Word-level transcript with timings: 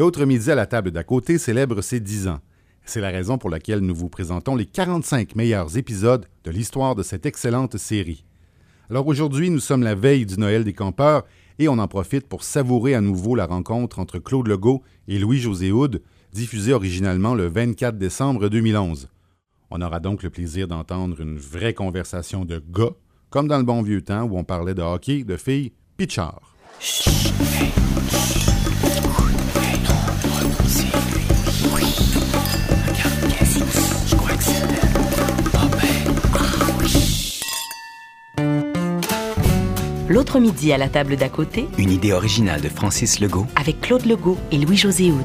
L'autre 0.00 0.24
midi 0.24 0.50
à 0.50 0.54
la 0.54 0.64
table 0.64 0.92
d'à 0.92 1.04
côté 1.04 1.36
célèbre 1.36 1.82
ses 1.82 2.00
10 2.00 2.28
ans. 2.28 2.40
C'est 2.86 3.02
la 3.02 3.10
raison 3.10 3.36
pour 3.36 3.50
laquelle 3.50 3.80
nous 3.80 3.94
vous 3.94 4.08
présentons 4.08 4.56
les 4.56 4.64
45 4.64 5.36
meilleurs 5.36 5.76
épisodes 5.76 6.24
de 6.44 6.50
l'histoire 6.50 6.94
de 6.94 7.02
cette 7.02 7.26
excellente 7.26 7.76
série. 7.76 8.24
Alors 8.88 9.06
aujourd'hui, 9.06 9.50
nous 9.50 9.60
sommes 9.60 9.82
la 9.82 9.94
veille 9.94 10.24
du 10.24 10.38
Noël 10.38 10.64
des 10.64 10.72
campeurs 10.72 11.26
et 11.58 11.68
on 11.68 11.78
en 11.78 11.86
profite 11.86 12.26
pour 12.26 12.44
savourer 12.44 12.94
à 12.94 13.02
nouveau 13.02 13.34
la 13.34 13.44
rencontre 13.44 13.98
entre 13.98 14.18
Claude 14.18 14.48
Legault 14.48 14.82
et 15.06 15.18
Louis-José 15.18 15.70
Houd, 15.70 16.00
diffusée 16.32 16.72
originalement 16.72 17.34
le 17.34 17.48
24 17.48 17.98
décembre 17.98 18.48
2011. 18.48 19.10
On 19.70 19.82
aura 19.82 20.00
donc 20.00 20.22
le 20.22 20.30
plaisir 20.30 20.66
d'entendre 20.66 21.20
une 21.20 21.36
vraie 21.36 21.74
conversation 21.74 22.46
de 22.46 22.62
gars, 22.70 22.94
comme 23.28 23.48
dans 23.48 23.58
le 23.58 23.64
bon 23.64 23.82
vieux 23.82 24.00
temps 24.00 24.22
où 24.22 24.38
on 24.38 24.44
parlait 24.44 24.72
de 24.72 24.80
hockey, 24.80 25.24
de 25.24 25.36
filles, 25.36 25.72
pitchard. 25.98 26.56
L'autre 40.10 40.40
midi 40.40 40.72
à 40.72 40.76
la 40.76 40.88
table 40.88 41.14
d'à 41.14 41.28
côté, 41.28 41.68
Une 41.78 41.92
idée 41.92 42.12
originale 42.12 42.60
de 42.60 42.68
Francis 42.68 43.20
Legault. 43.20 43.46
avec 43.54 43.80
Claude 43.80 44.06
Legault 44.06 44.38
et 44.50 44.58
Louis-José 44.58 45.12
Houd. 45.12 45.24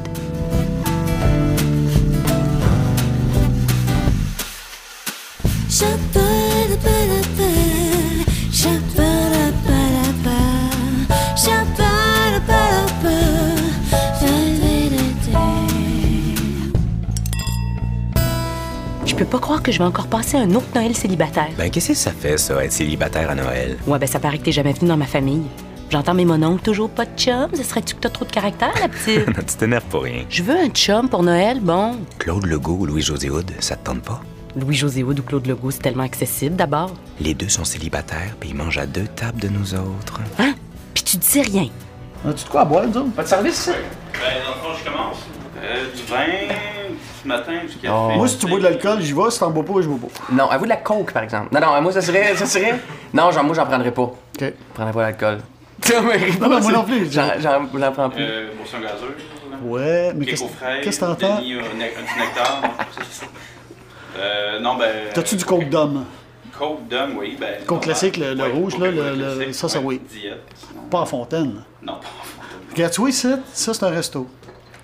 Je 19.17 19.19
peux 19.23 19.29
pas 19.29 19.39
croire 19.39 19.63
que 19.63 19.71
je 19.71 19.77
vais 19.77 19.85
encore 19.85 20.07
passer 20.07 20.35
un 20.35 20.53
autre 20.55 20.67
Noël 20.75 20.93
célibataire. 20.93 21.47
Ben, 21.57 21.71
qu'est-ce 21.71 21.87
que 21.89 21.93
ça 21.93 22.11
fait, 22.11 22.37
ça, 22.37 22.61
être 22.65 22.73
célibataire 22.73 23.29
à 23.29 23.35
Noël? 23.35 23.77
Ouais, 23.87 23.97
ben 23.97 24.07
ça 24.07 24.19
paraît 24.19 24.37
que 24.37 24.43
t'es 24.43 24.51
jamais 24.51 24.73
venu 24.73 24.89
dans 24.89 24.97
ma 24.97 25.05
famille. 25.05 25.43
J'entends 25.89 26.13
mes 26.13 26.25
mononcles 26.25 26.61
toujours 26.63 26.89
pas 26.89 27.05
de 27.05 27.15
chum. 27.17 27.47
Ça 27.53 27.63
serait-tu 27.63 27.95
que 27.95 28.01
t'as 28.01 28.09
trop 28.09 28.25
de 28.25 28.31
caractère, 28.31 28.73
la 28.77 28.89
petite? 28.89 29.25
tu 29.47 29.55
t'énerves 29.55 29.85
pour 29.85 30.03
rien. 30.03 30.25
Je 30.29 30.43
veux 30.43 30.57
un 30.57 30.67
chum 30.67 31.07
pour 31.07 31.23
Noël, 31.23 31.61
bon. 31.61 31.95
Claude 32.19 32.45
Legault 32.45 32.79
ou 32.81 32.85
Louis-José 32.87 33.29
Hood, 33.29 33.49
ça 33.59 33.77
te 33.77 33.85
tente 33.85 34.01
pas? 34.01 34.19
Louis-José 34.57 35.03
Houd 35.03 35.17
ou 35.17 35.23
Claude 35.23 35.47
Legault, 35.47 35.71
c'est 35.71 35.81
tellement 35.81 36.03
accessible 36.03 36.57
d'abord. 36.57 36.93
Les 37.21 37.33
deux 37.33 37.49
sont 37.49 37.63
célibataires, 37.63 38.35
puis 38.37 38.49
ils 38.49 38.55
mangent 38.55 38.79
à 38.79 38.85
deux 38.85 39.07
tables 39.07 39.39
de 39.39 39.47
nous 39.47 39.75
autres. 39.75 40.19
Hein? 40.39 40.55
Puis 40.93 41.03
tu 41.03 41.15
dis 41.17 41.41
rien. 41.41 41.67
As-tu 42.27 42.43
de 42.43 42.49
quoi 42.49 42.61
à 42.61 42.65
boire, 42.65 42.85
autres? 42.85 43.11
Pas 43.15 43.23
de 43.23 43.27
service, 43.29 43.55
ça? 43.55 43.71
Ben, 43.71 44.19
dans 44.45 44.55
le 44.55 44.75
fond, 44.75 44.79
je 44.79 44.89
commence. 44.89 45.17
Euh, 45.63 45.85
du 45.95 46.03
vin, 46.03 46.53
matin, 47.27 47.53
du 47.67 47.75
café. 47.77 47.87
Moi, 48.17 48.27
si 48.27 48.37
tu 48.37 48.45
bois 48.47 48.59
de 48.59 48.63
l'alcool, 48.63 49.01
j'y 49.01 49.13
vais. 49.13 49.29
Si 49.31 49.39
t'en 49.39 49.49
bois 49.51 49.63
pas, 49.65 49.81
je 49.81 49.87
bois 49.87 50.09
pas. 50.09 50.33
Non, 50.33 50.49
à 50.49 50.57
vous 50.57 50.65
de 50.65 50.69
la 50.69 50.77
coke, 50.77 51.11
par 51.11 51.23
exemple. 51.23 51.53
Non, 51.53 51.59
non, 51.59 51.81
moi, 51.81 51.91
ça 51.91 52.01
serait. 52.01 52.35
Ça 52.35 52.45
serait... 52.45 52.75
Non, 53.13 53.31
genre, 53.31 53.43
moi, 53.43 53.55
j'en 53.55 53.65
prendrais 53.65 53.91
pas. 53.91 54.01
OK. 54.03 54.15
Je 54.39 54.51
prendrais 54.73 54.93
pas 54.93 55.01
l'alcool. 55.01 55.39
Non, 55.93 56.01
mais 56.03 56.17
Non, 56.39 56.61
moi 56.61 56.71
non 56.71 56.83
plus. 56.83 57.11
J'en, 57.11 57.27
prends 57.91 58.09
plus. 58.09 58.23
Euh, 58.23 58.47
boisson 58.57 58.77
gazeuse. 58.81 59.01
là. 59.51 59.57
Ouais, 59.63 60.11
mais 60.15 60.25
qu'est-ce 60.25 60.43
que 60.43 61.05
t'entends? 61.05 61.25
Euh, 61.25 61.59
un 61.59 62.03
petit 62.03 62.19
nectar. 62.19 62.61
non, 62.63 62.69
c'est 62.97 63.19
ça. 63.19 63.25
Euh, 64.17 64.59
non, 64.59 64.75
ben. 64.77 64.89
T'as-tu 65.13 65.35
du 65.35 65.45
coke 65.45 65.69
d'homme? 65.69 66.05
Coke 66.57 66.87
d'homme, 66.87 67.17
oui. 67.17 67.35
Ben, 67.39 67.55
Coke 67.65 67.81
classique, 67.83 68.17
le- 68.17 68.33
le 68.33 68.43
Ouais, 68.43 68.49
rouge, 68.51 68.77
là, 68.77 68.89
le- 68.89 69.51
ça, 69.51 69.67
ça, 69.67 69.79
oui. 69.79 69.99
Diète. 70.09 70.41
sinon- 70.55 70.83
Pas 70.89 70.99
en 71.01 71.05
fontaine. 71.05 71.61
Non, 71.83 71.93
pas 71.93 71.99
en 71.99 72.23
fontaine. 72.23 72.59
Regarde, 72.73 72.93
tu 72.93 73.01
vois 73.01 73.11
ça, 73.11 73.39
c'est 73.53 73.83
un 73.83 73.89
resto. 73.89 74.27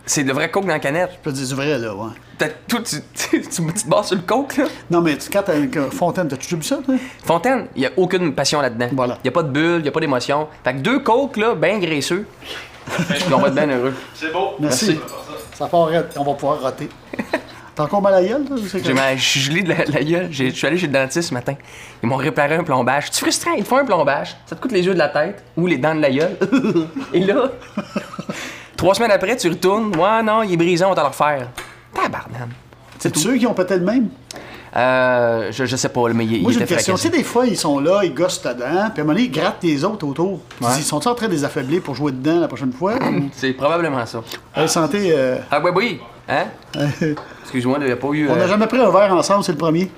C'est 0.05 0.23
de 0.23 0.33
vrai 0.33 0.49
coke 0.49 0.63
dans 0.65 0.73
la 0.73 0.79
canette. 0.79 1.11
Je 1.13 1.17
peux 1.19 1.31
te 1.31 1.37
dire 1.37 1.47
du 1.47 1.55
vrai, 1.55 1.77
là, 1.77 1.93
ouais. 1.95 2.09
T'as, 2.37 2.47
toi, 2.67 2.79
tu, 2.83 2.95
tu, 3.13 3.41
tu, 3.41 3.47
tu 3.47 3.83
te 3.83 3.87
bases 3.89 4.07
sur 4.07 4.15
le 4.15 4.21
coke, 4.23 4.57
là? 4.57 4.65
Non, 4.89 5.01
mais 5.01 5.17
tu- 5.17 5.29
quand 5.29 5.43
t'as 5.43 5.57
une 5.57 5.71
fontaine, 5.91 6.27
t'as-tu 6.27 6.45
déjà 6.45 6.55
bu 6.57 6.63
ça, 6.63 6.77
toi? 6.83 6.95
Fontaine, 7.23 7.67
il 7.75 7.83
y 7.83 7.85
a 7.85 7.91
aucune 7.97 8.33
passion 8.33 8.61
là-dedans. 8.61 8.89
Voilà. 8.93 9.17
Il 9.23 9.27
y 9.27 9.29
a 9.29 9.31
pas 9.31 9.43
de 9.43 9.49
bulle, 9.49 9.79
il 9.79 9.85
y 9.85 9.89
a 9.89 9.91
pas 9.91 9.99
d'émotion. 9.99 10.47
Fait 10.63 10.73
que 10.73 10.79
deux 10.79 10.99
cokes, 10.99 11.37
là, 11.37 11.55
bien 11.55 11.77
graisseux. 11.79 12.25
On 13.31 13.37
va 13.37 13.47
être 13.49 13.53
bien 13.53 13.69
heureux. 13.69 13.93
C'est 14.15 14.33
beau. 14.33 14.55
Merci. 14.59 14.99
Ça 15.53 15.67
part 15.67 15.85
raide, 15.85 16.07
on 16.17 16.23
va 16.23 16.33
pouvoir 16.33 16.59
roter. 16.59 16.89
T'as 17.75 17.83
encore 17.83 18.01
mal 18.01 18.15
à 18.15 18.21
la 18.21 18.27
gueule, 18.27 18.45
c'est 18.67 18.83
J'ai 18.83 18.91
que- 18.91 18.95
ma, 18.97 19.15
je 19.15 19.21
suis 19.23 19.39
gelé 19.39 19.61
de 19.61 19.69
la, 19.69 19.85
la 19.85 20.03
gueule. 20.03 20.27
J'ai- 20.31 20.49
Je 20.49 20.55
suis 20.55 20.67
allé 20.67 20.77
chez 20.77 20.87
le 20.87 20.93
dentiste 20.93 21.29
ce 21.29 21.33
matin. 21.33 21.53
Ils 22.03 22.09
m'ont 22.09 22.15
réparé 22.17 22.55
un 22.55 22.63
plombage. 22.63 23.11
Tu 23.11 23.19
frustrant, 23.19 23.51
ils 23.53 23.63
te 23.63 23.67
font 23.69 23.77
un 23.77 23.85
plombage. 23.85 24.35
Ça 24.47 24.55
te 24.55 24.61
coûte 24.61 24.71
les 24.71 24.81
yeux 24.85 24.93
de 24.93 24.99
la 24.99 25.07
tête 25.09 25.43
ou 25.55 25.67
les 25.67 25.77
dents 25.77 25.93
de 25.95 26.01
la 26.01 26.09
gueule. 26.09 26.35
Et 27.13 27.19
là, 27.21 27.51
trois 28.81 28.95
semaines 28.95 29.11
après, 29.11 29.35
tu 29.37 29.47
retournes. 29.49 29.95
Ouais, 29.95 30.23
non, 30.23 30.41
il 30.43 30.53
est 30.53 30.57
brisé, 30.57 30.83
on 30.83 30.89
va 30.89 30.95
te 30.95 31.01
le 31.01 31.07
refaire. 31.07 31.47
Tabarnane. 31.93 32.49
C'est 32.97 33.15
ceux 33.15 33.35
qui 33.37 33.45
ont 33.45 33.53
peut-être 33.53 33.79
le 33.79 33.85
même? 33.85 34.09
Euh, 34.75 35.51
je, 35.51 35.65
je 35.65 35.75
sais 35.75 35.89
pas, 35.89 36.01
mais 36.13 36.25
il, 36.25 36.41
Moi, 36.41 36.51
il 36.51 36.57
j'ai 36.57 36.63
était 36.63 36.73
une 36.73 36.77
question. 36.77 36.95
Tu 36.95 37.01
sais, 37.01 37.09
des 37.09 37.23
fois, 37.23 37.45
ils 37.45 37.57
sont 37.57 37.79
là, 37.79 38.01
ils 38.03 38.13
gossent 38.13 38.41
dedans, 38.41 38.55
puis 38.59 38.69
à 38.71 38.73
un 38.73 38.89
moment 39.03 39.13
donné, 39.13 39.23
ils 39.23 39.31
grattent 39.31 39.61
les 39.63 39.83
autres 39.83 40.07
autour. 40.07 40.39
Puis 40.59 40.67
Ils 40.77 40.83
sont 40.83 41.05
en 41.07 41.13
train 41.13 41.27
de 41.27 41.31
les 41.33 41.43
affaiblir 41.43 41.81
pour 41.81 41.93
jouer 41.93 42.11
dedans 42.11 42.39
la 42.39 42.47
prochaine 42.47 42.71
fois? 42.73 42.93
ou- 42.95 43.29
C'est 43.33 43.53
probablement 43.53 44.05
ça. 44.05 44.21
Hey, 44.55 44.67
santé, 44.69 45.09
euh, 45.11 45.37
Ah, 45.51 45.59
ouais, 45.59 45.71
oui. 45.75 45.99
Hein? 46.29 46.45
Excuse-moi, 47.43 47.77
il 47.81 47.85
n'y 47.87 47.91
a 47.91 47.97
pas 47.97 48.07
eu. 48.13 48.29
on 48.29 48.35
n'a 48.35 48.43
euh, 48.43 48.47
jamais 48.47 48.65
pris 48.67 48.79
un 48.79 48.89
verre 48.89 49.13
ensemble, 49.13 49.43
c'est 49.43 49.51
le 49.51 49.57
premier. 49.57 49.91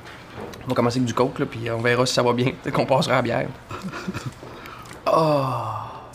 On 0.65 0.69
va 0.69 0.73
commencer 0.75 0.97
avec 0.97 1.07
du 1.07 1.13
coke, 1.13 1.39
là, 1.39 1.45
puis 1.45 1.69
on 1.71 1.79
verra 1.81 2.05
si 2.05 2.13
ça 2.15 2.23
va 2.23 2.33
bien. 2.33 2.47
Peut-être 2.63 2.73
qu'on 2.75 2.85
passera 2.85 3.13
à 3.13 3.15
la 3.17 3.21
bière. 3.21 3.47
Oh! 5.05 5.43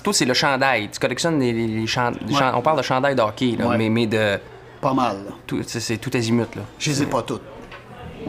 Toi, 0.02 0.12
c'est 0.14 0.24
le 0.24 0.34
chandail. 0.34 0.88
Tu 0.90 0.98
collectionnes 0.98 1.38
les, 1.40 1.52
les- 1.52 1.86
chan- 1.86 2.12
chan- 2.30 2.52
On 2.54 2.62
parle 2.62 2.78
de 2.78 2.82
chandail 2.82 3.14
de 3.16 3.20
hockey, 3.22 3.56
là, 3.58 3.66
Ouais. 3.68 3.78
mais, 3.78 3.88
mais 3.88 4.06
de. 4.06 4.38
Pas 4.80 4.94
mal, 4.94 5.16
là. 5.26 5.32
Tout, 5.46 5.60
c'est, 5.66 5.96
tout 5.98 6.10
azimut, 6.14 6.54
là. 6.54 6.62
Je 6.78 6.90
les 6.90 7.02
ai 7.02 7.06
pas 7.06 7.22
toutes. 7.22 7.42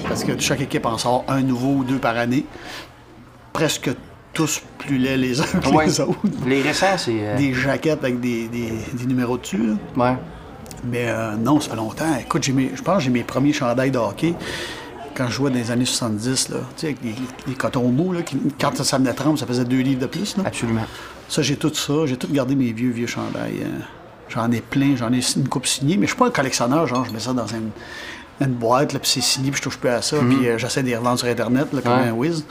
Parce 0.08 0.24
que 0.24 0.38
chaque 0.40 0.62
équipe 0.62 0.86
en 0.86 0.98
sort 0.98 1.26
un 1.28 1.42
nouveau 1.42 1.70
ou 1.80 1.84
deux 1.84 1.98
par 2.00 2.18
année. 2.18 2.46
Presque 3.54 3.90
tous 4.34 4.62
plus 4.78 4.98
laids 4.98 5.18
les 5.18 5.42
uns 5.42 5.44
que 5.46 5.68
Ouais. 5.70 5.86
les 5.86 6.00
autres. 6.02 6.20
Les 6.46 6.62
récents, 6.62 6.98
c'est. 6.98 7.12
euh, 7.20 7.38
Des 7.38 7.54
jaquettes 7.54 8.04
avec 8.04 8.20
des, 8.20 8.48
des- 8.48 8.74
des 8.94 9.06
numéros 9.06 9.38
dessus. 9.38 9.76
là. 9.96 10.12
Ouais. 10.12 10.18
Mais 10.86 11.10
euh, 11.10 11.36
non, 11.36 11.60
ça 11.60 11.72
fait 11.72 11.76
longtemps. 11.76 12.16
Écoute, 12.20 12.44
j'ai 12.44 12.54
mes- 12.54 12.72
je 12.74 12.82
pense 12.82 12.98
que 12.98 13.04
j'ai 13.04 13.10
mes 13.10 13.24
premiers 13.24 13.52
chandails 13.54 13.92
de 13.92 13.98
hockey 13.98 14.34
quand 15.20 15.28
je 15.28 15.34
jouais 15.34 15.50
dans 15.52 15.58
les 15.58 15.70
années 15.72 15.86
70. 15.86 16.50
Là. 16.50 16.58
Tu 16.58 16.64
sais, 16.82 16.88
avec 16.88 17.04
les, 17.04 17.14
les 17.48 17.54
cotons 17.54 17.90
mous. 17.90 18.14
Là, 18.14 18.22
qui- 18.22 18.38
quand 18.60 18.76
ça 18.84 18.98
venait 18.98 19.14
tremble, 19.14 19.38
ça 19.38 19.46
faisait 19.46 19.66
deux 19.66 19.80
livres 19.82 20.00
de 20.02 20.06
plus. 20.08 20.36
Là. 20.38 20.44
Absolument. 20.48 20.86
Ça, 21.28 21.42
j'ai 21.42 21.58
tout 21.58 21.74
ça. 21.74 22.06
J'ai 22.06 22.18
tout 22.18 22.28
gardé 22.32 22.56
mes 22.56 22.72
vieux, 22.72 22.90
vieux 22.92 23.06
chandails. 23.08 23.60
euh. 23.64 23.80
J'en 24.30 24.50
ai 24.52 24.62
plein. 24.62 24.96
J'en 24.96 25.12
ai 25.14 25.20
une 25.36 25.48
coupe 25.50 25.66
signée. 25.68 25.98
Mais 25.98 26.06
je 26.08 26.12
suis 26.12 26.18
pas 26.20 26.28
un 26.28 26.32
collectionneur. 26.32 26.88
Genre, 26.88 27.04
je 27.06 27.12
mets 27.12 27.20
ça 27.20 27.34
dans 27.34 27.48
une, 27.48 27.70
une 28.42 28.54
boîte, 28.54 28.94
là, 28.94 29.00
puis 29.00 29.10
c'est 29.10 29.22
signé, 29.22 29.52
puis 29.52 29.58
je 29.58 29.64
touche 29.64 29.78
plus 29.78 29.90
à 29.90 30.02
ça. 30.02 30.18
Puis 30.20 30.48
euh, 30.48 30.58
j'essaie 30.58 30.82
de 30.84 30.88
les 30.88 30.96
revendre 30.98 31.20
sur 31.20 31.28
Internet, 31.28 31.68
là, 31.74 31.82
comme. 31.82 31.92
Ouais. 31.94 32.08
un 32.08 32.14
whiz. 32.14 32.46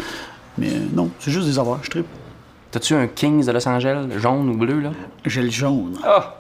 Mais 0.58 0.68
euh, 0.68 0.78
non, 0.92 1.10
c'est 1.20 1.30
juste 1.30 1.46
des 1.46 1.58
avoirs. 1.58 1.78
Je 1.82 1.90
tripe. 1.90 2.06
T'as-tu 2.70 2.94
un 2.94 3.06
Kings 3.06 3.46
de 3.46 3.50
Los 3.52 3.66
Angeles, 3.66 4.06
jaune 4.18 4.50
ou 4.50 4.56
bleu, 4.58 4.80
là? 4.80 4.90
J'ai 5.24 5.40
le 5.42 5.50
jaune. 5.50 5.96
Ah! 6.04 6.36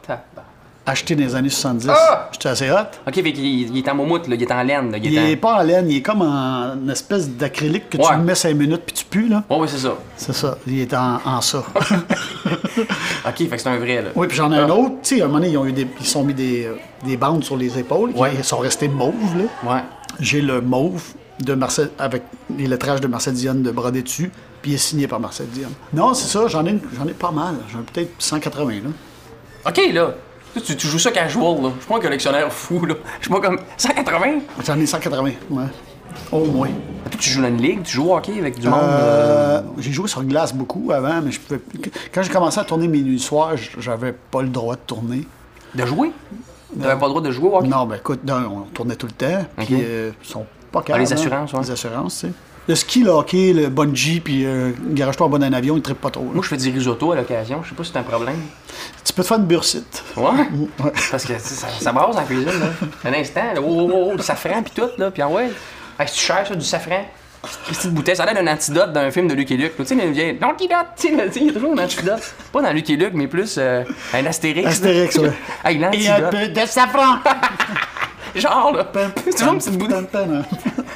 Acheté 0.90 1.14
dans 1.14 1.22
les 1.24 1.34
années 1.34 1.50
70. 1.50 1.86
Ah! 1.90 2.30
J'étais 2.32 2.48
assez 2.48 2.70
hot. 2.70 2.76
Ok, 3.06 3.14
fait 3.14 3.32
qu'il 3.32 3.44
il 3.44 3.76
est 3.78 3.88
en 3.90 3.94
moumoute, 3.94 4.26
là. 4.26 4.36
Il 4.36 4.42
est 4.42 4.50
en 4.50 4.62
laine, 4.62 4.90
là. 4.90 4.96
Il 4.98 5.04
Il 5.12 5.18
est 5.18 5.32
est 5.32 5.36
pas 5.36 5.58
en 5.60 5.62
laine, 5.62 5.90
il 5.90 5.96
est 5.98 6.02
comme 6.02 6.22
en 6.22 6.74
une 6.82 6.88
espèce 6.90 7.28
d'acrylique 7.28 7.90
que 7.90 7.98
Ouais. 7.98 8.04
tu 8.10 8.16
mets 8.22 8.34
5 8.34 8.54
minutes 8.56 8.82
puis 8.86 8.94
tu 8.94 9.04
pues, 9.04 9.28
là. 9.28 9.44
Oh, 9.50 9.58
oui, 9.60 9.68
c'est 9.70 9.78
ça. 9.78 9.94
C'est 10.16 10.32
ça. 10.32 10.56
Il 10.66 10.80
est 10.80 10.94
en, 10.94 11.20
en 11.24 11.40
ça. 11.42 11.62
Ok, 13.26 13.36
fait 13.36 13.46
que 13.48 13.58
c'est 13.58 13.68
un 13.68 13.76
vrai, 13.78 14.02
là. 14.02 14.08
oui, 14.14 14.26
puis 14.26 14.36
j'en 14.36 14.50
ai 14.52 14.56
un 14.56 14.68
autre. 14.70 14.94
Tu 15.02 15.16
sais, 15.16 15.20
à 15.20 15.24
un 15.24 15.28
moment 15.28 15.40
donné, 15.40 15.50
ils 15.52 15.58
ont 15.58 15.66
eu 15.66 15.72
des, 15.72 15.86
ils 16.00 16.06
sont 16.06 16.24
mis 16.24 16.32
des, 16.34 16.64
euh, 16.66 16.74
des 17.04 17.16
bandes 17.16 17.44
sur 17.44 17.56
les 17.56 17.78
épaules 17.78 18.12
qui 18.14 18.18
Ouais. 18.20 18.42
sont 18.42 18.58
restés 18.58 18.88
mauves, 18.88 19.14
là. 19.36 19.74
Ouais. 19.74 19.80
J'ai 20.20 20.40
le 20.40 20.60
mauve 20.60 21.02
de 21.40 21.54
Marcel, 21.54 21.90
avec 21.98 22.22
les 22.56 22.66
lettrages 22.66 23.00
de 23.00 23.06
Marcel 23.06 23.34
Dionne 23.34 23.62
de 23.62 23.70
brodé 23.70 24.02
dessus, 24.02 24.30
puis 24.62 24.72
il 24.72 24.74
est 24.74 24.78
signé 24.78 25.06
par 25.06 25.20
Marcel 25.20 25.48
Dionne. 25.48 25.72
Non, 25.92 26.14
c'est 26.14 26.28
ça, 26.28 26.46
j'en 26.48 26.64
ai, 26.64 26.78
j'en 26.96 27.06
ai 27.06 27.12
pas 27.12 27.30
mal. 27.30 27.56
J'en 27.72 27.80
ai 27.80 27.82
peut-être 27.82 28.10
180, 28.18 28.70
là. 28.84 28.90
Ok, 29.66 29.80
là. 29.92 30.14
Tu, 30.64 30.76
tu 30.76 30.86
joues 30.86 30.98
ça 30.98 31.10
casual, 31.10 31.62
là. 31.62 31.70
Je 31.76 31.80
suis 31.80 31.88
pas 31.88 31.96
un 31.96 32.00
collectionneur 32.00 32.52
fou, 32.52 32.84
là. 32.86 32.94
Je 33.20 33.26
suis 33.26 33.34
pas 33.34 33.40
comme 33.40 33.58
180. 33.76 34.26
J'en 34.66 34.78
ai 34.80 34.86
180, 34.86 35.22
ouais. 35.50 35.62
Au 36.32 36.44
moins. 36.44 36.68
Tu 37.20 37.30
joues 37.30 37.42
dans 37.42 37.48
une 37.48 37.60
ligue, 37.62 37.82
tu 37.82 37.92
joues 37.96 38.10
au 38.10 38.16
hockey 38.16 38.38
avec 38.38 38.58
du 38.58 38.68
monde. 38.68 38.80
euh, 38.82 39.58
Euh, 39.58 39.62
j'ai 39.78 39.92
joué 39.92 40.08
sur 40.08 40.22
glace 40.24 40.52
beaucoup 40.54 40.90
avant, 40.92 41.20
mais 41.22 41.30
je 41.30 41.40
pouvais 41.40 41.60
Quand 42.12 42.22
j'ai 42.22 42.30
commencé 42.30 42.58
à 42.60 42.64
tourner 42.64 42.88
mes 42.88 43.00
nuits 43.00 43.20
soirs, 43.20 43.56
j- 43.56 43.70
j'avais 43.78 44.12
pas 44.12 44.42
le 44.42 44.48
droit 44.48 44.74
de 44.74 44.80
tourner. 44.86 45.26
De 45.74 45.86
jouer? 45.86 46.10
T'avais 46.80 46.98
pas 46.98 47.06
le 47.06 47.10
droit 47.10 47.22
de 47.22 47.30
jouer 47.30 47.48
au 47.48 47.56
hockey? 47.56 47.68
Non, 47.68 47.86
ben 47.86 47.96
écoute, 47.96 48.20
non, 48.24 48.34
on 48.50 48.60
tournait 48.72 48.96
tout 48.96 49.06
le 49.06 49.12
temps. 49.12 49.44
Puis 49.58 49.76
euh, 49.80 50.10
ils 50.22 50.28
sont 50.28 50.44
pas 50.72 50.80
Ah, 50.80 50.82
capables. 50.82 51.04
les 51.04 51.12
assurances, 51.12 51.52
ouais. 51.52 51.60
Les 51.60 51.70
assurances, 51.70 52.14
tu 52.20 52.26
sais. 52.28 52.32
Le 52.68 52.74
ski, 52.74 53.02
le 53.02 53.10
hockey, 53.10 53.54
le 53.54 53.68
bungee, 53.70 54.20
puis 54.20 54.44
euh, 54.44 54.72
garage-toi 54.90 55.26
en 55.26 55.30
bon 55.30 55.42
en 55.42 55.52
avion, 55.54 55.76
ils 55.76 55.82
trippent 55.82 56.02
pas 56.02 56.10
trop. 56.10 56.24
là. 56.24 56.32
Moi, 56.34 56.42
je 56.42 56.48
fais 56.48 56.58
du 56.58 56.70
risotto 56.70 57.12
à 57.12 57.16
l'occasion. 57.16 57.62
Je 57.62 57.70
sais 57.70 57.74
pas 57.74 57.82
si 57.82 57.92
c'est 57.92 57.98
un 57.98 58.02
problème. 58.02 58.36
Tu 59.02 59.12
peux 59.14 59.22
te 59.22 59.28
faire 59.28 59.38
une 59.38 59.46
bursite. 59.46 60.04
Ouais? 60.16 60.24
Ouais. 60.24 60.92
Parce 61.10 61.24
que 61.24 61.32
tu 61.32 61.38
ça, 61.40 61.68
ça 61.80 61.92
brasse 61.92 62.16
en 62.16 62.24
cuisine, 62.24 62.44
là. 62.46 62.66
Un 63.06 63.14
instant, 63.14 63.54
là. 63.54 63.60
Oh, 63.62 63.88
oh, 63.90 64.08
oh, 64.10 64.12
le 64.14 64.22
safran, 64.22 64.62
pis 64.62 64.72
tout, 64.72 64.90
là. 64.98 65.10
Pis 65.10 65.22
ah 65.22 65.28
ouais. 65.28 65.50
Hey, 65.98 66.06
c'est 66.06 66.18
cher, 66.18 66.46
ça, 66.46 66.54
du 66.54 66.64
safran? 66.64 67.06
petite 67.68 67.94
bouteille. 67.94 68.16
Ça 68.16 68.24
a 68.24 68.32
l'air 68.32 68.42
d'un 68.42 68.52
antidote 68.52 68.92
d'un 68.92 69.10
film 69.10 69.28
de 69.28 69.34
Lucky 69.34 69.56
Luke. 69.56 69.72
Tu 69.76 69.86
sais, 69.86 69.94
une 69.94 70.12
vieille. 70.12 70.38
L'antidote! 70.38 70.88
Tu 70.96 71.08
sais, 71.08 71.26
tu 71.28 71.32
sais, 71.32 71.40
il 71.40 71.46
y 71.46 71.50
a 71.50 71.52
toujours 71.52 71.72
un 71.72 71.84
antidote. 71.84 72.34
Pas 72.52 72.62
dans 72.62 72.72
Lucky 72.72 72.96
Luke, 72.96 73.12
mais 73.14 73.28
plus 73.28 73.56
euh, 73.58 73.84
un 74.12 74.26
Astérix. 74.26 74.68
Astérix, 74.68 75.16
ouais. 75.16 75.32
Hey, 75.64 75.80
Et 75.80 76.08
un 76.08 76.28
peu 76.28 76.48
de 76.48 76.66
safran. 76.66 77.18
Genre, 78.34 78.72
là. 78.76 78.92
C'est 79.24 79.30
toujours 79.32 79.54
une 79.54 79.58
petite, 79.58 79.78
bouteille, 79.78 80.06
hein. 80.14 80.42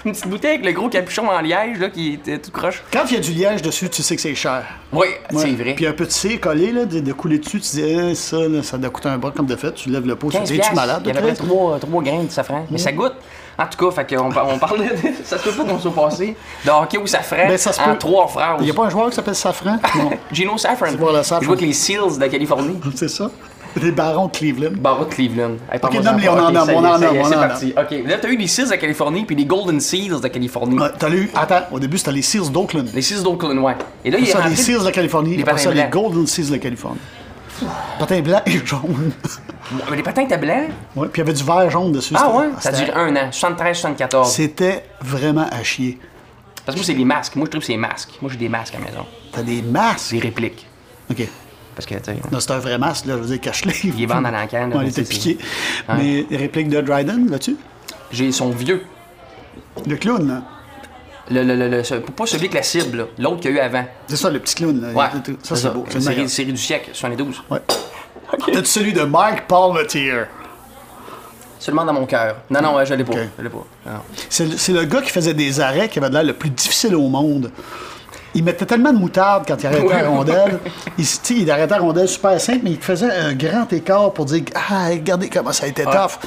Une 0.04 0.12
petite 0.12 0.28
bouteille 0.28 0.54
avec 0.54 0.64
le 0.64 0.72
gros 0.72 0.88
capuchon 0.88 1.28
en 1.28 1.40
liège, 1.40 1.78
là, 1.78 1.88
qui 1.90 2.14
était 2.14 2.38
tout 2.38 2.50
croche. 2.50 2.82
Quand 2.92 3.04
il 3.08 3.14
y 3.14 3.16
a 3.16 3.20
du 3.20 3.32
liège 3.32 3.62
dessus, 3.62 3.88
tu 3.88 4.02
sais 4.02 4.16
que 4.16 4.22
c'est 4.22 4.34
cher. 4.34 4.64
Oui, 4.92 5.06
c'est 5.36 5.50
vrai. 5.52 5.74
Puis 5.74 5.86
un 5.86 5.92
peu 5.92 6.04
de 6.06 6.10
cire 6.10 6.40
collé, 6.40 6.72
là, 6.72 6.84
de, 6.84 7.00
de 7.00 7.12
couler 7.12 7.38
dessus, 7.38 7.60
tu 7.60 7.76
dis, 7.76 7.82
Eh, 7.82 8.14
ça, 8.14 8.36
là, 8.48 8.62
ça 8.62 8.78
doit 8.78 8.90
coûter 8.90 9.08
un 9.08 9.18
bras 9.18 9.30
comme 9.30 9.46
de 9.46 9.56
fait. 9.56 9.72
Tu 9.72 9.88
lèves 9.90 10.06
le 10.06 10.16
pot, 10.16 10.30
tu 10.30 10.38
15 10.38 10.48
dis, 10.48 10.54
piastres. 10.56 10.74
malade? 10.74 11.02
Il 11.06 11.14
y 11.14 11.18
avait 11.18 11.34
trois, 11.34 11.78
trois 11.78 12.02
grains 12.02 12.24
de 12.24 12.30
safran. 12.30 12.66
Mais 12.70 12.78
ça 12.78 12.92
goûte. 12.92 13.14
En 13.58 13.66
tout 13.66 13.90
cas, 13.90 14.02
fait 14.02 14.16
qu'on 14.16 14.30
par- 14.30 14.48
on 14.48 14.58
parlait 14.58 14.88
de... 14.88 14.96
Ça 15.24 15.36
se 15.38 15.44
peut 15.44 15.52
pas 15.52 15.64
qu'on 15.70 15.78
soit 15.78 15.94
passé 15.94 16.34
de 16.64 16.70
hockey 16.70 16.96
au 16.96 17.06
safran 17.06 17.46
Ben, 17.48 17.58
ça 17.58 17.70
se 17.70 17.80
en 17.82 17.92
peut. 17.92 17.98
trois 17.98 18.26
phrases. 18.26 18.56
Il 18.60 18.64
n'y 18.64 18.70
a 18.70 18.74
pas 18.74 18.86
un 18.86 18.88
joueur 18.90 19.10
qui 19.10 19.14
s'appelle 19.16 19.34
Safran? 19.34 19.76
Non. 19.98 20.10
Gino 20.32 20.56
Safran. 20.56 20.86
Safran. 21.22 21.38
Il 21.40 21.44
joue 21.44 21.52
avec 21.52 21.60
les 21.66 21.72
Seals 21.74 22.18
de 22.18 22.26
Californie. 22.28 22.80
c'est 22.96 23.08
ça? 23.08 23.30
Les 23.80 23.90
barons 23.90 24.26
de 24.26 24.32
Cleveland. 24.32 24.72
Barreau 24.76 25.04
de 25.04 25.10
Cleveland. 25.10 25.52
Hey, 25.72 25.78
parle-moi-en 25.78 26.04
nomme-les, 26.04 26.26
pas. 26.26 26.32
on 26.32 26.38
en 26.38 26.48
Ok, 26.48 26.52
nomme, 26.52 26.70
y 26.70 26.74
on 26.74 26.84
en 26.84 26.98
y 26.98 27.00
nomme, 27.00 27.16
on 27.16 27.24
C'est 27.24 27.34
parti. 27.34 27.74
OK. 27.76 28.06
Là, 28.06 28.18
t'as 28.18 28.28
eu 28.28 28.36
les 28.36 28.46
Seals 28.46 28.68
de 28.68 28.76
Californie 28.76 29.24
puis 29.24 29.34
les 29.34 29.46
Golden 29.46 29.80
Seals 29.80 30.20
de 30.20 30.28
Californie. 30.28 30.78
Ouais, 30.78 30.90
t'as 30.98 31.08
lu, 31.08 31.30
attends, 31.34 31.62
au 31.70 31.78
début, 31.80 31.96
c'était 31.98 32.12
les 32.12 32.22
Seals 32.22 32.50
d'Oakland. 32.50 32.88
Les 32.94 33.02
Seals 33.02 33.22
d'Oakland, 33.22 33.58
ouais. 33.58 33.76
Et 34.04 34.10
là, 34.10 34.18
il 34.18 34.28
est 34.28 34.30
Ça, 34.30 34.46
les. 34.46 34.56
Seals 34.56 34.84
de 34.84 34.90
Californie. 34.90 35.36
Les 35.36 35.42
après 35.42 35.58
ça, 35.58 35.70
patins 35.70 35.84
les. 35.84 35.90
Golden 35.90 36.26
Seals 36.26 36.50
de 36.50 36.56
Californie. 36.56 37.00
Patins 37.98 38.20
blancs 38.20 38.42
et 38.46 38.60
jaunes. 38.64 39.12
Mais 39.90 39.96
les 39.96 40.02
patins 40.02 40.22
étaient 40.22 40.36
blancs. 40.38 40.68
Ouais, 40.96 41.08
puis 41.08 41.22
il 41.22 41.26
y 41.26 41.28
avait 41.28 41.32
du 41.32 41.44
vert 41.44 41.70
jaune 41.70 41.92
dessus. 41.92 42.14
Ah 42.16 42.30
ouais? 42.30 42.46
Ça 42.58 42.70
a 42.70 42.72
duré 42.72 42.92
un 42.94 43.14
an. 43.16 43.30
73-74. 43.30 44.26
C'était 44.26 44.84
vraiment 45.00 45.46
à 45.50 45.62
chier. 45.62 45.98
Parce 46.64 46.74
que 46.76 46.80
moi, 46.80 46.86
c'est 46.86 46.94
les 46.94 47.04
masques. 47.04 47.36
Moi, 47.36 47.46
je 47.46 47.50
trouve 47.50 47.60
que 47.60 47.66
c'est 47.66 47.72
les 47.72 47.78
masques. 47.78 48.10
Moi, 48.20 48.30
j'ai 48.30 48.38
des 48.38 48.48
masques 48.48 48.74
à 48.74 48.78
la 48.78 48.84
maison. 48.84 49.06
T'as 49.32 49.42
des 49.42 49.62
masques? 49.62 50.12
Des 50.12 50.20
répliques. 50.20 50.66
OK. 51.10 51.26
Parce 51.74 51.86
que. 51.86 51.94
Non, 52.30 52.38
c'est 52.40 52.50
un 52.50 52.58
vrai 52.58 52.78
masque, 52.78 53.06
là, 53.06 53.14
je 53.16 53.22
veux 53.22 53.26
dire, 53.28 53.40
cache-les. 53.40 53.74
Il 53.84 54.02
est 54.02 54.06
vendu 54.06 54.24
dans 54.24 54.30
la 54.30 54.46
canne, 54.46 54.72
sais, 54.72 54.88
était 54.88 55.02
piqué. 55.04 55.38
Mais 55.88 56.26
réplique 56.30 56.68
de 56.68 56.80
Dryden, 56.80 57.30
là-dessus? 57.30 57.56
J'ai 58.10 58.30
son 58.32 58.50
vieux. 58.50 58.82
Le 59.86 59.96
clown, 59.96 60.28
là. 60.28 60.42
Le, 61.30 61.42
le, 61.44 61.54
le, 61.56 61.68
le- 61.68 61.84
ce- 61.84 61.94
pas 61.94 62.26
celui 62.26 62.40
avec 62.46 62.54
la 62.54 62.62
cible, 62.62 62.98
là. 62.98 63.04
l'autre 63.18 63.40
qu'il 63.40 63.52
y 63.52 63.54
a 63.54 63.56
eu 63.56 63.60
avant. 63.60 63.84
C'est 64.06 64.16
ça, 64.16 64.28
le 64.28 64.38
petit 64.38 64.54
clown, 64.56 64.80
là. 64.80 64.88
Ouais, 64.90 65.06
Ça, 65.42 65.56
c'est 65.56 65.72
beau. 65.72 65.84
C'est 65.88 65.98
le 66.16 66.28
série, 66.28 66.52
du 66.52 66.58
siècle, 66.58 66.90
72. 66.92 67.42
Ouais. 67.50 67.58
T'as-tu 68.52 68.66
celui 68.66 68.92
de 68.92 69.02
Mike 69.02 69.46
Palmetier? 69.46 70.24
Seulement 71.58 71.84
dans 71.84 71.92
mon 71.92 72.06
cœur. 72.06 72.36
Non, 72.50 72.60
non, 72.60 72.74
ouais, 72.74 72.84
je 72.84 72.92
l'ai 72.94 73.04
pas. 73.04 73.12
Ok. 73.12 73.18
Je 73.38 73.42
l'ai 73.44 73.48
pas. 73.48 73.64
Non. 73.86 73.92
C'est 74.28 74.46
le, 74.46 74.56
c'est 74.58 74.72
le 74.72 74.84
gars 74.84 75.00
qui 75.00 75.10
faisait 75.10 75.32
des 75.34 75.60
arrêts 75.60 75.88
qui 75.88 75.98
avait 76.00 76.10
l'air 76.10 76.24
le 76.24 76.32
plus 76.34 76.50
difficile 76.50 76.94
au 76.96 77.08
monde. 77.08 77.50
Il 78.34 78.44
mettait 78.44 78.64
tellement 78.66 78.92
de 78.92 78.98
moutarde 78.98 79.44
quand 79.46 79.56
il 79.62 79.66
arrêtait 79.66 79.82
Oui, 79.82 79.92
la 79.92 80.08
rondelle. 80.08 80.58
Il, 80.98 81.06
il 81.36 81.50
arrêtait 81.50 81.74
la 81.74 81.80
rondelle 81.80 82.08
super 82.08 82.40
simple, 82.40 82.60
mais 82.64 82.70
il 82.70 82.78
te 82.78 82.84
faisait 82.84 83.10
un 83.10 83.34
grand 83.34 83.70
écart 83.72 84.12
pour 84.12 84.24
dire 84.24 84.44
Ah, 84.54 84.88
regardez 84.88 85.28
comment 85.28 85.52
ça 85.52 85.66
a 85.66 85.68
été 85.68 85.84
tough. 85.84 86.18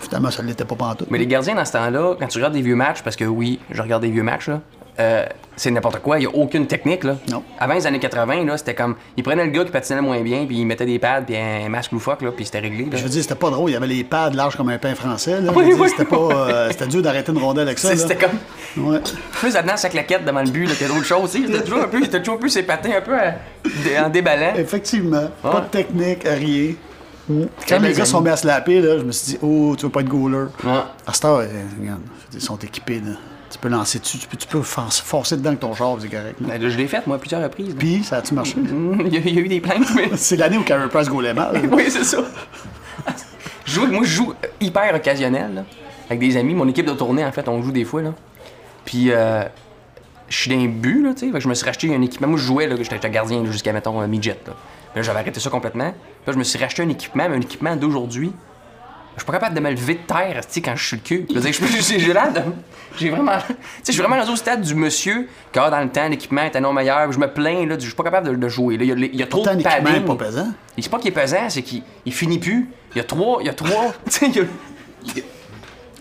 Finalement, 0.00 0.30
ça 0.30 0.42
ne 0.42 0.48
l'était 0.48 0.64
pas 0.64 0.74
pantoute. 0.74 1.08
Mais 1.10 1.18
les 1.18 1.26
gardiens, 1.26 1.54
dans 1.54 1.64
ce 1.64 1.72
temps-là, 1.72 2.14
quand 2.18 2.26
tu 2.28 2.38
regardes 2.38 2.52
des 2.52 2.62
vieux 2.62 2.76
matchs, 2.76 3.02
parce 3.02 3.16
que 3.16 3.24
oui, 3.24 3.58
je 3.70 3.80
regarde 3.82 4.02
des 4.02 4.10
vieux 4.10 4.22
matchs, 4.22 4.48
là, 4.48 4.60
euh, 4.98 5.24
c'est 5.56 5.70
n'importe 5.70 6.00
quoi. 6.00 6.18
Il 6.18 6.20
n'y 6.20 6.26
a 6.26 6.34
aucune 6.34 6.66
technique. 6.66 7.04
Là. 7.04 7.16
Non. 7.30 7.42
Avant 7.58 7.74
les 7.74 7.86
années 7.86 7.98
80, 7.98 8.44
là, 8.44 8.56
c'était 8.58 8.74
comme. 8.74 8.94
Ils 9.16 9.22
prenaient 9.22 9.44
le 9.44 9.50
gars 9.50 9.64
qui 9.64 9.70
patinait 9.70 10.00
moins 10.02 10.20
bien, 10.20 10.44
puis 10.46 10.58
ils 10.58 10.64
mettaient 10.66 10.86
des 10.86 10.98
pads, 10.98 11.22
puis 11.22 11.36
un 11.36 11.68
masque 11.68 11.92
loufoque, 11.92 12.22
là, 12.22 12.30
puis 12.32 12.44
c'était 12.44 12.58
réglé. 12.60 12.84
là. 12.84 12.96
Je 12.96 13.02
veux 13.02 13.08
dire, 13.08 13.22
c'était 13.22 13.34
pas 13.34 13.50
drôle. 13.50 13.70
Il 13.70 13.72
y 13.74 13.76
avait 13.76 13.86
les 13.86 14.04
pads 14.04 14.30
larges 14.30 14.56
comme 14.56 14.68
un 14.68 14.78
pain 14.78 14.94
français. 14.94 15.40
Là. 15.40 15.52
Oui, 15.54 15.72
oui. 15.78 15.88
C'était 15.88 16.04
pas. 16.04 16.16
euh, 16.16 16.68
c'était 16.70 16.86
dur 16.86 17.02
d'arrêter 17.02 17.32
une 17.32 17.38
rondelle 17.38 17.66
avec 17.68 17.78
ça. 17.78 17.96
C'était 17.96 18.16
comme. 18.16 18.84
Ouais. 18.90 19.00
Plus 19.32 19.54
là-dedans, 19.54 19.76
sa 19.76 19.88
claquette 19.88 20.24
devant 20.24 20.42
le 20.42 20.50
but, 20.50 20.66
là, 20.66 20.74
que 20.78 20.84
d'autres 20.86 21.04
choses. 21.04 21.30
C'était 21.30 21.62
toujours 21.62 21.80
un 21.84 21.88
peu, 21.88 22.02
c'était 22.02 22.18
toujours 22.20 22.34
un 22.34 22.38
peu 22.40 22.48
ses 22.48 22.62
patins, 22.62 22.90
un 22.98 23.00
peu 23.00 23.18
à- 23.18 23.34
dé- 23.64 23.98
en 23.98 24.08
déballant. 24.10 24.54
Effectivement. 24.56 25.30
Pas 25.42 25.60
de 25.62 25.66
technique, 25.68 26.22
rien. 26.24 26.72
Quand 27.28 27.34
Très 27.66 27.76
les 27.78 27.82
belles 27.88 27.90
gars 27.92 27.96
années. 28.02 28.04
sont 28.04 28.20
mis 28.20 28.30
à 28.30 28.36
se 28.36 28.46
laper, 28.46 28.80
là, 28.80 28.98
je 28.98 29.02
me 29.02 29.10
suis 29.10 29.32
dit, 29.32 29.38
oh, 29.42 29.74
tu 29.76 29.84
veux 29.86 29.90
pas 29.90 30.00
être 30.00 30.08
goaler. 30.08 30.46
Ouais. 30.62 30.70
À 31.06 31.12
cette 31.12 31.24
heure, 31.24 31.38
euh, 31.38 31.46
regarde, 31.80 32.00
ils 32.32 32.40
sont 32.40 32.56
équipés. 32.58 33.00
Là. 33.04 33.12
Tu 33.56 33.62
peux 33.62 33.68
lancer 33.70 33.98
dessus, 34.00 34.18
tu 34.18 34.26
peux, 34.28 34.36
tu 34.36 34.46
peux 34.46 34.60
for- 34.60 34.92
forcer 34.92 35.34
dedans 35.38 35.48
avec 35.48 35.60
ton 35.60 35.74
char, 35.74 35.96
c'est 35.98 36.10
correct. 36.10 36.36
Ben, 36.40 36.60
Je 36.60 36.76
l'ai 36.76 36.86
fait, 36.86 37.06
moi, 37.06 37.16
plusieurs 37.16 37.42
reprises. 37.42 37.74
Puis, 37.78 38.04
ça 38.04 38.18
a-tu 38.18 38.34
marché? 38.34 38.54
Il 38.60 39.08
y, 39.14 39.16
a, 39.16 39.20
il 39.20 39.34
y 39.34 39.38
a 39.38 39.40
eu 39.40 39.48
des 39.48 39.60
plaintes, 39.62 39.88
mais. 39.96 40.10
C'est 40.16 40.36
l'année 40.36 40.58
où 40.58 40.62
Carey 40.62 40.86
Price 40.90 41.08
goalait 41.08 41.32
mal. 41.32 41.62
oui, 41.72 41.84
c'est 41.88 42.04
ça. 42.04 42.18
Je 43.64 43.72
joue- 43.72 43.86
moi, 43.86 44.04
je 44.04 44.10
joue 44.10 44.34
hyper 44.60 44.94
occasionnel, 44.94 45.54
là, 45.54 45.64
avec 46.10 46.20
des 46.20 46.36
amis. 46.36 46.52
Mon 46.54 46.68
équipe 46.68 46.84
de 46.86 46.92
tournée, 46.92 47.24
en 47.24 47.32
fait, 47.32 47.48
on 47.48 47.62
joue 47.62 47.72
des 47.72 47.86
fois, 47.86 48.02
là. 48.02 48.12
Puis, 48.84 49.10
euh, 49.10 49.42
je 50.28 50.36
suis 50.36 50.50
dans 50.50 50.62
un 50.62 50.68
but, 50.68 51.02
là, 51.02 51.14
tu 51.14 51.32
sais. 51.32 51.40
Je 51.40 51.48
me 51.48 51.54
suis 51.54 51.64
racheté 51.64 51.94
un 51.94 52.02
équipement. 52.02 52.28
Moi, 52.28 52.38
je 52.38 52.44
jouais, 52.44 52.66
là, 52.66 52.76
j'étais 52.78 53.08
gardien 53.10 53.42
jusqu'à, 53.46 53.72
mettons, 53.72 53.98
un 54.00 54.06
midget, 54.06 54.38
là. 54.46 54.52
Puis 54.92 54.96
là, 54.96 55.02
j'avais 55.02 55.20
arrêté 55.20 55.40
ça 55.40 55.48
complètement. 55.48 55.92
Puis 55.92 56.26
là, 56.26 56.32
je 56.34 56.38
me 56.38 56.44
suis 56.44 56.58
racheté 56.58 56.82
un 56.82 56.88
équipement, 56.90 57.26
mais 57.30 57.36
un 57.36 57.40
équipement 57.40 57.74
d'aujourd'hui. 57.74 58.32
Je 59.16 59.20
suis 59.22 59.26
pas 59.26 59.32
capable 59.32 59.54
de 59.56 59.60
me 59.60 59.70
lever 59.70 59.94
de 59.94 60.00
terre, 60.06 60.46
tu 60.46 60.52
sais, 60.52 60.60
quand 60.60 60.76
je 60.76 60.84
suis 60.86 60.96
le 60.96 61.02
cul. 61.02 61.26
J'ai 61.98 62.12
l'air 62.12 62.32
de. 62.32 62.40
J'ai 62.98 63.08
vraiment. 63.10 63.38
Tu 63.38 63.46
sais, 63.48 63.56
je 63.88 63.92
suis 63.92 64.00
vraiment 64.02 64.16
rendu 64.18 64.32
au 64.32 64.36
stade 64.36 64.60
du 64.60 64.74
monsieur, 64.74 65.26
que 65.52 65.58
ah, 65.58 65.70
dans 65.70 65.80
le 65.80 65.88
temps, 65.88 66.06
l'équipement 66.08 66.42
était 66.44 66.60
non 66.60 66.72
meilleur. 66.72 67.10
Je 67.12 67.18
me 67.18 67.26
plains, 67.26 67.66
là, 67.66 67.76
je 67.78 67.84
suis 67.86 67.94
pas 67.94 68.04
capable 68.04 68.28
de, 68.30 68.34
de 68.36 68.48
jouer. 68.48 68.76
là. 68.76 68.84
Il 68.84 68.88
y 68.88 68.92
a, 68.92 68.94
il 68.94 69.16
y 69.16 69.22
a 69.22 69.26
trop 69.26 69.38
Pourtant, 69.42 69.52
de 69.56 69.62
l'équipement 69.62 69.88
est 69.90 70.00
padding. 70.00 70.16
pas 70.16 70.24
pesant. 70.26 70.48
Et 70.76 70.82
c'est 70.82 70.88
pas 70.90 70.98
qu'il 70.98 71.08
est 71.08 71.14
pesant, 71.14 71.48
c'est 71.48 71.62
qu'il 71.62 71.82
il 72.04 72.12
finit 72.12 72.38
plus. 72.38 72.68
Il 72.94 72.98
y 72.98 73.00
a 73.00 73.04
trois. 73.04 73.38
Il 73.40 73.46
y 73.46 73.50
a 73.50 73.54
trois. 73.54 73.92
tu 74.04 74.10
sais, 74.10 74.26
il 74.28 74.36
y 74.36 74.40
a. 74.40 75.22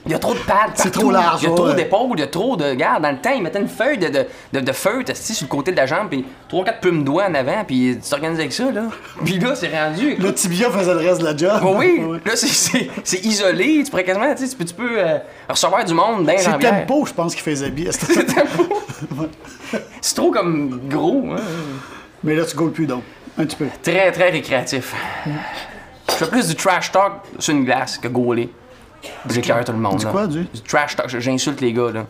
il 0.06 0.12
y 0.12 0.16
a- 0.16 0.20
trop 0.20 0.34
de 0.34 0.40
pads. 0.40 0.72
C'est 0.76 0.92
trop 0.92 1.12
large, 1.12 1.42
Il 1.44 1.50
y 1.50 1.52
a 1.52 1.56
trop 1.56 1.74
d'épaules, 1.74 2.18
il 2.18 2.20
y 2.20 2.24
a 2.24 2.28
trop 2.28 2.56
de. 2.56 2.66
Regarde, 2.66 3.04
dans 3.04 3.12
le 3.12 3.18
temps, 3.18 3.32
ils 3.36 3.42
mettaient 3.42 3.60
une 3.60 3.68
feuille 3.68 3.98
de, 3.98 4.08
de, 4.08 4.26
de, 4.54 4.60
de 4.60 4.72
sur 4.74 5.46
le 5.46 5.48
côté 5.48 5.72
de 5.72 5.78
la 5.78 5.86
jambe, 5.86 6.10
puis 6.10 6.26
trois, 6.48 6.64
quatre 6.64 6.80
plumes 6.80 7.00
de 7.00 7.06
doigts 7.06 7.26
en 7.30 7.34
avant, 7.34 7.64
puis 7.66 7.98
tu 8.02 8.10
t'organises 8.10 8.40
avec 8.40 8.54
ça, 8.54 8.70
là. 8.72 8.84
Puis 9.24 9.40
là, 9.40 9.56
c'est 9.56 9.70
rendu. 9.76 10.16
Le 10.16 10.34
tibia 10.34 10.70
faisait 10.70 10.94
le 10.94 11.00
reste 11.00 11.22
de 11.22 11.26
la 11.26 11.36
job. 11.36 11.62
Oh 11.64 11.76
oui, 11.78 12.02
Ouais. 12.06 12.20
là, 12.26 12.36
c'est- 12.36 13.26
isolé. 13.26 13.82
Tu 13.84 13.90
pourrais 13.90 14.04
quasiment, 14.04 14.34
tu 14.36 14.44
sais, 14.46 14.50
tu 14.50 14.56
peux, 14.58 14.66
tu 14.66 14.74
peux 14.74 15.00
euh, 15.00 15.18
recevoir 15.50 15.84
du 15.86 15.94
monde 15.94 16.28
les 16.28 16.38
C'est. 16.38 16.60
Tempo, 16.70 17.06
je 17.06 17.14
pense, 17.14 17.34
qui 17.36 17.42
faisait 17.42 17.70
bien. 17.72 17.92
C'est 17.92 18.26
tempo. 18.26 18.80
C'est 20.02 20.16
trop 20.16 20.32
comme 20.32 20.82
gros. 20.88 21.24
hein. 21.32 21.42
Mais 22.24 22.36
là, 22.36 22.46
tu 22.46 22.56
goals 22.56 22.72
plus 22.72 22.86
donc. 22.88 23.04
Un 23.38 23.46
petit 23.46 23.56
peu. 23.58 23.66
Très, 23.84 24.12
très 24.12 24.30
récréatif. 24.30 24.94
Je 26.08 26.14
fais 26.14 26.28
plus 26.28 26.48
du 26.48 26.56
trash 26.56 26.92
talk 26.92 27.14
sur 27.40 27.54
une 27.54 27.66
glace 27.66 27.98
que 27.98 28.08
gauler. 28.08 28.50
J'écœure 29.30 29.64
tout 29.64 29.72
le 29.72 29.78
monde. 29.78 29.98
Du 29.98 30.06
là. 30.06 30.12
quoi, 30.12 30.28
du? 30.28 30.48
trash 30.68 30.96
talk. 30.96 31.10
J'insulte 31.20 31.62
les 31.62 31.74
gars, 31.74 31.92
là. 31.92 32.06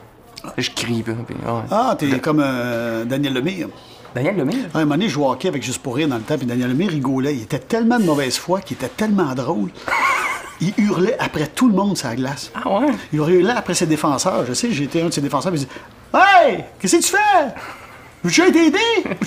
Je 0.57 0.69
crie, 0.69 1.01
puis, 1.01 1.13
puis, 1.13 1.35
ouais. 1.35 1.61
Ah, 1.71 1.95
t'es 1.97 2.19
comme 2.19 2.41
euh, 2.43 3.03
Daniel 3.05 3.33
Lemire. 3.33 3.67
Daniel 4.13 4.37
Lemire? 4.37 4.65
À 4.73 4.77
un 4.77 4.81
moment 4.81 4.95
donné, 4.95 5.07
je 5.07 5.13
jouais 5.13 5.27
hockey 5.27 5.47
avec 5.47 5.63
Juste 5.63 5.81
pour 5.81 5.95
rire 5.95 6.07
dans 6.07 6.17
le 6.17 6.21
temps, 6.21 6.37
puis 6.37 6.45
Daniel 6.45 6.69
Lemire 6.69 6.91
rigolait. 6.91 7.35
Il 7.35 7.43
était 7.43 7.59
tellement 7.59 7.99
de 7.99 8.05
mauvaise 8.05 8.37
foi 8.37 8.61
qu'il 8.61 8.77
était 8.77 8.89
tellement 8.89 9.33
drôle. 9.33 9.69
Il 10.61 10.73
hurlait 10.77 11.17
après 11.19 11.47
tout 11.47 11.67
le 11.67 11.75
monde 11.75 11.97
sur 11.97 12.07
la 12.07 12.15
glace. 12.15 12.49
Ah 12.55 12.69
ouais? 12.69 12.87
Il 13.11 13.19
hurlait 13.19 13.49
après 13.49 13.73
ses 13.73 13.85
défenseurs. 13.85 14.45
Je 14.47 14.53
sais, 14.53 14.69
été 14.69 15.01
un 15.01 15.07
de 15.07 15.13
ses 15.13 15.19
défenseurs, 15.19 15.51
puis 15.51 15.61
il 15.61 15.65
dit 15.65 15.71
Hey, 16.13 16.63
qu'est-ce 16.79 16.95
que 16.95 17.01
tu 17.01 17.09
fais 17.09 17.53
J'ai 18.27 18.51
t'aider 18.51 18.77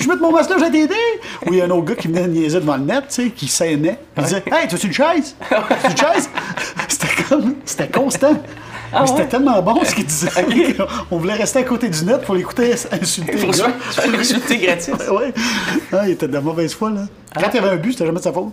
Je 0.01 0.09
mettre 0.09 0.21
mon 0.23 0.33
masque 0.33 0.51
là, 0.51 0.57
j'ai 0.59 0.71
t'aider 0.71 0.95
Ou 1.47 1.53
il 1.53 1.57
y 1.59 1.61
a 1.61 1.65
un 1.65 1.71
autre 1.71 1.85
gars 1.85 1.95
qui 1.95 2.09
venait 2.09 2.27
niaiser 2.29 2.61
devant 2.61 2.77
le 2.77 2.85
net, 2.85 3.05
tu 3.09 3.15
sais, 3.25 3.31
qui 3.31 3.49
saignait. 3.49 3.99
Il 4.17 4.25
disait 4.25 4.43
Hey, 4.51 4.69
tu 4.69 4.77
veux 4.77 4.85
une 4.87 4.93
chaise? 4.93 5.37
Tu 5.51 5.91
une 5.91 5.97
chaise 5.97 6.31
C'était 6.89 7.23
comme. 7.29 7.55
C'était 7.65 7.89
constant. 7.89 8.35
Mais 8.91 9.07
c'était 9.07 9.21
ouais? 9.21 9.29
tellement 9.29 9.61
bon 9.61 9.85
ce 9.85 9.95
qu'il 9.95 10.07
disait. 10.07 10.31
On 11.11 11.19
voulait 11.19 11.35
rester 11.35 11.59
à 11.59 11.63
côté 11.63 11.89
du 11.91 12.05
net 12.05 12.23
pour 12.23 12.35
l'écouter 12.35 12.73
insulter. 12.93 13.37
Faut 13.37 13.47
le 13.49 13.53
se 13.53 14.17
insulter 14.19 14.57
gratis. 14.59 14.95
Ouais. 15.11 15.33
Ah, 15.93 16.07
il 16.07 16.13
était 16.13 16.27
de 16.29 16.39
mauvaise 16.39 16.73
foi, 16.75 16.91
là. 16.91 17.03
Quand 17.35 17.49
il 17.53 17.57
y 17.57 17.59
avait 17.59 17.69
un 17.71 17.77
but, 17.77 17.93
c'était 17.93 18.07
jamais 18.07 18.19
de 18.19 18.25
sa 18.25 18.33
faute. 18.33 18.53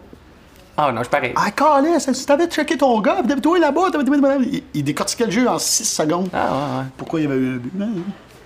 Ah 0.77 0.91
non, 0.91 1.03
je 1.03 1.09
pareil. 1.09 1.31
Ah, 1.37 1.51
calais, 1.51 1.97
si 2.01 2.25
t'avais 2.25 2.47
checké 2.47 2.75
ton 2.77 2.99
gars, 2.99 3.15
puis 3.19 3.29
t'avais 3.29 3.39
toi 3.39 3.57
là-bas, 3.57 3.83
t'avais- 3.93 4.05
il, 4.51 4.63
il 4.73 4.83
décortiquait 4.83 5.23
le 5.25 5.31
jeu 5.31 5.47
en 5.47 5.57
6 5.57 5.85
secondes. 5.85 6.27
Ah 6.33 6.37
ouais, 6.51 6.79
ouais. 6.79 6.85
Pourquoi 6.97 7.21
il 7.21 7.23
y 7.23 7.25
avait 7.27 7.37
eu 7.37 7.53
un 7.53 7.57
but? 7.57 7.71
Ah, 7.81 7.85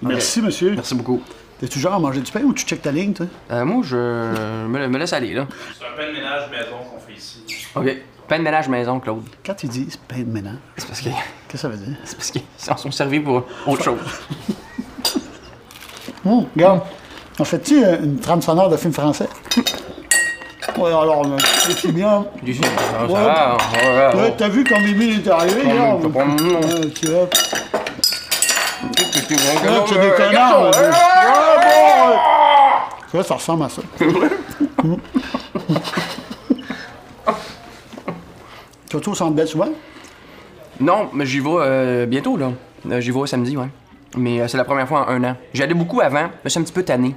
Merci, 0.03 0.41
monsieur. 0.44 0.74
Merci 0.75 0.94
beaucoup. 0.94 1.22
T'es-tu 1.60 1.80
genre 1.80 1.94
à 1.94 2.00
manger 2.00 2.22
du 2.22 2.32
pain 2.32 2.42
ou 2.44 2.54
tu 2.54 2.66
checkes 2.66 2.82
ta 2.82 2.92
ligne, 2.92 3.13
toi? 3.13 3.25
Euh, 3.51 3.66
moi, 3.66 3.82
je 3.84 3.96
me, 3.98 4.88
me 4.88 4.98
laisse 4.98 5.12
aller, 5.13 5.34
là. 5.34 5.46
C'est 5.78 5.86
un 5.86 5.89
pain 5.98 6.08
de 6.08 6.13
ménage 6.13 6.50
maison 6.50 6.78
qu'on 6.89 7.00
fait 7.00 7.13
ici. 7.18 7.44
OK. 7.75 7.98
Pain 8.30 8.38
de 8.38 8.44
ménage 8.44 8.70
maison, 8.70 9.00
Claude. 9.00 9.24
Quand 9.46 9.62
ils 9.63 9.70
disent 9.70 9.98
pain 9.98 10.20
de 10.20 10.32
ménage, 10.32 10.54
C'est 10.78 10.88
parce 10.88 11.01
que- 11.01 11.10
qu'est-ce 11.10 11.51
que 11.51 11.58
ça 11.58 11.68
veut 11.68 11.78
dire? 11.78 11.98
c'est 12.06 12.16
parce 12.16 12.32
qu'ils 12.32 12.44
s'en 12.58 12.78
sont 12.78 12.92
servis 12.92 13.20
pour 13.20 13.44
autre 13.68 13.84
chose. 13.84 14.00
Hum, 16.25 16.46
regarde, 16.56 16.82
on 17.39 17.44
fait-tu 17.44 17.84
euh, 17.84 17.98
une 18.04 18.20
trame 18.20 18.42
sonore 18.42 18.70
de 18.70 18.78
film 18.78 18.94
français? 18.94 19.28
Ouais, 20.78 20.89
alors, 20.89 21.25
euh, 21.25 21.38
c'est 21.82 21.92
bien. 21.92 22.25
Du 22.44 22.54
film. 22.54 22.66
Ça 22.78 23.06
va, 23.06 23.08
ouais, 23.08 23.13
ouais, 23.13 24.16
Ouais, 24.16 24.22
ouais. 24.22 24.36
t'as 24.38 24.48
vu 24.50 24.63
quand 24.63 24.80
Mimi 24.80 25.16
est 25.16 25.28
arrivé, 25.30 25.62
Oh, 25.66 26.00
t'as 26.04 26.10
pas. 26.10 26.25
Ouais, 26.25 26.89
tu 26.94 27.08
vois. 27.08 27.28
Tu 29.28 29.34
Là, 29.66 29.84
tu 29.86 29.94
des 29.96 30.12
connards. 30.12 30.72
là. 30.72 30.72
Ouais, 30.72 30.89
bon, 31.58 32.10
ouais. 32.10 32.18
Tu 33.10 33.16
vois, 33.18 33.24
ça 33.24 33.36
ressemble 33.36 33.63
à 33.63 33.70
ça. 33.70 33.82
Tu 38.89 38.98
vas 38.98 39.12
au 39.12 39.16
Centre 39.16 39.32
Bell 39.36 39.48
souvent? 39.48 39.70
Non, 40.80 41.10
mais 41.13 41.25
j'y 41.25 41.39
vais 41.39 41.50
euh, 41.50 42.06
bientôt, 42.06 42.38
là. 42.38 42.51
Euh, 42.89 43.01
j'y 43.01 43.12
vais 43.12 43.28
samedi, 43.28 43.58
ouais. 43.58 43.68
Mais 44.18 44.42
euh, 44.42 44.48
c'est 44.48 44.58
la 44.58 44.63
première 44.63 44.88
fois 44.88 45.01
en 45.08 45.12
un 45.12 45.24
an. 45.32 45.36
J'y 45.54 45.62
allais 45.63 45.74
beaucoup 45.74 46.01
avant, 46.01 46.24
mais 46.24 46.32
je 46.46 46.50
suis 46.50 46.60
un 46.60 46.63
petit 46.63 46.74
peu 46.74 46.84
tanné. 46.84 47.16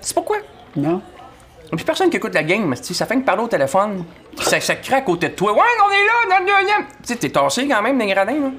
C'est 0.00 0.14
pourquoi? 0.14 0.36
Non? 0.76 1.00
Et 1.72 1.76
puis 1.76 1.84
personne 1.84 2.10
qui 2.10 2.16
écoute 2.16 2.34
la 2.34 2.42
game, 2.42 2.64
mais 2.66 2.76
ça 2.76 3.06
fait 3.06 3.16
que 3.16 3.24
parler 3.24 3.42
au 3.42 3.48
téléphone, 3.48 4.04
ça, 4.40 4.60
ça 4.60 4.74
crie 4.76 4.94
à 4.94 5.00
côté 5.02 5.28
de 5.28 5.34
toi. 5.34 5.52
Ouais, 5.52 5.58
on 5.60 5.90
est 5.90 6.04
là, 6.04 6.36
dans 6.38 6.44
le 6.44 6.60
deuxième. 6.60 6.82
Tu 6.86 6.94
sais, 7.04 7.16
t'es 7.16 7.30
tassé 7.30 7.66
quand 7.68 7.82
même, 7.82 7.96
des 7.98 8.06
gradins, 8.06 8.32
là. 8.32 8.50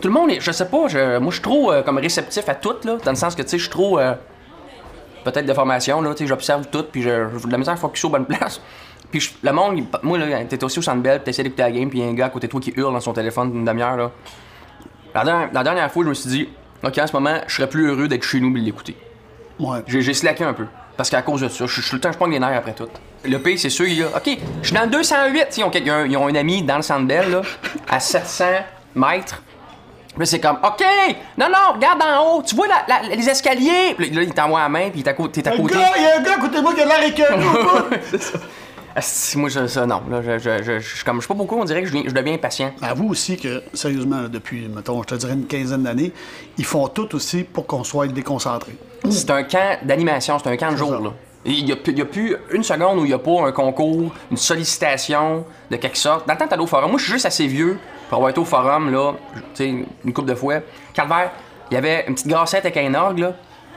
Tout 0.00 0.08
le 0.08 0.14
monde 0.14 0.30
est, 0.30 0.40
je 0.40 0.50
sais 0.52 0.66
pas, 0.68 0.88
je- 0.88 1.18
moi 1.18 1.30
je 1.30 1.36
suis 1.36 1.42
trop 1.42 1.72
comme 1.84 1.96
réceptif 1.98 2.46
à 2.48 2.54
tout, 2.54 2.74
là, 2.84 2.96
dans 3.02 3.10
le 3.12 3.16
sens 3.16 3.34
que, 3.34 3.42
tu 3.42 3.48
sais, 3.48 3.58
je 3.58 3.62
suis 3.62 3.70
trop. 3.70 3.98
Peut-être 5.30 5.46
de 5.46 5.52
formation, 5.54 6.00
là, 6.00 6.10
tu 6.14 6.18
sais, 6.24 6.26
j'observe 6.26 6.66
tout, 6.70 6.84
puis 6.90 7.02
je 7.02 7.28
j'ai 7.38 7.46
de 7.46 7.52
la 7.52 7.58
misère 7.58 7.74
à 7.74 7.76
focus 7.76 8.04
aux 8.04 8.08
bonnes 8.10 8.26
places. 8.26 8.60
Puis 9.10 9.20
je- 9.20 9.30
le 9.42 9.52
monde, 9.52 9.78
il- 9.78 9.84
moi, 10.02 10.18
là, 10.18 10.44
t'es 10.44 10.62
aussi 10.64 10.78
au 10.78 10.82
centre 10.82 11.02
belle, 11.02 11.22
t'essaies 11.22 11.42
d'écouter 11.42 11.62
la 11.62 11.70
game, 11.70 11.88
puis 11.88 11.98
il 11.98 12.04
y 12.04 12.06
a 12.06 12.10
un 12.10 12.14
gars 12.14 12.26
à 12.26 12.30
côté 12.30 12.46
de 12.46 12.50
toi 12.52 12.60
qui 12.60 12.72
hurle 12.76 12.92
dans 12.92 13.00
son 13.00 13.12
téléphone 13.12 13.52
d'une 13.52 13.64
demi-heure, 13.64 13.96
là. 13.96 14.10
La 15.14 15.24
dernière, 15.24 15.48
la 15.52 15.62
dernière 15.64 15.90
fois, 15.92 16.04
je 16.04 16.08
me 16.08 16.14
suis 16.14 16.28
dit, 16.30 16.48
OK, 16.84 16.98
en 16.98 17.06
ce 17.06 17.12
moment, 17.12 17.38
je 17.46 17.54
serais 17.56 17.68
plus 17.68 17.86
heureux 17.88 18.08
d'être 18.08 18.22
chez 18.24 18.40
nous 18.40 18.54
et 18.56 18.60
de 18.60 18.64
l'écouter. 18.64 18.96
Ouais. 19.58 19.78
J'ai 19.86 20.12
slacké 20.14 20.44
un 20.44 20.52
peu. 20.52 20.66
Parce 20.96 21.08
qu'à 21.10 21.22
cause 21.22 21.40
de 21.42 21.48
ça, 21.48 21.66
je 21.66 21.70
je 21.72 21.80
suis 21.80 21.90
tout 21.90 21.96
le 21.96 22.00
temps, 22.00 22.12
je 22.12 22.16
prends 22.16 22.26
les 22.26 22.38
nerfs 22.38 22.56
après 22.56 22.72
tout. 22.74 22.88
Le 23.24 23.38
pays, 23.38 23.58
c'est 23.58 23.70
sûr, 23.70 23.86
il 23.86 23.98
y 23.98 24.02
a. 24.02 24.06
OK, 24.08 24.38
je 24.62 24.66
suis 24.66 24.74
dans 24.76 24.82
le 24.84 24.88
208. 24.90 25.56
Ils 25.58 25.64
ont, 25.64 25.70
quel- 25.70 25.84
ils 25.86 25.90
ont 25.90 25.94
un- 25.94 26.06
ils 26.06 26.16
ont 26.16 26.26
un 26.26 26.34
ami 26.34 26.62
dans 26.62 26.76
le 26.76 26.82
centre 26.82 27.06
Bell, 27.06 27.30
là, 27.30 27.42
à 27.88 28.00
700 28.00 28.44
mètres. 28.94 29.42
Puis 30.16 30.26
c'est 30.26 30.40
comme, 30.40 30.56
OK, 30.62 30.82
non, 31.38 31.46
non, 31.48 31.74
regarde 31.74 32.00
en 32.02 32.36
haut, 32.36 32.42
tu 32.42 32.54
vois 32.56 32.66
la- 32.68 32.84
la- 32.88 33.14
les 33.14 33.28
escaliers. 33.28 33.94
Puis 33.96 34.10
là, 34.10 34.22
il 34.22 34.32
t'envoie 34.32 34.60
la 34.60 34.68
main, 34.68 34.88
puis. 34.90 35.02
T'es 35.02 35.10
à 35.10 35.14
côté. 35.14 35.42
il 35.44 36.02
y 36.02 36.06
a 36.06 36.18
un 36.18 36.22
gars 36.22 36.34
à 36.34 36.40
côté 36.40 36.56
de 36.56 36.62
moi 36.62 36.74
qui 36.74 36.80
a 36.80 36.86
l'air 36.86 37.02
écœuré? 37.06 37.36
Ah, 38.98 39.02
si, 39.02 39.36
moi, 39.36 39.50
je, 39.50 39.66
ça, 39.66 39.84
non. 39.84 40.00
Là, 40.10 40.22
je, 40.22 40.38
je, 40.38 40.62
je, 40.62 40.78
je, 40.78 40.94
suis 40.96 41.04
comme, 41.04 41.16
je 41.16 41.26
sais 41.26 41.28
pas 41.28 41.34
pourquoi, 41.34 41.58
on 41.58 41.64
dirait 41.66 41.82
que 41.82 41.88
je, 41.88 41.98
je 42.06 42.14
deviens 42.14 42.32
impatient. 42.32 42.72
Avoue 42.80 43.10
aussi 43.10 43.36
que, 43.36 43.62
sérieusement, 43.74 44.22
là, 44.22 44.28
depuis, 44.28 44.68
mettons, 44.74 45.02
je 45.02 45.08
te 45.08 45.14
dirais 45.16 45.34
une 45.34 45.44
quinzaine 45.46 45.82
d'années, 45.82 46.12
ils 46.56 46.64
font 46.64 46.88
tout 46.88 47.14
aussi 47.14 47.44
pour 47.44 47.66
qu'on 47.66 47.84
soit 47.84 48.06
déconcentré. 48.06 48.72
C'est 49.10 49.28
un 49.28 49.42
camp 49.42 49.78
d'animation, 49.82 50.38
c'est 50.42 50.48
un 50.48 50.56
camp 50.56 50.72
de 50.72 50.76
jour. 50.78 50.88
ça. 50.92 50.98
Là. 50.98 51.10
Il 51.44 51.66
n'y 51.66 51.72
a, 51.72 51.76
plus- 51.76 52.34
a 52.34 52.38
une 52.54 52.62
seconde 52.64 52.98
où 53.00 53.04
il 53.04 53.08
n'y 53.08 53.12
a 53.12 53.18
pas 53.18 53.42
un 53.46 53.52
concours, 53.52 54.10
une 54.30 54.36
sollicitation 54.38 55.44
de 55.70 55.76
quelque 55.76 55.98
sorte. 55.98 56.26
Dans 56.26 56.32
le 56.32 56.38
temps, 56.38 56.48
t'allais 56.48 56.62
au 56.62 56.66
forum. 56.66 56.88
Moi, 56.90 56.98
je 56.98 57.04
suis 57.04 57.12
juste 57.12 57.26
assez 57.26 57.46
vieux 57.46 57.78
pour 58.08 58.16
avoir 58.18 58.30
été 58.30 58.40
au 58.40 58.44
forum, 58.44 58.92
là, 58.92 59.14
tu 59.34 59.40
sais, 59.54 59.74
une 60.04 60.12
couple 60.12 60.28
de 60.28 60.34
fois. 60.34 60.60
Calvaire, 60.94 61.32
il 61.70 61.74
y 61.74 61.76
avait 61.76 62.04
une 62.06 62.14
petite 62.14 62.28
grassette 62.28 62.64
avec 62.64 62.76
un 62.76 62.94
orgue, 62.94 63.18
là. 63.18 63.32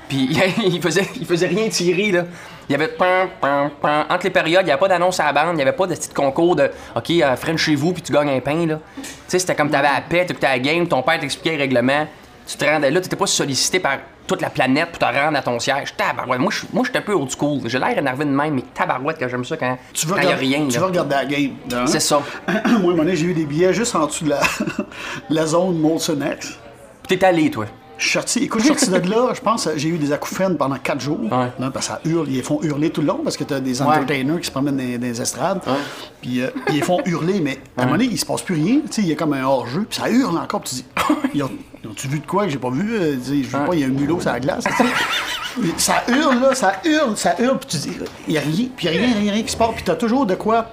Puis 0.07 0.29
il 0.63 0.81
faisait, 0.81 1.07
il 1.15 1.25
faisait 1.25 1.47
rien 1.47 1.67
tirer, 1.69 2.11
là. 2.11 2.25
Il 2.67 2.73
y 2.73 2.75
avait 2.75 2.89
pam, 2.89 3.29
pam, 3.41 3.71
pam. 3.81 4.05
Entre 4.09 4.25
les 4.25 4.29
périodes, 4.29 4.61
il 4.61 4.65
n'y 4.65 4.71
avait 4.71 4.79
pas 4.79 4.87
d'annonce 4.87 5.19
à 5.19 5.25
la 5.25 5.33
bande, 5.33 5.53
il 5.53 5.55
n'y 5.55 5.61
avait 5.63 5.71
pas 5.71 5.87
de 5.87 5.95
petit 5.95 6.09
concours 6.09 6.55
de 6.55 6.69
OK, 6.95 7.09
euh, 7.09 7.35
French 7.35 7.61
chez 7.61 7.75
vous, 7.75 7.93
puis 7.93 8.03
tu 8.03 8.13
gagnes 8.13 8.29
un 8.29 8.39
pain, 8.39 8.65
là. 8.67 8.79
Tu 8.95 9.03
sais, 9.27 9.39
c'était 9.39 9.55
comme 9.55 9.71
t'avais 9.71 9.87
la 9.91 10.01
paix, 10.01 10.25
t'écoutais 10.25 10.47
la 10.47 10.59
game, 10.59 10.87
ton 10.87 11.01
père 11.01 11.19
t'expliquait 11.19 11.51
les 11.51 11.63
règlements. 11.63 12.07
Tu 12.45 12.57
te 12.57 12.65
rendais 12.65 12.91
là, 12.91 13.01
t'étais 13.01 13.15
pas 13.15 13.27
sollicité 13.27 13.79
par 13.79 13.97
toute 14.29 14.41
la 14.41 14.49
planète 14.49 14.89
pour 14.91 14.99
te 14.99 15.05
rendre 15.05 15.37
à 15.37 15.41
ton 15.41 15.59
siège. 15.59 15.93
Tabarouette. 15.97 16.39
Moi, 16.39 16.51
je 16.51 16.61
moi, 16.71 16.83
je 16.85 16.89
suis 16.91 16.97
un 16.97 17.01
peu 17.01 17.13
old 17.13 17.29
school. 17.37 17.61
J'ai 17.65 17.79
l'air 17.79 17.97
énervé 17.97 18.23
de 18.25 18.29
même, 18.29 18.53
mais 18.53 18.63
tabarouette 18.73 19.17
que 19.17 19.27
j'aime 19.27 19.43
ça 19.43 19.57
quand 19.57 19.77
Tu 19.93 20.05
veux, 20.07 20.15
quand 20.15 20.21
y 20.21 20.25
a 20.25 20.35
regarder, 20.35 20.45
rien. 20.45 20.67
tu 20.67 20.73
là. 20.75 20.79
veux 20.79 20.85
regarder 20.85 21.15
la 21.15 21.25
game. 21.25 21.51
hein? 21.73 21.85
C'est 21.87 21.99
ça. 21.99 22.21
Moi, 22.47 22.55
à 22.63 22.67
un 22.69 22.79
moment 22.79 22.95
donné, 22.97 23.15
j'ai 23.15 23.25
eu 23.25 23.33
des 23.33 23.45
billets 23.45 23.73
juste 23.73 23.95
en 23.95 24.05
dessous 24.05 24.25
de 24.25 24.29
la, 24.29 24.39
la 25.29 25.45
zone 25.47 25.79
Molson 25.79 26.19
X. 26.33 26.59
T'es 27.07 27.23
allé, 27.25 27.49
toi? 27.49 27.65
Je 27.99 28.03
suis 28.05 28.11
sorti, 28.13 28.39
écoute, 28.45 28.61
je 28.61 28.73
suis 28.73 28.85
sorti 28.85 29.07
de 29.07 29.09
là, 29.11 29.33
je 29.35 29.41
pense, 29.41 29.67
j'ai 29.75 29.89
eu 29.89 29.97
des 29.97 30.11
acouphènes 30.13 30.55
pendant 30.57 30.77
quatre 30.77 31.01
jours. 31.01 31.19
Ouais. 31.21 31.51
Là, 31.59 31.69
parce 31.71 31.87
que 31.87 31.93
ça 31.93 32.01
hurle, 32.05 32.27
ils 32.29 32.41
font 32.41 32.59
hurler 32.63 32.89
tout 32.89 33.01
le 33.01 33.07
long 33.07 33.19
parce 33.23 33.35
que 33.37 33.43
t'as 33.43 33.59
des 33.59 33.81
entertainers 33.81 34.39
qui 34.39 34.45
se 34.47 34.51
promènent 34.51 34.77
dans, 34.77 34.83
dans 34.97 35.01
les 35.05 35.21
estrades. 35.21 35.59
Puis 36.21 36.41
euh, 36.41 36.47
ils 36.69 36.75
les 36.75 36.81
font 36.81 36.99
hurler, 37.05 37.41
mais 37.41 37.59
à 37.77 37.81
un 37.81 37.85
moment 37.85 37.97
donné, 37.97 38.09
il 38.11 38.17
se 38.17 38.25
passe 38.25 38.41
plus 38.41 38.55
rien. 38.55 38.79
Tu 38.89 39.01
il 39.01 39.07
y 39.07 39.11
a 39.11 39.15
comme 39.15 39.33
un 39.33 39.43
hors-jeu, 39.43 39.85
puis 39.89 39.99
ça 39.99 40.09
hurle 40.09 40.37
encore, 40.37 40.61
puis 40.61 40.69
tu 40.69 40.75
dis, 40.77 40.85
ils 41.33 41.43
ont- 41.43 41.51
ils 41.83 41.89
ont-tu 41.89 42.07
vu 42.07 42.19
de 42.19 42.25
quoi 42.25 42.45
que 42.45 42.49
j'ai 42.51 42.57
pas 42.57 42.69
vu? 42.69 42.95
Euh, 42.95 43.15
tu 43.15 43.23
sais, 43.37 43.43
je 43.43 43.57
veux 43.57 43.65
pas, 43.65 43.73
il 43.73 43.81
y 43.81 43.83
a 43.83 43.87
un 43.87 43.89
mulot 43.89 44.19
sur 44.21 44.31
la 44.31 44.39
glace. 44.39 44.63
tu 44.63 45.69
ça 45.77 46.03
hurle, 46.07 46.39
là, 46.41 46.55
ça 46.55 46.73
hurle, 46.85 47.17
ça 47.17 47.35
hurle, 47.39 47.57
puis 47.59 47.67
tu 47.69 47.77
dis, 47.77 47.97
il 48.27 48.33
y 48.33 48.37
a 48.37 48.41
rien, 48.41 48.67
puis 48.77 48.87
il 48.87 48.93
y 48.93 48.97
a 48.97 49.01
rien, 49.01 49.13
rien, 49.19 49.31
rien 49.33 49.43
qui 49.43 49.51
se 49.51 49.57
passe, 49.57 49.71
puis 49.75 49.83
t'as 49.83 49.95
toujours 49.95 50.25
de 50.25 50.35
quoi. 50.35 50.67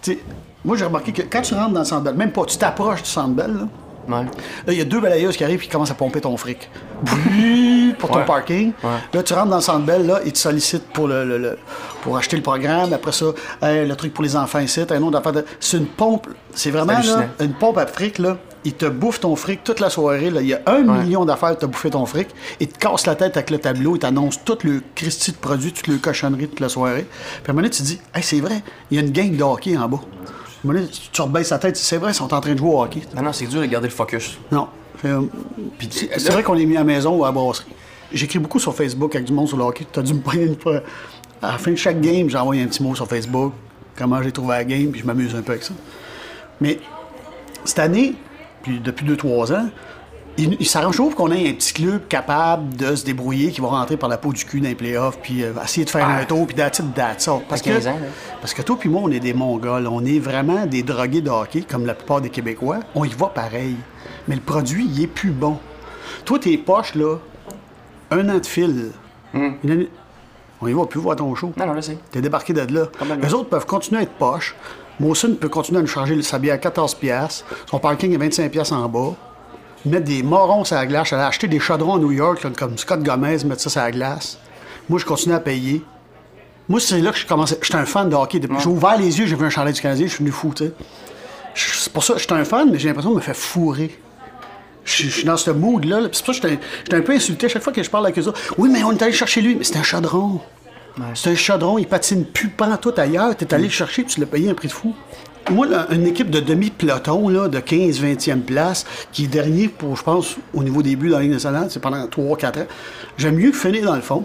Tu 0.00 0.18
moi, 0.64 0.76
j'ai 0.76 0.84
remarqué 0.84 1.12
que 1.12 1.22
quand 1.22 1.42
tu 1.42 1.54
rentres 1.54 1.72
dans 1.72 1.80
le 1.80 1.84
centre 1.86 2.12
même 2.12 2.32
pas, 2.32 2.44
tu 2.44 2.56
t'approches 2.56 3.02
du 3.02 3.08
centre 3.10 3.30
Bell, 3.34 3.52
là, 3.52 3.68
Ouais. 4.08 4.24
Là, 4.24 4.72
il 4.72 4.74
y 4.78 4.80
a 4.80 4.84
deux 4.84 5.00
balayeuses 5.00 5.36
qui 5.36 5.44
arrivent 5.44 5.60
et 5.60 5.64
qui 5.64 5.68
commencent 5.70 5.90
à 5.90 5.94
pomper 5.94 6.20
ton 6.20 6.36
fric. 6.36 6.68
Pour 7.98 8.10
ton 8.10 8.18
Ouais. 8.18 8.24
parking. 8.24 8.72
Ouais. 8.82 8.90
Là, 9.12 9.22
tu 9.22 9.32
rentres 9.34 9.48
dans 9.50 9.56
le 9.56 9.62
centre 9.62 9.84
belle, 9.84 10.06
là, 10.06 10.20
ils 10.24 10.32
te 10.32 10.38
sollicitent 10.38 10.88
pour, 10.92 11.06
le, 11.08 11.24
le- 11.24 11.38
le- 11.38 11.58
pour 12.02 12.16
acheter 12.16 12.36
le 12.36 12.42
programme. 12.42 12.92
Après 12.92 13.12
ça, 13.12 13.26
hey, 13.62 13.86
le 13.86 13.94
truc 13.96 14.12
pour 14.14 14.24
les 14.24 14.34
enfants 14.36 14.58
ici, 14.60 14.80
un 14.88 15.02
autre 15.02 15.18
affaire 15.18 15.32
de... 15.32 15.44
C'est 15.60 15.76
une 15.76 15.86
pompe. 15.86 16.26
C'est 16.54 16.70
vraiment 16.70 16.94
là, 16.98 17.26
une 17.40 17.52
pompe 17.54 17.78
à 17.78 17.86
fric, 17.86 18.18
là. 18.18 18.36
Ils 18.64 18.74
te 18.74 18.86
bouffent 18.86 19.20
ton 19.20 19.34
fric 19.36 19.64
toute 19.64 19.80
la 19.80 19.90
soirée. 19.90 20.30
Là. 20.30 20.40
Il 20.40 20.46
y 20.46 20.54
a 20.54 20.60
un 20.66 20.82
million 20.82 21.24
d'affaires 21.24 21.56
as 21.60 21.66
bouffé 21.66 21.90
ton 21.90 22.06
fric. 22.06 22.28
Ils 22.60 22.68
te 22.68 22.78
cassent 22.78 23.06
la 23.06 23.16
tête 23.16 23.36
avec 23.36 23.50
le 23.50 23.58
tableau. 23.58 23.96
Ils 23.96 24.00
t'annoncent 24.00 24.40
tout 24.44 24.58
le 24.62 24.82
Christy 24.94 25.32
de 25.32 25.36
produits, 25.36 25.72
toute 25.72 25.88
le 25.88 25.96
cochonnerie 25.98 26.46
toute 26.48 26.60
la 26.60 26.68
soirée. 26.68 27.06
Puis 27.42 27.48
à 27.48 27.50
un 27.50 27.52
moment 27.54 27.62
donné, 27.62 27.70
tu 27.70 27.82
te 27.82 27.86
dis, 27.86 28.00
hey, 28.14 28.22
c'est 28.22 28.40
vrai, 28.40 28.62
il 28.90 28.96
y 28.96 29.00
a 29.00 29.02
une 29.04 29.10
gang 29.10 29.34
de 29.36 29.42
hockey 29.42 29.76
en 29.76 29.88
bas. 29.88 30.00
Tu 30.62 31.10
tu 31.12 31.22
rebaisses 31.22 31.50
la 31.50 31.58
tête, 31.58 31.76
c'est 31.76 31.96
vrai, 31.96 32.12
ils 32.12 32.14
sont 32.14 32.32
en 32.32 32.40
train 32.40 32.52
de 32.52 32.58
jouer 32.58 32.70
au 32.70 32.82
hockey. 32.82 33.02
Non, 33.16 33.22
non, 33.22 33.32
c'est 33.32 33.46
dur 33.46 33.60
de 33.60 33.66
garder 33.66 33.88
le 33.88 33.94
focus. 33.94 34.38
Non. 34.50 34.68
Euh, 35.04 35.22
c'est 35.90 36.30
vrai 36.30 36.42
qu'on 36.42 36.56
est 36.56 36.64
mis 36.64 36.76
à 36.76 36.80
la 36.80 36.84
maison 36.84 37.16
ou 37.16 37.24
à 37.24 37.28
la 37.28 37.32
brasserie. 37.32 37.72
J'écris 38.12 38.38
beaucoup 38.38 38.60
sur 38.60 38.74
Facebook 38.74 39.14
avec 39.14 39.26
du 39.26 39.32
monde 39.32 39.48
sur 39.48 39.56
le 39.56 39.64
hockey. 39.64 39.86
T'as 39.90 40.02
dû 40.02 40.14
me 40.14 40.20
poigner 40.20 40.44
une 40.44 40.58
fois. 40.58 40.82
À 41.40 41.52
la 41.52 41.58
fin 41.58 41.72
de 41.72 41.76
chaque 41.76 42.00
game, 42.00 42.30
j'envoie 42.30 42.54
un 42.54 42.66
petit 42.66 42.82
mot 42.82 42.94
sur 42.94 43.08
Facebook, 43.08 43.52
comment 43.96 44.22
j'ai 44.22 44.30
trouvé 44.30 44.54
la 44.54 44.64
game, 44.64 44.92
puis 44.92 45.00
je 45.00 45.06
m'amuse 45.06 45.34
un 45.34 45.42
peu 45.42 45.52
avec 45.52 45.64
ça. 45.64 45.74
Mais 46.60 46.78
cette 47.64 47.80
année, 47.80 48.14
puis 48.62 48.78
depuis 48.78 49.04
2-3 49.04 49.52
ans, 49.52 49.68
il, 50.38 50.56
il 50.60 50.66
s'arrange 50.66 50.96
toujours 50.96 51.14
qu'on 51.14 51.30
ait 51.30 51.48
un 51.48 51.52
petit 51.52 51.72
club 51.74 52.08
capable 52.08 52.76
de 52.76 52.94
se 52.94 53.04
débrouiller, 53.04 53.50
qui 53.50 53.60
va 53.60 53.68
rentrer 53.68 53.96
par 53.96 54.08
la 54.08 54.16
peau 54.18 54.32
du 54.32 54.44
cul 54.44 54.60
dans 54.60 54.68
les 54.68 54.74
playoffs, 54.74 55.18
puis 55.22 55.42
euh, 55.42 55.52
essayer 55.62 55.84
de 55.84 55.90
faire 55.90 56.06
Ah. 56.08 56.18
un 56.20 56.24
tour, 56.24 56.46
puis 56.46 56.56
that's 56.56 56.78
it, 56.78 56.94
that's 56.94 57.28
all. 57.28 57.40
Parce 57.48 57.60
À 57.60 57.64
15 57.64 57.84
que, 57.84 57.88
ans, 57.90 57.96
parce 58.40 58.54
que 58.54 58.62
toi 58.62 58.76
puis 58.78 58.88
moi, 58.88 59.02
on 59.04 59.10
est 59.10 59.20
des 59.20 59.34
Mongols. 59.34 59.86
On 59.86 60.04
est 60.04 60.18
vraiment 60.18 60.64
des 60.66 60.82
drogués 60.82 61.20
de 61.20 61.30
hockey, 61.30 61.62
comme 61.62 61.86
la 61.86 61.94
plupart 61.94 62.20
des 62.20 62.30
Québécois. 62.30 62.80
On 62.94 63.04
y 63.04 63.10
va 63.10 63.26
pareil. 63.26 63.76
Mais 64.28 64.34
le 64.36 64.40
produit, 64.40 64.86
il 64.88 65.02
est 65.02 65.06
plus 65.06 65.30
bon. 65.30 65.58
Toi, 66.24 66.38
tes 66.38 66.56
poches, 66.58 66.94
là, 66.94 67.16
un 68.10 68.28
an 68.28 68.38
de 68.38 68.46
fil. 68.46 68.90
Année- 69.34 69.88
On 70.60 70.68
y 70.68 70.72
va 70.72 70.86
plus 70.86 71.00
voir 71.00 71.16
ton 71.16 71.34
show. 71.34 71.52
Non, 71.56 71.66
non. 71.66 71.80
T'es 72.12 72.20
débarqué 72.20 72.52
de 72.52 72.60
là. 72.72 72.86
Les 73.20 73.34
autres 73.34 73.48
peuvent 73.48 73.66
continuer 73.66 74.00
à 74.00 74.02
être 74.04 74.12
poches. 74.12 74.54
Molson 75.00 75.34
peut 75.40 75.48
continuer 75.48 75.78
à 75.78 75.82
nous 75.82 75.88
charger 75.88 76.14
le 76.14 76.22
sablier 76.22 76.52
à 76.52 76.58
14$. 76.58 76.94
piastres. 76.96 77.44
Son 77.68 77.78
parking 77.80 78.12
est 78.12 78.18
25$ 78.18 78.48
piastres 78.50 78.74
en 78.74 78.88
bas. 78.88 79.14
Mettre 79.84 80.04
des 80.04 80.22
morons 80.22 80.64
sur 80.64 80.76
la 80.76 80.86
glace. 80.86 81.08
J'allais 81.08 81.24
acheter 81.24 81.48
des 81.48 81.58
chaudrons 81.58 81.96
à 81.96 81.98
New 81.98 82.12
York, 82.12 82.42
là, 82.44 82.50
comme 82.56 82.78
Scott 82.78 83.02
Gomez, 83.02 83.38
mettre 83.44 83.60
ça 83.62 83.70
sur 83.70 83.80
la 83.80 83.90
glace. 83.90 84.38
Moi, 84.88 84.98
je 85.00 85.04
continue 85.04 85.34
à 85.34 85.40
payer. 85.40 85.82
Moi, 86.68 86.78
c'est 86.80 87.00
là 87.00 87.10
que 87.10 87.18
je 87.18 87.26
commençais. 87.26 87.58
J'étais 87.60 87.76
un 87.76 87.84
fan 87.84 88.08
de 88.08 88.14
hockey. 88.14 88.38
Depuis- 88.38 88.56
J'ai 88.60 88.68
ouvert 88.68 88.96
les 88.96 89.18
yeux, 89.18 89.26
j'ai 89.26 89.34
vu 89.34 89.44
un 89.44 89.50
chandail 89.50 89.72
du 89.72 89.80
Canadien, 89.80 90.06
je 90.06 90.12
suis 90.12 90.18
venu 90.24 90.30
fou, 90.30 90.52
tu 90.54 90.64
sais. 90.66 90.72
Je- 91.54 91.72
C'est 91.78 91.92
pour 91.92 92.04
ça 92.04 92.14
que 92.14 92.20
j'étais 92.20 92.32
un 92.32 92.44
fan, 92.44 92.68
mais 92.70 92.78
j'ai 92.78 92.88
l'impression 92.88 93.10
de 93.10 93.16
me 93.16 93.20
faire 93.20 93.36
fourrer. 93.36 93.98
Je 94.84 95.08
suis 95.08 95.24
dans 95.24 95.36
ce 95.36 95.50
mood-là. 95.50 96.00
là. 96.00 96.08
C'est 96.12 96.24
pour 96.24 96.34
ça 96.34 96.40
que 96.40 96.48
j'étais 96.48 96.62
j'étais 96.84 96.96
un 96.96 97.00
peu 97.02 97.12
insulté 97.12 97.46
à 97.46 97.48
chaque 97.48 97.62
fois 97.62 97.72
que 97.72 97.82
je 97.82 97.90
parle 97.90 98.04
avec 98.06 98.18
eux 98.18 98.26
autres. 98.26 98.40
Oui, 98.58 98.68
mais 98.72 98.82
on 98.84 98.92
est 98.92 99.02
allé 99.02 99.12
chercher 99.12 99.40
lui. 99.40 99.54
Mais 99.56 99.64
c'est 99.64 99.76
un 99.76 99.82
chaudron. 99.82 100.40
C'est 101.14 101.30
un 101.30 101.34
chaudron, 101.34 101.78
il 101.78 101.86
patine 101.86 102.24
plus 102.24 102.50
tout 102.80 102.92
ailleurs. 102.96 103.34
T'es 103.36 103.52
allé 103.54 103.64
le 103.64 103.70
chercher, 103.70 104.02
puis 104.04 104.14
tu 104.14 104.20
l'as 104.20 104.26
payé 104.26 104.50
un 104.50 104.54
prix 104.54 104.68
de 104.68 104.72
fou. 104.72 104.94
Moi, 105.50 105.66
là, 105.66 105.86
une 105.90 106.06
équipe 106.06 106.30
de 106.30 106.40
demi-peloton, 106.40 107.28
de 107.48 107.58
15-20e 107.58 108.40
place, 108.42 108.86
qui 109.12 109.24
est 109.24 109.28
dernier 109.28 109.68
pour, 109.68 109.96
je 109.96 110.02
pense, 110.02 110.36
au 110.54 110.62
niveau 110.62 110.82
des 110.82 110.94
buts 110.96 111.10
dans 111.10 111.16
la 111.16 111.22
Ligue 111.24 111.32
nationale, 111.32 111.66
c'est 111.68 111.80
pendant 111.80 112.06
3-4 112.06 112.60
ans. 112.60 112.66
J'aime 113.18 113.36
mieux 113.36 113.52
finir 113.52 113.84
dans 113.86 113.96
le 113.96 114.00
fond, 114.02 114.24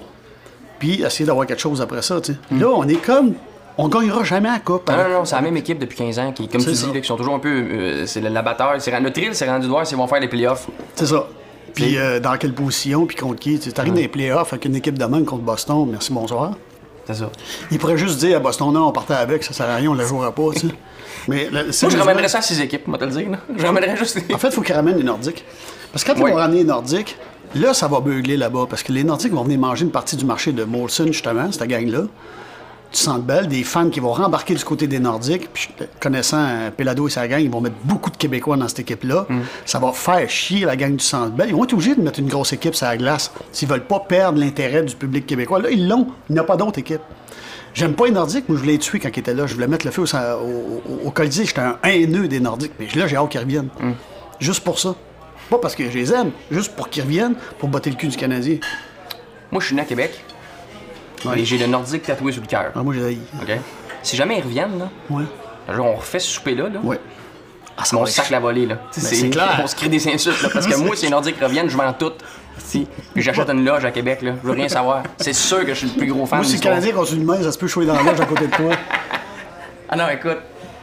puis 0.80 1.02
essayer 1.02 1.26
d'avoir 1.26 1.46
quelque 1.48 1.60
chose 1.62 1.82
après 1.82 2.02
ça, 2.02 2.20
sais. 2.24 2.36
Là, 2.52 2.68
on 2.74 2.88
est 2.88 2.96
comme... 3.04 3.34
On 3.80 3.90
gagnera 3.90 4.24
jamais 4.24 4.50
la 4.50 4.58
coupe. 4.58 4.90
Non, 4.90 4.98
non, 4.98 5.10
non, 5.20 5.26
c'est 5.26 5.36
la 5.36 5.42
même 5.42 5.56
équipe 5.58 5.78
depuis 5.78 5.98
15 5.98 6.18
ans 6.18 6.32
qui, 6.32 6.48
comme 6.48 6.62
tu 6.64 6.72
dis, 6.72 6.94
là, 6.96 7.00
qui 7.00 7.08
sont 7.08 7.16
toujours 7.16 7.36
un 7.36 7.40
peu. 7.40 7.48
euh, 7.50 8.06
c'est 8.08 8.22
le- 8.22 8.30
la 8.30 8.42
batteur. 8.42 8.74
c'est 8.80 8.90
rendu- 8.92 9.04
Le 9.06 9.14
thrill, 9.14 9.30
c'est 9.36 9.48
rendu 9.48 9.68
de 9.68 9.72
voir 9.72 9.86
s'ils 9.86 9.98
vont 9.98 10.08
faire 10.08 10.20
les 10.20 10.28
playoffs. 10.28 10.68
C'est 10.96 11.06
ça. 11.06 11.28
Puis 11.76 11.96
euh, 11.96 12.20
dans 12.20 12.36
quelle 12.38 12.54
position, 12.54 13.06
puis 13.06 13.16
contre 13.16 13.36
qui. 13.40 13.60
Tu 13.60 13.70
arrives 13.78 13.94
dans 13.94 14.00
les 14.00 14.08
playoffs 14.08 14.52
avec 14.52 14.66
une 14.66 14.76
équipe 14.76 14.98
de 14.98 15.06
même 15.06 15.26
contre 15.26 15.44
Boston, 15.44 15.88
merci, 15.92 16.12
bonsoir. 16.12 16.54
C'est 17.08 17.14
ça. 17.16 17.30
Il 17.72 17.80
pourrait 17.80 17.98
juste 17.98 18.20
dire 18.20 18.38
à 18.38 18.40
Boston, 18.40 18.72
non, 18.74 18.88
on 18.88 18.92
partait 18.92 19.14
avec, 19.14 19.44
ça 19.44 19.54
sert 19.54 19.68
à 19.70 19.76
rien, 19.78 19.90
on 19.90 19.94
ne 19.96 20.00
la 20.02 20.06
jouera 20.06 20.32
pas, 20.34 20.44
tu 20.54 20.68
sais. 20.68 20.74
Mais 21.30 21.50
Moi, 21.52 21.64
je 21.72 21.98
ramènerais 21.98 22.28
ça 22.28 22.40
à 22.40 22.42
6 22.42 22.60
équipes, 22.62 22.88
moi, 22.88 22.98
te 22.98 23.06
le 23.06 23.12
dire. 23.12 23.30
là. 23.30 23.38
Je 23.58 23.66
ramènerais 23.66 23.98
juste. 23.98 24.20
En 24.34 24.38
fait, 24.38 24.48
il 24.50 24.54
faut 24.54 24.62
qu'ils 24.62 24.76
ramènent 24.76 24.98
les 24.98 25.04
Nordiques. 25.04 25.44
Parce 25.92 26.04
que 26.04 26.12
quand 26.12 26.18
Oui. 26.22 26.30
ils 26.30 26.34
vont 26.34 26.38
ramener 26.40 26.60
les 26.60 26.64
Nordiques, 26.66 27.18
là, 27.56 27.74
ça 27.74 27.88
va 27.88 28.00
beugler 28.02 28.38
là-bas. 28.38 28.66
Parce 28.70 28.84
que 28.84 28.92
les 28.92 29.04
Nordiques 29.04 29.34
vont 29.34 29.44
venir 29.44 29.60
manger 29.60 29.86
une 29.86 29.92
partie 29.92 30.16
du 30.16 30.26
marché 30.26 30.52
de 30.52 30.64
Molson, 30.64 31.08
justement, 31.08 31.52
cette 31.52 31.64
gang-là. 31.68 32.04
Du 32.92 32.98
Centre 32.98 33.24
Bell, 33.24 33.48
des 33.48 33.64
fans 33.64 33.90
qui 33.90 34.00
vont 34.00 34.14
rembarquer 34.14 34.56
du 34.56 34.64
côté 34.64 34.88
des 34.88 35.00
Nordiques. 35.00 35.50
Puis, 35.54 35.70
connaissant 36.00 36.40
euh, 36.40 36.72
Pelado 36.72 37.08
et 37.08 37.12
sa 37.12 37.28
gang, 37.28 37.42
ils 37.42 37.50
vont 37.50 37.60
mettre 37.60 37.76
beaucoup 37.84 38.10
de 38.10 38.18
Québécois 38.18 38.56
dans 38.56 38.68
cette 38.68 38.80
équipe-là. 38.80 39.26
Mm. 39.28 39.40
Ça 39.66 39.80
va 39.80 39.92
faire 39.92 40.30
chier 40.30 40.66
la 40.66 40.76
gang 40.76 40.96
du 40.96 41.04
Centre 41.04 41.32
Bell. 41.32 41.50
Ils 41.50 41.56
vont 41.56 41.66
être 41.66 41.74
obligés 41.74 41.96
de 41.96 42.02
mettre 42.02 42.20
une 42.20 42.30
grosse 42.30 42.54
équipe 42.54 42.76
sur 42.76 42.88
la 42.88 42.98
glace 42.98 43.32
s'ils 43.52 43.68
veulent 43.68 43.86
pas 43.86 44.00
perdre 44.00 44.40
l'intérêt 44.40 44.84
du 44.84 44.96
public 44.96 45.26
québécois. 45.26 45.60
Là, 45.60 45.70
ils 45.70 45.88
l'ont. 45.88 46.08
Il 46.30 46.34
n'y 46.34 46.40
a 46.40 46.44
pas 46.44 46.56
d'autre 46.56 46.80
équipe. 46.80 47.02
J'aime 47.74 47.94
pas 47.94 48.06
les 48.06 48.12
Nordiques. 48.12 48.48
Moi, 48.48 48.58
je 48.58 48.64
voulais 48.64 48.74
les 48.74 48.80
tuer 48.80 49.00
quand 49.00 49.10
ils 49.14 49.20
étaient 49.20 49.34
là. 49.34 49.46
Je 49.46 49.54
voulais 49.54 49.68
mettre 49.68 49.86
le 49.86 49.92
feu 49.92 50.04
au, 50.04 51.08
au. 51.08 51.14
J'étais 51.30 51.60
un 51.60 51.78
haineux 51.84 52.28
des 52.28 52.40
Nordiques. 52.40 52.74
Mais 52.80 52.88
là, 52.96 53.06
j'ai 53.06 53.18
hâte 53.18 53.30
qu'ils 53.30 53.42
reviennent. 53.42 53.70
Mm. 53.80 53.92
Juste 54.40 54.64
pour 54.64 54.80
ça. 54.80 54.96
Pas 55.50 55.58
parce 55.60 55.76
que 55.76 55.90
je 55.90 55.98
les 55.98 56.14
aime, 56.14 56.32
juste 56.52 56.76
pour 56.76 56.90
qu'ils 56.90 57.04
reviennent, 57.04 57.36
pour 57.60 57.70
botter 57.70 57.90
le 57.90 57.96
cul 57.96 58.08
du 58.08 58.18
Canadien. 58.18 58.58
Moi, 59.52 59.62
je 59.62 59.68
suis 59.68 59.76
né 59.76 59.82
à 59.82 59.86
Québec. 59.86 60.24
Ouais. 61.26 61.40
Et 61.40 61.46
j'ai 61.46 61.58
le 61.58 61.68
nordique 61.68 62.04
tatoué 62.04 62.32
sur 62.32 62.42
le 62.42 62.48
cœur. 62.48 62.72
Ah, 62.76 62.84
moi, 62.84 62.94
j'ai. 62.94 63.18
OK? 63.42 63.58
Si 64.04 64.16
jamais 64.16 64.38
ils 64.38 64.44
reviennent, 64.44 64.80
là, 64.80 64.90
Ouais. 65.10 65.24
genre, 65.76 65.88
on 65.88 65.96
refait 65.96 66.20
ce 66.20 66.30
souper-là, 66.32 66.70
là. 66.70 66.80
Ouais. 66.84 67.00
Ah, 67.78 67.86
ça 67.86 67.96
on 67.98 68.02
va 68.04 68.08
sac 68.08 68.30
la 68.30 68.40
volée, 68.40 68.66
là. 68.66 68.78
C'est 68.92 69.30
clair. 69.30 69.60
On 69.64 69.68
se 69.68 69.76
crée 69.76 69.90
des 69.90 70.08
insultes, 70.08 70.42
là. 70.42 70.50
Parce 70.54 70.66
que 70.68 70.76
moi, 70.84 70.96
si 70.96 71.06
les 71.06 71.12
Nordiques 71.12 71.40
reviennent, 71.42 71.70
je 71.70 71.78
vends 71.78 71.94
tout. 71.94 72.14
Si. 72.58 72.88
Puis 73.14 73.22
j'achète 73.22 73.50
une 73.50 73.64
loge 73.64 73.86
à 73.86 73.92
Québec, 73.92 74.22
là. 74.24 74.32
Je 74.42 74.48
veux 74.48 74.54
rien 74.54 74.68
savoir. 74.68 75.04
C'est 75.20 75.34
sûr 75.34 75.62
que 75.62 75.74
je 75.74 75.80
suis 75.80 75.88
le 75.88 75.94
plus 75.94 76.08
gros 76.08 76.26
fan 76.26 76.40
Moi, 76.40 76.48
si 76.48 76.56
le. 76.58 76.62
Canadien 76.62 76.92
continue 76.94 77.24
de 77.26 77.32
même, 77.32 77.44
ça 77.44 77.52
se 77.52 77.58
peut 77.58 77.68
jouer 77.68 77.86
dans 77.86 77.94
la 77.94 78.04
loge 78.04 78.20
à 78.20 78.26
côté 78.26 78.48
de 78.48 78.56
toi. 78.56 78.72
Ah 79.90 79.96
non, 79.96 80.10
écoute. 80.10 80.38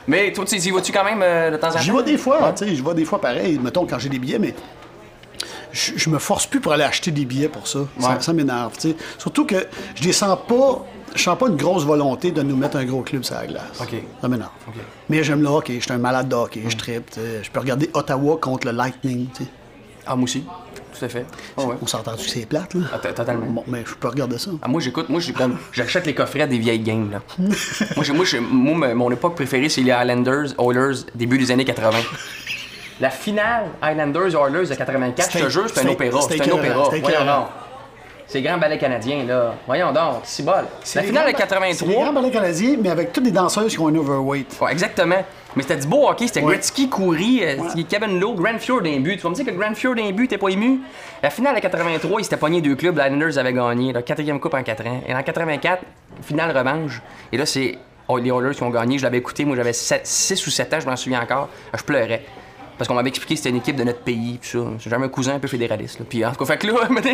Mais 0.07 0.33
toi, 0.33 0.45
tu 0.45 0.57
y 0.57 0.71
vas-tu 0.71 0.93
quand 0.93 1.05
même 1.05 1.21
euh, 1.23 1.51
de 1.51 1.57
temps 1.57 1.69
en 1.69 1.73
temps? 1.73 1.79
J'y 1.79 1.91
vais 1.91 2.03
des 2.03 2.19
fois, 2.19 2.53
tu 2.55 2.65
sais, 2.65 2.75
j'y 2.75 2.83
vais 2.83 2.95
des 2.95 3.05
fois 3.07 3.21
pareil, 3.21 3.59
mettons 3.59 3.87
quand 3.87 3.99
j'ai 3.99 4.11
des 4.11 4.19
billets, 4.19 4.39
mais 4.39 4.55
je, 5.75 5.93
je 5.97 6.09
me 6.11 6.19
force 6.19 6.47
plus 6.47 6.61
pour 6.61 6.73
aller 6.73 6.85
acheter 6.85 7.11
des 7.11 7.25
billets 7.27 7.49
pour 7.49 7.67
ça. 7.69 7.81
Ça, 8.01 8.09
Ouais. 8.09 8.17
ça 8.21 8.33
m'énerve. 8.33 8.73
Surtout 9.19 9.45
que 9.45 9.67
je 9.97 10.03
les 10.05 10.13
sens 10.13 10.39
pas, 10.49 10.85
je 11.15 11.23
sens 11.23 11.37
pas 11.39 11.49
une 11.49 11.57
grosse 11.57 11.85
volonté 11.85 12.31
de 12.31 12.43
nous 12.43 12.57
mettre 12.57 12.77
un 12.77 12.85
gros 12.85 13.03
club 13.03 13.23
sur 13.25 13.35
la 13.35 13.47
glace. 13.47 13.83
Ça 14.23 14.29
m'énerve. 14.29 14.51
Mais 15.09 15.23
j'aime 15.23 15.43
le 15.43 15.49
hockey, 15.49 15.75
je 15.79 15.81
suis 15.85 15.93
un 15.93 15.99
malade 15.99 16.29
de 16.29 16.35
hockey, 16.35 16.61
Mm. 16.65 16.71
je 16.71 16.77
tripe. 16.77 17.11
Je 17.43 17.51
peux 17.51 17.61
regarder 17.61 17.91
Ottawa 17.93 18.39
contre 18.41 18.67
le 18.69 18.73
Lightning, 18.73 19.27
tu 19.37 19.45
sais. 19.45 19.51
Ah, 20.07 20.17
moi 20.17 20.25
aussi. 20.25 20.45
Tout 20.97 21.05
à 21.05 21.09
fait. 21.09 21.27
Ah 21.57 21.63
ouais. 21.65 21.75
On 21.83 21.87
s'entend 21.89 22.13
que 22.15 22.21
c'est 22.21 22.47
plate, 22.47 22.75
là? 22.75 22.83
Ah, 22.93 22.99
totalement. 22.99 23.47
Bon, 23.47 23.65
mais 23.67 23.83
je 23.85 23.95
peux 23.95 24.07
regarder 24.07 24.39
ça. 24.39 24.51
Ah, 24.63 24.69
moi, 24.69 24.81
j'écoute, 24.81 25.09
moi, 25.09 25.19
j'achète 25.73 26.07
les 26.07 26.15
coffrets 26.15 26.47
des 26.47 26.59
vieilles 26.59 26.79
games, 26.79 27.11
là. 27.11 27.21
moi, 27.97 28.25
moi, 28.53 28.95
mon 28.95 29.11
époque 29.11 29.35
préférée, 29.35 29.69
c'est 29.69 29.81
les 29.81 29.91
Highlanders, 29.91 30.55
Oilers, 30.61 30.99
début 31.17 31.37
des 31.39 31.51
années 31.51 31.65
80. 31.65 31.99
La 33.01 33.11
finale 33.11 33.67
Highlanders 33.83 34.35
Oilers 34.35 34.69
de 34.69 34.75
84, 34.75 35.33
je 35.39 35.45
te 35.45 35.49
jure, 35.51 35.65
c'est 35.73 35.81
un 35.85 35.89
opéra. 35.91 36.21
C'est 36.23 36.41
un 36.41 36.53
opéra. 36.53 37.51
C'est 38.27 38.41
grand 38.41 38.57
ballet 38.57 38.79
canadien, 38.79 39.23
là. 39.25 39.55
Voyons 39.67 39.93
donc, 39.93 40.21
c'est 40.25 40.45
bol. 40.45 40.65
La 40.95 41.03
finale 41.03 41.27
de 41.27 41.37
grands- 41.37 41.47
C'est 41.77 41.85
les 41.87 41.87
83. 41.87 42.03
grands 42.05 42.13
ballets 42.15 42.31
canadiens, 42.31 42.77
mais 42.81 42.89
avec 42.89 43.13
toutes 43.13 43.25
les 43.27 43.31
danseuses 43.31 43.71
qui 43.73 43.79
ont 43.81 43.89
un 43.89 43.95
overweight. 43.97 44.57
Ouais, 44.63 44.73
exactement. 44.73 45.23
Mais 45.55 45.63
c'était 45.63 45.77
du 45.77 45.87
beau 45.87 46.09
hockey, 46.09 46.27
c'était 46.27 46.41
Ouais. 46.41 46.55
Gretzky, 46.55 46.89
Coury, 46.89 47.43
euh, 47.45 47.57
Kevin 47.89 48.19
Lowe, 48.19 48.35
Grand 48.35 48.59
Fjord 48.59 48.81
d'un 48.81 48.99
but. 49.01 49.17
Tu 49.19 49.23
vas 49.23 49.29
me 49.29 49.35
dire 49.35 49.45
que 49.45 49.51
Grand 49.51 49.75
Fjord 49.75 49.95
d'un 49.97 50.11
but, 50.11 50.27
t'es 50.29 50.39
pas 50.39 50.49
ému? 50.49 50.81
La 51.23 51.31
finale 51.31 51.55
de 51.55 51.61
83, 51.61 52.21
ils 52.21 52.25
s'étaient 52.25 52.37
pognés 52.39 52.61
deux 52.63 52.75
clubs, 52.77 52.97
les 52.97 53.05
Islanders 53.05 53.39
avaient 53.39 53.53
gagné, 53.53 53.93
la 53.93 54.03
quatrième 54.03 54.41
coupe 54.41 54.55
en 54.55 54.63
4 54.63 54.87
ans. 54.87 55.01
Et 55.07 55.15
en 55.15 55.23
84, 55.23 55.83
finale 56.23 56.57
revanche. 56.57 57.03
Et 57.31 57.37
là, 57.37 57.45
c'est 57.47 57.79
les 58.09 58.31
Oilers 58.31 58.55
qui 58.57 58.63
ont 58.63 58.71
gagné. 58.71 58.99
Je 58.99 59.05
l'avais 59.05 59.19
écouté, 59.19 59.45
moi 59.45 59.55
j'avais 59.55 59.75
6 59.75 60.47
ou 60.47 60.51
7 60.51 60.73
ans, 60.75 60.81
je 60.81 60.87
m'en 60.87 60.97
souviens 60.97 61.21
encore. 61.23 61.51
Je 61.77 61.83
pleurais. 61.85 62.25
Parce 62.79 62.89
qu'on 62.89 62.95
m'avait 62.95 63.09
expliqué 63.09 63.35
que 63.35 63.39
c'était 63.39 63.51
une 63.51 63.57
équipe 63.57 63.77
de 63.77 63.85
notre 63.85 64.01
pays, 64.01 64.39
puis 64.41 64.51
ça. 64.51 64.59
J'avais 64.79 65.05
un 65.05 65.09
cousin 65.09 65.35
un 65.35 65.39
peu 65.39 65.49
fédéraliste. 65.49 66.01
Là. 66.01 66.07
Puis 66.09 66.25
en 66.25 66.31
tout 66.33 66.39
cas, 66.45 66.45
fait 66.53 66.59
que 66.59 66.67
là, 66.67 66.75
maintenant- 66.91 67.13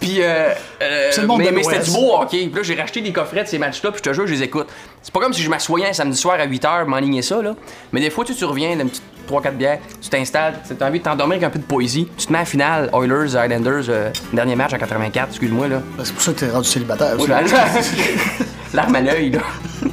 Puis, 0.00 0.22
euh, 0.22 0.50
euh, 0.80 1.08
C'est 1.10 1.22
le 1.22 1.26
monde 1.26 1.38
mais, 1.40 1.50
mais 1.50 1.62
c'était 1.64 1.76
l'Ouest. 1.78 1.90
du 1.92 1.96
beau 1.98 2.14
hockey. 2.16 2.46
Puis 2.46 2.54
là, 2.54 2.62
j'ai 2.62 2.74
racheté 2.76 3.00
des 3.00 3.12
coffrets 3.12 3.42
de 3.42 3.48
ces 3.48 3.58
matchs-là, 3.58 3.90
puis 3.90 3.98
je 4.04 4.08
te 4.10 4.14
jure, 4.14 4.26
je 4.28 4.32
les 4.34 4.42
écoute. 4.44 4.68
C'est 5.02 5.12
pas 5.12 5.18
comme 5.20 5.32
si 5.32 5.42
je 5.42 5.50
m'assoyais 5.50 5.88
un 5.88 5.92
samedi 5.92 6.16
soir 6.16 6.38
à 6.38 6.46
8h, 6.46 6.86
m'enlignais 6.86 7.20
ça, 7.22 7.42
là. 7.42 7.54
Mais 7.92 8.00
des 8.00 8.10
fois, 8.10 8.24
tu, 8.24 8.32
tu 8.34 8.44
reviens 8.44 8.76
d'une 8.76 8.88
petite 8.88 9.02
3-4 9.28 9.56
bières, 9.56 9.78
tu 10.00 10.08
t'installes, 10.08 10.54
tu 10.66 10.82
as 10.82 10.86
envie 10.86 11.00
de 11.00 11.04
t'endormir 11.04 11.34
avec 11.36 11.44
un 11.48 11.50
peu 11.50 11.58
de 11.58 11.64
poésie. 11.64 12.06
Tu 12.16 12.26
te 12.26 12.32
mets 12.32 12.38
à 12.38 12.42
la 12.42 12.46
finale, 12.46 12.90
Oilers, 12.94 13.26
Islanders, 13.30 13.84
euh, 13.90 14.10
dernier 14.32 14.54
match 14.54 14.72
en 14.72 14.78
84, 14.78 15.28
excuse-moi, 15.30 15.66
là. 15.68 15.82
Ben, 15.96 16.04
C'est 16.04 16.12
pour 16.12 16.22
ça 16.22 16.32
que 16.32 16.38
t'es 16.38 16.48
rendu 16.50 16.68
célibataire. 16.68 17.16
Ça. 17.20 17.42
j'ai- 17.82 18.44
L'arme 18.74 18.94
à 18.94 19.00
l'œil, 19.00 19.30
là. 19.32 19.40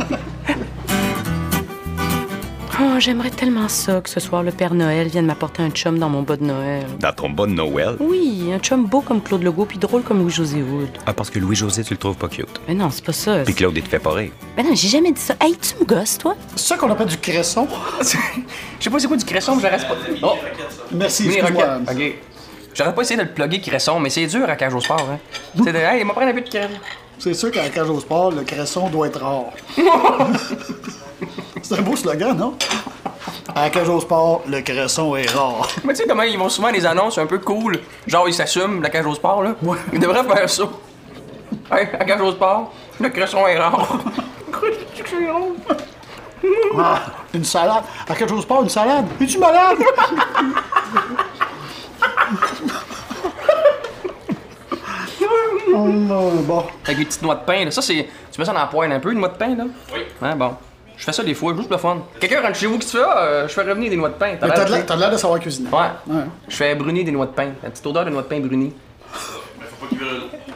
Oh, 2.95 2.99
j'aimerais 2.99 3.29
tellement 3.29 3.67
ça 3.67 3.99
que 3.99 4.09
ce 4.09 4.21
soir 4.21 4.41
le 4.41 4.51
Père 4.51 4.73
Noël 4.73 5.09
vienne 5.09 5.25
m'apporter 5.25 5.61
un 5.61 5.69
chum 5.69 5.99
dans 5.99 6.07
mon 6.07 6.21
bas 6.21 6.37
de 6.37 6.45
Noël. 6.45 6.85
Dans 7.01 7.11
ton 7.11 7.29
bas 7.29 7.45
de 7.45 7.51
Noël? 7.51 7.97
Oui, 7.99 8.49
un 8.53 8.59
chum 8.59 8.85
beau 8.85 9.01
comme 9.01 9.21
Claude 9.21 9.43
Legault 9.43 9.65
puis 9.65 9.77
drôle 9.77 10.01
comme 10.01 10.19
Louis-José 10.19 10.61
Wood. 10.61 10.87
Ah, 11.05 11.11
parce 11.13 11.29
que 11.29 11.37
Louis-José, 11.39 11.83
tu 11.83 11.93
le 11.93 11.97
trouves 11.97 12.15
pas 12.15 12.29
cute. 12.29 12.61
Mais 12.69 12.73
non, 12.73 12.89
c'est 12.89 13.03
pas 13.03 13.11
ça. 13.11 13.39
Puis 13.39 13.53
Claude, 13.53 13.75
il 13.75 13.83
te 13.83 13.89
fait 13.89 13.99
pas 13.99 14.13
rire. 14.13 14.31
Mais 14.55 14.63
non, 14.63 14.69
j'ai 14.75 14.87
jamais 14.87 15.11
dit 15.11 15.19
ça. 15.19 15.35
Hey, 15.41 15.57
tu 15.57 15.75
me 15.77 15.85
gosses, 15.85 16.17
toi? 16.17 16.37
C'est 16.55 16.67
ça 16.67 16.77
qu'on 16.77 16.89
appelle 16.89 17.07
du 17.07 17.17
cresson? 17.17 17.67
Je 17.99 18.05
sais 18.79 18.89
pas 18.89 18.97
c'est 18.99 19.07
quoi 19.07 19.17
du 19.17 19.25
cresson, 19.25 19.57
mais 19.57 19.63
je 19.63 19.67
reste 19.67 19.87
pas. 19.89 19.95
Oh, 20.23 20.35
Merci, 20.93 21.27
excuse-moi. 21.27 21.79
Ok. 21.91 22.13
J'aurais 22.73 22.95
pas 22.95 23.01
essayé 23.01 23.19
de 23.19 23.25
le 23.25 23.33
plugger 23.33 23.59
cresson, 23.59 23.99
mais 23.99 24.09
c'est 24.09 24.25
dur 24.27 24.49
à 24.49 24.55
cage 24.55 24.73
au 24.73 24.79
sport, 24.79 25.05
hein. 25.11 25.19
C'est 25.57 25.73
de, 25.73 25.79
hey, 25.79 25.99
il 25.99 26.05
m'a 26.05 26.13
pris 26.13 26.23
un 26.23 26.33
peu 26.33 26.39
de 26.39 26.47
cresson. 26.47 26.69
C'est 27.19 27.33
sûr 27.33 27.51
qu'à 27.51 27.67
cage 27.67 27.89
au 27.89 27.99
sport, 27.99 28.31
le 28.31 28.43
cresson 28.43 28.87
doit 28.87 29.07
être 29.07 29.19
rare. 29.19 29.51
C'est 31.61 31.79
un 31.79 31.81
beau 31.81 31.95
slogan, 31.95 32.35
non? 32.37 32.57
À 33.55 33.63
la 33.63 33.69
cage 33.69 33.89
au 33.89 33.99
sport, 33.99 34.41
le 34.47 34.61
cresson 34.61 35.15
est 35.15 35.29
rare. 35.31 35.67
Mais 35.83 35.93
tu 35.93 36.01
sais 36.01 36.07
comment 36.07 36.23
ils 36.23 36.37
vont 36.37 36.49
souvent 36.49 36.69
les 36.69 36.85
annonces 36.85 37.17
un 37.17 37.25
peu 37.25 37.39
cool? 37.39 37.79
Genre 38.05 38.27
ils 38.27 38.33
s'assument 38.33 38.81
la 38.81 38.89
cage 38.89 39.05
au 39.05 39.15
sport 39.15 39.43
là. 39.43 39.55
Ouais. 39.63 39.77
Ils 39.93 39.99
devraient 39.99 40.23
faire 40.23 40.49
ça. 40.49 40.63
Hey, 41.71 41.87
la 41.97 42.05
cage 42.05 42.21
au 42.21 42.31
sport, 42.31 42.73
le 42.99 43.09
cresson 43.09 43.47
est 43.47 43.57
rare. 43.57 43.97
Ah, 46.77 47.01
une 47.33 47.45
salade. 47.45 47.83
À 48.05 48.09
la 48.09 48.15
cage 48.15 48.31
au 48.31 48.41
sport, 48.41 48.63
une 48.63 48.69
salade. 48.69 49.05
Es-tu 49.21 49.37
malade? 49.37 49.77
Oh, 55.77 56.31
bon. 56.43 56.65
Avec 56.85 56.97
des 56.97 57.05
petites 57.05 57.21
noix 57.21 57.35
de 57.35 57.45
pain 57.45 57.65
là. 57.65 57.71
Ça 57.71 57.81
c'est. 57.81 58.07
Tu 58.31 58.39
mets 58.39 58.45
ça 58.45 58.53
dans 58.53 58.59
la 58.59 58.67
poêle 58.67 58.91
un 58.91 58.99
peu, 58.99 59.11
une 59.11 59.19
noix 59.19 59.29
de 59.29 59.37
pain 59.37 59.55
là? 59.55 59.63
Oui. 59.93 60.01
Hein, 60.21 60.35
bon. 60.35 60.55
Je 60.97 61.03
fais 61.03 61.11
ça 61.11 61.23
des 61.23 61.33
fois, 61.33 61.53
juste 61.55 61.67
pour 61.67 61.77
le 61.77 61.81
fun. 61.81 61.97
Quelqu'un 62.19 62.41
rentre 62.41 62.55
chez 62.55 62.67
vous, 62.67 62.77
qu'est-ce 62.77 62.93
que 62.93 62.97
tu 62.97 63.03
fais? 63.03 63.09
Ah, 63.09 63.17
euh, 63.23 63.47
je 63.47 63.53
fais 63.53 63.61
revenir 63.63 63.89
des 63.89 63.97
noix 63.97 64.09
de 64.09 64.13
pain. 64.13 64.33
Mais 64.41 64.47
l'air 64.47 64.55
T'as 64.55 64.63
de- 64.63 64.69
de 64.69 64.75
l'air- 64.75 64.85
t'as 64.85 65.09
de 65.11 65.17
savoir 65.17 65.39
cuisiner. 65.39 65.69
Ouais. 65.69 65.79
Ouais. 66.15 66.23
Je 66.47 66.55
fais 66.55 66.73
brunir 66.75 67.03
des 67.05 67.11
noix 67.11 67.25
de 67.25 67.31
pain. 67.31 67.49
La 67.63 67.69
petite 67.69 67.85
odeur 67.85 68.05
de 68.05 68.09
noix 68.11 68.21
de 68.21 68.27
pain 68.27 68.39
brunie. 68.39 68.73
Mais 69.59 69.65
faut 69.79 69.85
pas 69.85 69.89
qu'il. 69.89 69.99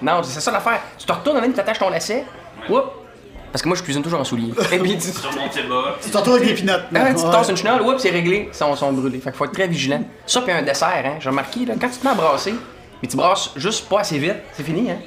Non, 0.02 0.24
c'est 0.24 0.40
ça 0.40 0.52
l'affaire. 0.52 0.80
Tu 0.98 1.06
te 1.06 1.12
retournes, 1.12 1.42
même, 1.42 1.54
tu 1.54 1.60
attaches 1.60 1.80
ton 1.80 1.90
lacet. 1.90 2.24
Oups. 2.70 2.84
Parce 3.52 3.64
que 3.64 3.68
moi, 3.68 3.76
je 3.76 3.82
cuisine 3.84 4.02
toujours 4.04 4.20
en 4.20 4.24
souliers. 4.24 4.54
Et 4.72 4.78
puis, 4.80 4.98
tu. 4.98 5.10
Tu 6.02 6.10
t'entoures 6.12 6.36
avec 6.36 6.48
des 6.48 6.54
pinottes. 6.54 6.84
Ah, 6.96 7.00
tu 7.10 7.16
te 7.16 7.22
Ouais. 7.26 7.32
tasses 7.32 7.50
une 7.50 7.58
chenille, 7.58 7.80
oups, 7.82 8.00
c'est 8.02 8.12
réglé, 8.12 8.48
ils 8.52 8.56
sont, 8.56 8.76
sont 8.76 8.94
brûlés. 8.94 9.18
Fait 9.20 9.32
qu'il 9.32 9.38
faut 9.38 9.46
être 9.46 9.54
très 9.54 9.68
vigilant. 9.68 10.02
Ça, 10.28 10.42
puis 10.42 10.52
un 10.52 10.62
dessert, 10.62 11.04
hein. 11.04 11.16
J'ai 11.20 11.30
remarqué, 11.30 11.66
là, 11.66 11.74
quand 11.82 11.90
tu 11.90 11.98
te 11.98 12.06
mets 12.06 12.12
à 12.12 12.16
brasser, 12.16 12.54
mais 13.02 13.08
tu 13.10 13.18
brasses 13.18 13.50
juste 13.56 13.90
pas 13.90 14.02
assez 14.02 14.20
vite, 14.20 14.36
c'est 14.54 14.64
fini, 14.64 14.92
hein. 14.92 14.98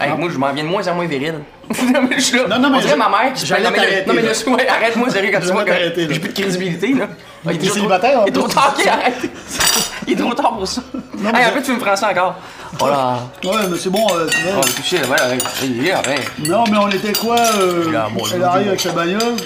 Hey, 0.00 0.12
moi, 0.16 0.28
je 0.30 0.38
m'en 0.38 0.52
viens 0.52 0.62
de 0.64 0.68
moins 0.68 0.86
en 0.86 0.94
moins 0.94 1.06
viril. 1.06 1.34
non, 1.92 2.02
mais 2.08 2.16
je 2.16 2.20
suis 2.22 2.36
là. 2.38 2.46
Non, 2.48 2.58
non, 2.58 2.70
mais 2.70 2.76
On 2.76 2.80
dirait 2.80 2.92
je- 2.92 2.98
ma 2.98 3.08
mère 3.08 3.32
qui 3.34 3.46
se. 3.46 3.52
Non, 3.54 3.58
mais 3.70 4.04
Non, 4.06 4.14
mais 4.14 4.22
là. 4.22 4.32
ouais, 4.54 4.68
arrête-moi, 4.68 5.10
sérieux, 5.10 5.30
quand 5.32 5.40
tu 5.40 5.52
vois 5.52 5.64
j'ai 5.66 5.90
plus 6.06 6.18
de 6.28 6.32
crédibilité, 6.32 6.94
là. 6.94 7.08
Il 7.50 7.64
est 7.64 7.68
célibataire, 7.68 8.20
Il 8.26 8.30
est 8.30 8.32
trop 8.32 8.48
tard, 8.48 8.74
arrête. 8.90 9.14
Il 10.06 10.14
est 10.14 10.16
trop 10.16 10.32
tard 10.34 10.56
pour 10.56 10.66
ça. 10.66 10.80
mais 11.18 11.28
Hey, 11.28 11.44
un 11.44 11.50
peu 11.50 11.60
de 11.60 11.64
film 11.66 11.78
français 11.80 12.06
encore. 12.06 12.36
Voilà. 12.78 13.18
Ouais, 13.44 13.50
mais 13.70 13.76
c'est 13.78 13.90
bon. 13.90 14.06
euh, 14.14 14.26
tu. 14.28 14.36
Oh, 14.46 14.60
là, 14.96 15.02
ouais, 15.02 16.08
ouais. 16.08 16.48
Non, 16.48 16.64
mais 16.70 16.78
on 16.78 16.88
était 16.88 17.12
quoi? 17.12 17.36
Euh, 17.58 17.92
Là, 17.92 18.08
bon, 18.10 18.22
elle 18.32 18.38
le- 18.38 18.44
arrive 18.46 18.68
avec 18.68 18.80
sa 18.80 18.92
bagnole. 18.92 19.36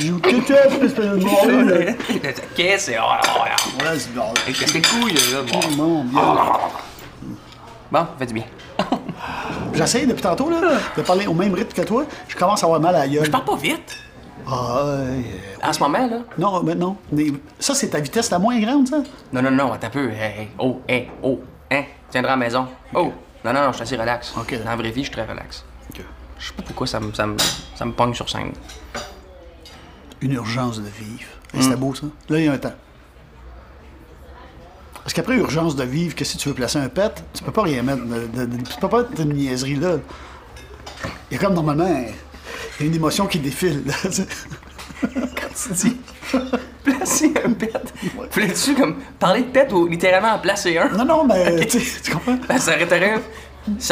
J'ai 0.00 0.08
dit, 0.10 0.20
qu'est-ce 0.20 0.36
que 0.36 0.40
tu 0.40 0.52
fais, 0.52 0.86
espèce 0.86 1.06
de? 1.06 1.22
Qu'est-ce 2.56 2.86
que 2.86 2.92
c'est? 2.92 2.98
Oh, 2.98 3.10
là, 3.10 3.20
là. 3.24 3.90
Ouais, 3.92 3.98
c'est 3.98 4.14
bon. 4.14 4.34
Qu'est-ce 4.46 4.72
que 4.72 4.88
couilles, 4.88 5.14
là? 5.14 5.42
Bon. 5.52 5.60
Bon, 5.76 6.04
bien. 6.04 6.20
Bon, 7.90 8.06
fait 8.18 8.26
du 8.26 8.34
bien. 8.34 8.44
J'essaye 9.74 10.06
depuis 10.06 10.22
tantôt 10.22 10.50
là, 10.50 10.60
de 10.96 11.02
parler 11.02 11.26
au 11.26 11.34
même 11.34 11.54
rythme 11.54 11.72
que 11.72 11.86
toi. 11.86 12.04
Je 12.26 12.36
commence 12.36 12.62
à 12.62 12.66
avoir 12.66 12.80
mal 12.80 12.94
à 12.94 13.00
la 13.00 13.08
gueule. 13.08 13.24
Je 13.24 13.30
parle 13.30 13.44
pas 13.44 13.56
vite. 13.56 13.96
Ah, 14.46 14.82
ouais. 14.84 15.24
En 15.62 15.72
ce 15.72 15.80
moment, 15.80 16.06
là? 16.06 16.18
Non, 16.38 16.62
mais 16.62 16.74
non. 16.74 16.96
Ça, 17.58 17.74
c'est 17.74 17.88
ta 17.88 18.00
vitesse 18.00 18.30
la 18.30 18.38
moins 18.38 18.58
grande, 18.60 18.88
ça? 18.88 19.02
Non, 19.32 19.42
non, 19.42 19.50
non, 19.50 19.72
attends 19.72 19.88
un 19.88 19.90
peu. 19.90 20.10
Hey, 20.10 20.40
hey, 20.40 20.48
oh, 20.58 20.80
hey, 20.88 21.10
oh, 21.22 21.40
hein, 21.70 21.82
tu 21.82 22.12
viendras 22.12 22.32
à 22.32 22.36
la 22.36 22.44
maison. 22.44 22.66
Oh, 22.94 23.12
non, 23.44 23.52
non, 23.52 23.60
non, 23.60 23.68
je 23.68 23.74
suis 23.74 23.82
assez 23.82 23.96
relax. 23.96 24.34
Ok. 24.36 24.58
Dans 24.58 24.70
la 24.70 24.76
vraie 24.76 24.90
vie, 24.90 25.04
je 25.04 25.10
suis 25.10 25.12
très 25.12 25.26
relax. 25.26 25.64
Ok. 25.90 26.02
Je 26.38 26.46
sais 26.46 26.52
pas 26.54 26.62
pourquoi 26.62 26.86
ça 26.86 26.98
me, 26.98 27.12
ça 27.12 27.26
me, 27.26 27.36
ça 27.74 27.84
me 27.84 27.92
pogne 27.92 28.14
sur 28.14 28.28
scène. 28.28 28.52
Une 30.20 30.32
urgence 30.32 30.78
de 30.78 30.88
vivre. 30.88 31.28
Et 31.54 31.62
C'était 31.62 31.76
beau, 31.76 31.94
ça. 31.94 32.06
Là, 32.28 32.38
il 32.38 32.44
y 32.44 32.48
a 32.48 32.52
un 32.52 32.58
temps. 32.58 32.72
Parce 35.08 35.14
qu'après 35.14 35.36
urgence 35.36 35.74
de 35.74 35.84
vivre, 35.84 36.14
que 36.14 36.22
si 36.22 36.36
tu 36.36 36.50
veux 36.50 36.54
placer 36.54 36.78
un 36.78 36.90
pet, 36.90 37.24
tu 37.32 37.42
peux 37.42 37.50
pas 37.50 37.62
rien 37.62 37.82
mettre. 37.82 38.04
De, 38.04 38.44
de- 38.44 38.56
tu 38.58 38.78
peux 38.78 38.90
pas 38.90 39.04
mettre 39.04 39.22
une 39.22 39.32
niaiserie 39.32 39.76
là. 39.76 39.92
Il 41.30 41.34
y 41.34 41.40
a 41.40 41.42
comme 41.42 41.54
normalement 41.54 41.88
il 41.88 42.82
y 42.82 42.82
a 42.82 42.86
une 42.90 42.94
émotion 42.94 43.26
qui 43.26 43.38
défile. 43.38 43.84
là, 43.86 43.94
tu. 44.02 44.22
Tu 45.00 45.72
dis, 45.72 45.96
placer 46.84 47.32
un 47.42 47.52
pet. 47.54 47.72
Voulais-tu 48.32 48.74
comme 48.74 48.96
parler 49.18 49.40
de 49.44 49.46
pet 49.46 49.72
ou 49.72 49.86
littéralement 49.86 50.34
en 50.34 50.40
placer 50.40 50.76
un? 50.76 50.90
non, 50.90 51.06
non, 51.06 51.24
mais 51.26 51.64
tu 51.64 51.80
sais, 51.80 52.02
tu 52.02 52.10
comprends? 52.10 52.36
Ben, 52.46 52.58
ça 52.58 52.72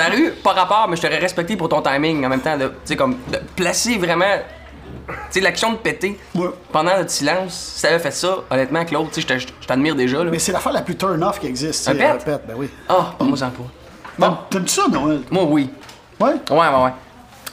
aurait 0.08 0.20
eu 0.20 0.32
pas 0.44 0.52
rapport, 0.52 0.86
mais 0.86 0.96
je 0.96 1.00
t'aurais 1.00 1.18
respecté 1.18 1.56
pour 1.56 1.70
ton 1.70 1.80
timing 1.80 2.26
en 2.26 2.28
même 2.28 2.42
temps. 2.42 2.58
Tu 2.58 2.66
sais, 2.84 2.96
comme, 2.96 3.16
de 3.32 3.38
placer 3.56 3.96
vraiment. 3.96 4.36
Sais, 5.30 5.40
l'action 5.40 5.72
de 5.72 5.76
péter 5.78 6.18
Ouais. 6.34 6.48
pendant 6.72 6.96
notre 6.96 7.10
silence. 7.10 7.72
Si 7.76 7.82
t'avais 7.82 7.98
fait 7.98 8.10
ça, 8.10 8.38
honnêtement, 8.50 8.84
Claude, 8.84 9.08
je 9.14 9.46
t'admire 9.66 9.94
déjà, 9.94 10.22
là. 10.24 10.30
Mais 10.30 10.38
c'est 10.38 10.52
l'affaire 10.52 10.72
la 10.72 10.82
plus 10.82 10.96
turn-off 10.96 11.40
qui 11.40 11.46
existe. 11.46 11.88
Un 11.88 11.94
pet? 11.94 12.04
Un 12.04 12.16
pet, 12.16 12.40
ben 12.46 12.54
oui. 12.56 12.68
Ah, 12.88 13.14
pas 13.18 13.24
moi, 13.24 13.36
ça 13.36 13.46
pas. 13.46 13.62
Bon. 14.18 14.36
T'aimes 14.50 14.68
ça, 14.68 14.82
Noël? 14.90 15.20
Moi, 15.30 15.44
oui. 15.44 15.70
Ouais? 16.20 16.30
Ouais, 16.50 16.56
ouais, 16.56 16.84
ouais. 16.84 16.90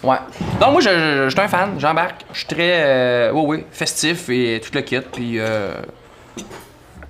Ouais. 0.04 0.18
Non, 0.62 0.72
moi, 0.72 0.82
je, 0.82 0.90
je, 0.90 1.24
je 1.26 1.30
suis 1.30 1.40
un 1.42 1.48
fan, 1.48 1.76
j'embarque. 1.78 2.26
Je 2.34 2.38
suis 2.40 2.48
très, 2.48 2.84
euh, 2.84 3.32
oui, 3.34 3.44
oui, 3.48 3.66
festif 3.72 4.30
et 4.30 4.62
tout 4.64 4.72
le 4.74 4.82
kit. 4.82 5.00
Puis, 5.00 5.40
euh, 5.40 5.74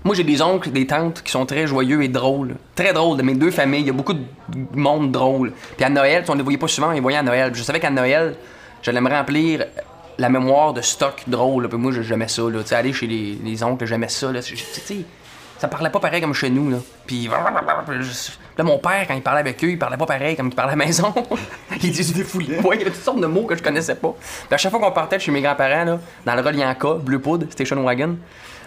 Moi, 0.03 0.15
j'ai 0.15 0.23
des 0.23 0.41
oncles, 0.41 0.69
des 0.71 0.85
tantes 0.85 1.21
qui 1.23 1.31
sont 1.31 1.45
très 1.45 1.65
joyeux 1.65 2.03
et 2.03 2.07
drôles. 2.07 2.55
Très 2.75 2.91
drôles 2.93 3.17
de 3.17 3.23
mes 3.23 3.35
deux 3.35 3.51
familles. 3.51 3.81
Il 3.81 3.87
y 3.87 3.89
a 3.89 3.93
beaucoup 3.93 4.13
de 4.13 4.21
monde 4.73 5.11
drôle. 5.11 5.53
Puis 5.77 5.85
à 5.85 5.89
Noël, 5.89 6.23
on 6.27 6.33
ne 6.33 6.37
les 6.39 6.43
voyait 6.43 6.57
pas 6.59 6.67
souvent, 6.67 6.89
on 6.89 6.91
les 6.91 6.99
voyait 6.99 7.17
à 7.19 7.23
Noël. 7.23 7.51
Puis 7.51 7.61
je 7.61 7.65
savais 7.65 7.79
qu'à 7.79 7.89
Noël, 7.89 8.35
j'allais 8.81 8.99
me 9.01 9.09
remplir 9.09 9.65
la 10.17 10.29
mémoire 10.29 10.73
de 10.73 10.81
stock 10.81 11.23
drôle. 11.27 11.67
Puis 11.69 11.77
moi, 11.77 11.91
j'aimais 11.91 12.27
ça. 12.27 12.43
Là. 12.43 12.61
Tu 12.61 12.67
sais, 12.67 12.75
aller 12.75 12.93
chez 12.93 13.07
les, 13.07 13.37
les 13.43 13.63
oncles, 13.63 13.85
j'aimais 13.85 14.09
ça. 14.09 14.31
Là. 14.31 14.41
Tu 14.41 14.57
sais, 14.57 15.05
ça 15.57 15.67
parlait 15.67 15.89
pas 15.89 15.99
pareil 15.99 16.19
comme 16.19 16.33
chez 16.33 16.49
nous. 16.49 16.69
Là. 16.69 16.77
Puis 17.07 17.27
là, 18.57 18.63
mon 18.63 18.77
père, 18.79 19.05
quand 19.07 19.13
il 19.13 19.21
parlait 19.21 19.39
avec 19.39 19.63
eux, 19.63 19.69
il 19.69 19.79
parlait 19.79 19.97
pas 19.97 20.05
pareil 20.05 20.35
comme 20.35 20.47
il 20.47 20.55
parlait 20.55 20.73
à 20.73 20.75
la 20.75 20.85
maison. 20.85 21.13
il 21.81 21.91
disait 21.91 22.13
des 22.13 22.23
foulées. 22.23 22.59
Ouais, 22.59 22.75
il 22.75 22.79
y 22.79 22.81
avait 22.81 22.91
toutes 22.91 23.03
sortes 23.03 23.21
de 23.21 23.27
mots 23.27 23.45
que 23.45 23.55
je 23.55 23.63
connaissais 23.63 23.95
pas. 23.95 24.13
Puis 24.19 24.53
à 24.53 24.57
chaque 24.57 24.71
fois 24.71 24.81
qu'on 24.81 24.91
partait 24.91 25.19
chez 25.19 25.31
mes 25.31 25.41
grands-parents, 25.41 25.85
là, 25.85 25.99
dans 26.25 26.35
le 26.35 26.41
reliant 26.41 26.75
Blue 27.01 27.19
Pood, 27.19 27.49
Station 27.51 27.81
Wagon, 27.81 28.17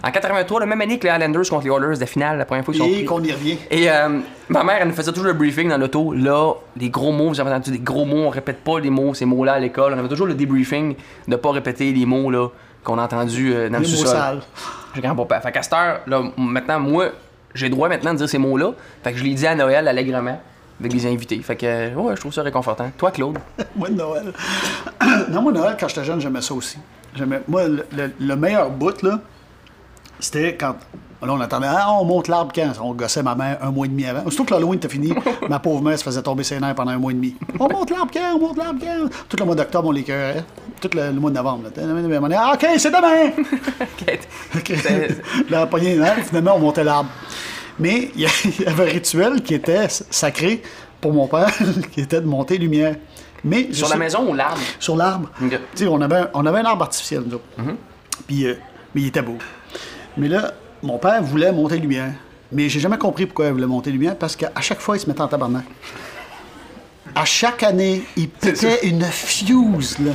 en 0.04 0.11
83, 0.11 0.61
la 0.61 0.66
même 0.66 0.80
année 0.80 0.98
que 0.98 1.04
les 1.04 1.11
Highlanders 1.11 1.48
contre 1.48 1.64
les 1.64 1.70
Oilers 1.70 1.98
de 1.98 2.04
finale, 2.06 2.38
la 2.38 2.44
première 2.44 2.64
fois 2.64 2.72
qu'ils 2.74 2.82
sont 2.82 2.88
Et 2.88 2.94
pris. 2.96 3.04
qu'on 3.04 3.22
y 3.22 3.32
revient. 3.32 3.59
Et 3.70 3.90
euh, 3.90 4.20
ma 4.48 4.62
mère, 4.64 4.76
elle 4.80 4.88
nous 4.88 4.94
faisait 4.94 5.11
toujours 5.12 5.26
le 5.26 5.32
briefing 5.32 5.68
dans 5.68 5.78
l'auto. 5.78 6.12
Là, 6.12 6.52
des 6.76 6.90
gros 6.90 7.12
mots, 7.12 7.28
vous 7.28 7.40
avez 7.40 7.50
entendu 7.50 7.72
des 7.72 7.78
gros 7.85 8.04
mots, 8.04 8.24
on 8.26 8.30
répète 8.30 8.59
pas 8.62 8.78
les 8.80 8.90
mots, 8.90 9.14
ces 9.14 9.24
mots-là 9.24 9.54
à 9.54 9.59
l'école. 9.59 9.94
On 9.94 9.98
avait 9.98 10.09
toujours 10.09 10.26
le 10.26 10.35
débriefing 10.35 10.94
de 11.28 11.37
pas 11.37 11.50
répéter 11.52 11.92
les 11.92 12.06
mots 12.06 12.30
là, 12.30 12.48
qu'on 12.85 12.98
a 12.98 13.02
entendus 13.04 13.52
euh, 13.54 13.68
dans 13.68 13.78
Les 13.78 13.85
le 13.87 13.90
mots 13.90 13.96
sous-sol. 13.98 14.16
sales. 14.16 14.42
J'ai 14.94 15.00
grand-papa. 15.02 15.40
Fait 15.40 15.52
qu'à 15.52 15.62
cette 15.62 15.72
heure, 15.72 16.00
là, 16.06 16.22
maintenant, 16.37 16.78
moi, 16.80 17.09
j'ai 17.54 17.66
le 17.68 17.74
droit 17.74 17.88
maintenant 17.88 18.12
de 18.12 18.18
dire 18.18 18.28
ces 18.28 18.38
mots-là. 18.38 18.72
Fait 19.02 19.12
que 19.12 19.18
je 19.18 19.24
les 19.24 19.35
dis 19.35 19.46
à 19.46 19.54
Noël 19.54 19.88
allègrement 19.88 20.38
avec 20.78 20.92
les 20.92 21.06
invités. 21.06 21.38
Fait 21.38 21.56
que, 21.56 21.66
euh, 21.66 21.94
ouais, 21.94 22.14
je 22.14 22.20
trouve 22.20 22.32
ça 22.32 22.42
réconfortant. 22.42 22.90
Toi, 22.98 23.11
Claude? 23.11 23.38
Moi, 23.76 23.88
Noël. 23.90 24.32
non, 25.30 25.40
moi, 25.42 25.52
Noël, 25.52 25.76
quand 25.80 25.88
j'étais 25.88 26.04
jeune, 26.04 26.20
j'aimais 26.20 26.42
ça 26.42 26.52
aussi. 26.54 26.78
J'aimais... 27.14 27.40
Moi, 27.48 27.66
le, 27.66 27.87
le- 27.96 28.12
le 28.20 28.37
meilleur 28.37 28.68
bout, 28.70 29.02
là, 29.02 29.20
c'était 30.20 30.55
quand. 30.57 30.76
Là, 31.22 31.33
on 31.33 31.40
attendait, 31.40 31.66
ah, 31.68 31.90
on 31.98 32.05
monte 32.05 32.29
l'arbre 32.29 32.52
quand? 32.55 32.70
On 32.81 32.92
gossait 32.92 33.22
ma 33.22 33.35
mère 33.35 33.59
un 33.62 33.70
mois 33.70 33.87
et 33.87 33.88
demi 33.88 34.05
avant. 34.05 34.20
Surtout 34.31 34.44
que 34.44 34.50
l'Halloween 34.55 34.76
était 34.76 34.88
fini, 34.88 35.12
ma 35.48 35.59
pauvre 35.59 35.83
mère 35.83 35.98
se 35.98 36.05
faisait 36.05 36.22
tomber 36.22 36.44
ses 36.44 36.61
nerfs 36.61 36.74
pendant 36.74 36.92
un 36.92 36.98
mois 36.98 37.11
et 37.11 37.14
demi. 37.14 37.35
On 37.59 37.68
monte 37.68 37.90
l'arbre 37.90 38.11
quand? 38.12 38.35
On 38.37 38.38
monte 38.38 38.59
l'arbre 38.59 38.81
quand? 38.85 39.09
Tout 39.29 39.37
le 39.38 39.44
mois 39.46 39.55
d'octobre, 39.55 39.88
on 39.88 39.92
l'écœurait. 39.92 40.44
Tout 40.81 40.90
le, 40.94 41.07
le 41.07 41.12
mois 41.18 41.31
de 41.31 41.37
novembre. 41.37 41.64
Là. 41.74 41.83
On 42.22 42.29
dit, 42.29 42.35
ah, 42.37 42.52
OK, 42.55 42.66
c'est 42.76 42.90
demain! 42.90 43.33
OK. 44.57 45.68
Pognait 45.70 45.94
les 45.94 45.98
nerfs, 45.98 46.24
finalement, 46.26 46.57
on 46.57 46.61
montait 46.61 46.85
l'arbre. 46.85 47.11
Mais 47.79 48.11
il 48.14 48.20
y 48.22 48.66
avait 48.66 48.85
un 48.85 48.92
rituel 48.92 49.42
qui 49.42 49.55
était 49.55 49.88
sacré 49.88 50.62
pour 51.00 51.12
mon 51.12 51.26
père, 51.26 51.50
qui 51.92 52.02
était 52.02 52.20
de 52.20 52.26
monter 52.26 52.59
lumière. 52.59 52.94
Mais 53.44 53.72
Sur 53.72 53.87
la 53.88 53.94
sais- 53.94 53.98
maison 53.98 54.29
ou 54.31 54.35
l'arbre? 54.35 54.61
sur 54.79 54.96
l'arbre. 54.96 55.31
Ok. 55.42 55.50
Tu 55.74 55.85
sais, 55.85 55.87
on 55.87 56.00
avait, 56.00 56.16
un- 56.16 56.31
on 56.35 56.44
avait 56.46 56.59
un 56.61 56.64
arbre 56.64 56.83
artificiel, 56.85 57.22
nous 57.26 57.35
autres. 57.35 57.44
Mhm. 57.59 57.76
Puis, 58.26 58.46
euh, 58.46 58.55
mais 58.94 59.02
il 59.02 59.07
était 59.09 59.22
beau. 59.22 59.37
Mais 60.16 60.29
là, 60.29 60.52
mon 60.83 60.98
père 60.98 61.22
voulait 61.22 61.52
monter 61.52 61.79
lumière. 61.79 62.12
Mais 62.52 62.68
j'ai 62.68 62.81
jamais 62.81 62.98
compris 62.98 63.26
pourquoi 63.26 63.46
il 63.46 63.52
voulait 63.52 63.66
monter 63.66 63.90
lumière, 63.90 64.16
parce 64.16 64.37
qu'à 64.37 64.50
chaque 64.61 64.81
fois, 64.81 64.96
il 64.96 65.00
se 65.00 65.07
mettait 65.09 65.20
en 65.20 65.29
tabarnak. 65.29 65.64
À 67.14 67.24
chaque 67.24 67.62
année, 67.62 68.02
il 68.16 68.29
pétait 68.29 68.87
une 68.87 69.02
fuse, 69.05 69.96
là. 70.00 70.12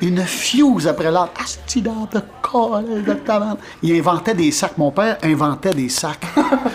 Une 0.00 0.22
fuse 0.24 0.86
après 0.86 1.10
l'autre. 1.10 1.30
Asti 1.42 1.80
dans 1.80 2.08
de 2.12 2.20
colle, 2.42 3.02
de 3.04 3.14
tabarnak. 3.14 3.58
Il 3.82 3.96
inventait 3.96 4.34
des 4.34 4.50
sacs. 4.50 4.76
Mon 4.76 4.90
père 4.90 5.16
inventait 5.22 5.72
des 5.72 5.88
sacs. 5.88 6.20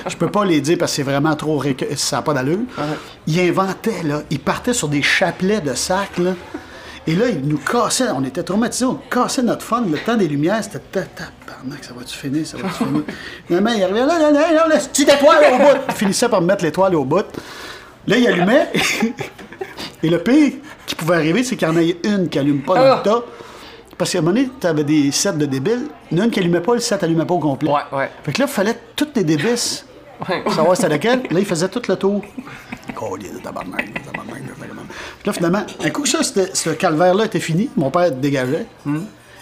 Je 0.08 0.16
peux 0.16 0.32
pas 0.32 0.46
les 0.46 0.62
dire 0.62 0.78
parce 0.78 0.92
que 0.92 0.96
c'est 0.98 1.04
vraiment 1.04 1.36
trop... 1.36 1.62
récu- 1.62 1.96
Ça 1.96 2.18
n'a 2.18 2.22
pas 2.24 2.34
d'allure. 2.34 2.60
Il 3.28 3.40
inventait, 3.40 4.02
là. 4.04 4.22
Il 4.30 4.40
partait 4.40 4.74
sur 4.74 4.88
des 4.88 5.02
chapelets 5.04 5.62
de 5.62 5.74
sacs, 5.76 6.18
là. 6.18 6.32
Et 7.10 7.16
là, 7.16 7.28
il 7.30 7.42
nous 7.42 7.58
cassait, 7.58 8.10
on 8.16 8.24
était 8.24 8.44
traumatisés, 8.44 8.86
on 8.86 9.00
cassait 9.10 9.42
notre 9.42 9.64
fun. 9.64 9.84
Le 9.90 9.98
temps 9.98 10.16
des 10.16 10.28
lumières, 10.28 10.64
c'était 10.64 10.80
ta- 10.80 11.02
tabarnak, 11.02 11.84
ça 11.84 11.94
va-tu 11.98 12.16
finir, 12.16 12.46
ça 12.46 12.58
va-tu 12.58 12.74
finir? 12.76 13.02
Finalement, 13.48 13.72
il 13.72 13.84
arrivait, 13.84 14.06
là, 14.06 14.20
là, 14.20 14.32
là, 14.32 14.52
là, 14.54 14.68
laisse 14.68 14.88
petite 14.88 15.10
étoile 15.10 15.44
au 15.54 15.58
bout. 15.58 15.80
Il 15.90 15.96
finissait 15.96 16.30
par 16.30 16.40
me 16.42 16.46
mettre 16.48 16.64
l'étoile 16.64 16.94
au 16.96 17.06
bout. 17.06 17.26
Là, 18.06 18.18
il 18.18 18.28
allumait. 18.28 18.70
Et 20.04 20.10
le 20.10 20.20
pire 20.20 20.54
qui 20.86 20.96
pouvait 20.96 21.16
arriver, 21.16 21.44
c'est 21.44 21.56
qu'il 21.56 21.68
y 21.68 21.72
en 21.72 21.78
ait 21.78 21.98
une 22.04 22.30
qui 22.30 22.38
allume 22.38 22.62
pas 22.62 22.76
dans 22.76 22.98
le 22.98 23.02
tas. 23.04 23.24
Parce 23.98 24.12
qu'à 24.12 24.20
un 24.20 24.22
moment 24.22 24.36
donné, 24.36 24.50
tu 24.62 24.68
avais 24.68 24.84
des 24.84 25.12
sets 25.12 25.34
de 25.34 25.46
débiles. 25.46 25.88
Il 26.12 26.18
y 26.18 26.20
en 26.20 26.24
a 26.24 26.26
une 26.28 26.32
qui 26.32 26.40
allumait 26.40 26.62
pas, 26.62 26.74
le 26.76 26.80
set 26.80 27.02
allumait 27.04 27.26
pas 27.26 27.34
au 27.34 27.40
complet. 27.40 27.70
Ouais, 27.70 27.98
ouais. 27.98 28.10
Fait 28.24 28.32
que 28.34 28.40
là, 28.40 28.46
il 28.48 28.54
fallait 28.54 28.78
toutes 28.96 29.18
les 29.18 29.24
Ouais. 30.28 30.44
pour 30.44 30.54
savoir 30.54 30.76
c'était 30.76 30.90
lequel. 30.90 31.22
Là, 31.32 31.40
il 31.40 31.46
faisait 31.46 31.70
tout 31.70 31.82
le 31.88 31.96
tour. 31.96 32.22
Oh, 33.02 33.18
il 33.20 33.42
tabarnak, 33.42 33.94
tabarnak. 34.06 34.42
Puis 35.20 35.28
là, 35.28 35.34
finalement, 35.34 35.64
un 35.84 35.90
coup 35.90 36.04
que 36.04 36.10
ça, 36.10 36.24
ce 36.24 36.70
calvaire-là 36.70 37.26
était 37.26 37.40
fini, 37.40 37.70
mon 37.76 37.92
père 37.92 38.12
dégageait. 38.12 38.66